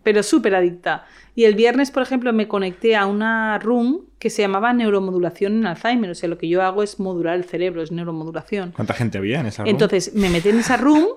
Pero 0.03 0.23
súper 0.23 0.55
adicta. 0.55 1.05
Y 1.35 1.45
el 1.45 1.55
viernes, 1.55 1.91
por 1.91 2.03
ejemplo, 2.03 2.33
me 2.33 2.47
conecté 2.47 2.95
a 2.95 3.05
una 3.05 3.59
room 3.59 4.05
que 4.19 4.29
se 4.29 4.41
llamaba 4.41 4.73
neuromodulación 4.73 5.57
en 5.57 5.67
Alzheimer. 5.67 6.09
O 6.09 6.15
sea, 6.15 6.29
lo 6.29 6.37
que 6.37 6.47
yo 6.47 6.63
hago 6.63 6.83
es 6.83 6.99
modular 6.99 7.35
el 7.35 7.43
cerebro, 7.43 7.83
es 7.83 7.91
neuromodulación. 7.91 8.71
¿Cuánta 8.71 8.93
gente 8.93 9.17
había 9.17 9.39
en 9.39 9.47
esa 9.47 9.63
room? 9.63 9.69
Entonces, 9.69 10.13
me 10.15 10.29
metí 10.29 10.49
en 10.49 10.59
esa 10.59 10.77
room 10.77 11.07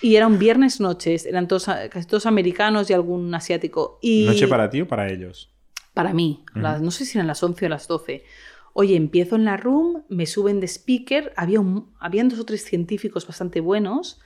y 0.00 0.16
era 0.16 0.26
un 0.26 0.38
viernes 0.38 0.80
noche, 0.80 1.16
eran 1.26 1.48
todos, 1.48 1.66
casi 1.90 2.06
todos 2.06 2.26
americanos 2.26 2.90
y 2.90 2.92
algún 2.92 3.34
asiático. 3.34 3.98
Y 4.00 4.26
¿Noche 4.26 4.48
para 4.48 4.70
ti 4.70 4.80
o 4.80 4.88
para 4.88 5.08
ellos? 5.10 5.50
Para 5.94 6.12
mí, 6.12 6.44
no 6.54 6.90
sé 6.90 7.04
si 7.04 7.18
eran 7.18 7.26
las 7.26 7.42
11 7.42 7.66
o 7.66 7.68
las 7.68 7.88
12. 7.88 8.24
Oye, 8.72 8.96
empiezo 8.96 9.36
en 9.36 9.44
la 9.44 9.56
room, 9.56 10.04
me 10.08 10.26
suben 10.26 10.60
de 10.60 10.68
speaker, 10.68 11.32
había 11.36 11.60
habían 11.98 12.28
dos 12.28 12.38
o 12.38 12.44
tres 12.44 12.64
científicos 12.64 13.26
bastante 13.26 13.60
buenos 13.60 14.20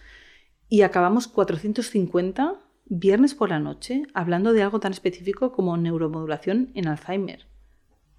y 0.68 0.82
acabamos 0.82 1.28
450 1.28 2.60
viernes 2.86 3.34
por 3.34 3.50
la 3.50 3.58
noche 3.58 4.02
hablando 4.14 4.52
de 4.52 4.62
algo 4.62 4.80
tan 4.80 4.92
específico 4.92 5.52
como 5.52 5.76
neuromodulación 5.76 6.70
en 6.74 6.88
Alzheimer. 6.88 7.46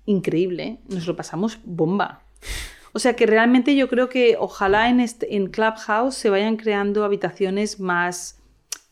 Increíble, 0.05 0.63
¿eh? 0.63 0.80
nos 0.89 1.07
lo 1.07 1.15
pasamos 1.15 1.59
bomba. 1.63 2.24
O 2.93 2.99
sea 2.99 3.15
que 3.15 3.26
realmente 3.26 3.76
yo 3.76 3.89
creo 3.89 4.09
que 4.09 4.36
ojalá 4.39 4.89
en, 4.89 4.99
este, 4.99 5.36
en 5.36 5.47
Clubhouse 5.47 6.15
se 6.15 6.30
vayan 6.30 6.57
creando 6.57 7.03
habitaciones 7.03 7.80
más... 7.80 8.39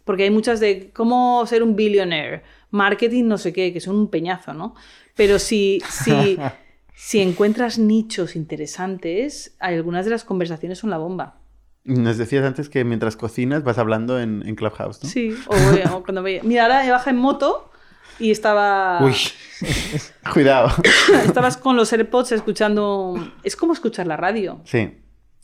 Porque 0.05 0.23
hay 0.23 0.31
muchas 0.31 0.59
de 0.59 0.89
cómo 0.91 1.45
ser 1.45 1.61
un 1.61 1.75
billionaire, 1.75 2.41
marketing, 2.71 3.25
no 3.25 3.37
sé 3.37 3.53
qué, 3.53 3.71
que 3.71 3.79
son 3.79 3.95
un 3.95 4.09
peñazo, 4.09 4.53
¿no? 4.55 4.73
Pero 5.15 5.37
si, 5.37 5.79
si, 5.87 6.39
si 7.03 7.19
encuentras 7.19 7.79
nichos 7.79 8.35
interesantes, 8.35 9.55
algunas 9.59 10.05
de 10.05 10.11
las 10.11 10.23
conversaciones 10.23 10.77
son 10.77 10.91
la 10.91 10.99
bomba. 10.99 11.39
Nos 11.83 12.19
decías 12.19 12.45
antes 12.45 12.69
que 12.69 12.83
mientras 12.83 13.17
cocinas 13.17 13.63
vas 13.63 13.79
hablando 13.79 14.19
en, 14.19 14.47
en 14.47 14.53
Clubhouse, 14.53 15.03
¿no? 15.03 15.09
Sí, 15.09 15.35
o, 15.47 16.03
cuando 16.03 16.21
veía... 16.21 16.43
Mira, 16.43 16.63
ahora 16.65 16.89
baja 16.91 17.09
en 17.09 17.17
moto 17.17 17.71
y 18.19 18.29
estaba... 18.29 19.03
Uy, 19.03 19.15
cuidado. 20.31 20.69
Estabas 21.25 21.57
con 21.57 21.75
los 21.75 21.91
AirPods 21.91 22.33
escuchando... 22.33 23.15
Es 23.43 23.55
como 23.55 23.73
escuchar 23.73 24.05
la 24.05 24.15
radio. 24.15 24.61
Sí. 24.65 24.93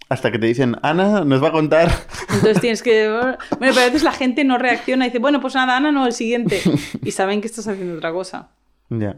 hasta 0.10 0.32
que 0.32 0.38
te 0.38 0.46
dicen, 0.46 0.76
Ana 0.84 1.26
nos 1.26 1.44
va 1.44 1.48
a 1.48 1.52
contar. 1.52 1.92
Entonces 2.36 2.62
tienes 2.62 2.84
que... 2.84 3.10
Bueno, 3.58 3.74
pero 3.74 3.82
a 3.82 3.86
veces 3.86 4.04
la 4.04 4.14
gente 4.14 4.44
no 4.44 4.60
reacciona 4.60 5.06
y 5.06 5.10
dice, 5.10 5.20
bueno, 5.20 5.42
pues 5.42 5.56
nada, 5.56 5.76
Ana, 5.76 5.92
no, 5.92 6.06
el 6.06 6.14
siguiente. 6.14 6.62
Y 7.04 7.12
saben 7.12 7.42
que 7.42 7.48
estás 7.48 7.68
haciendo 7.68 7.96
otra 7.96 8.12
cosa. 8.12 8.52
Ya. 8.90 9.18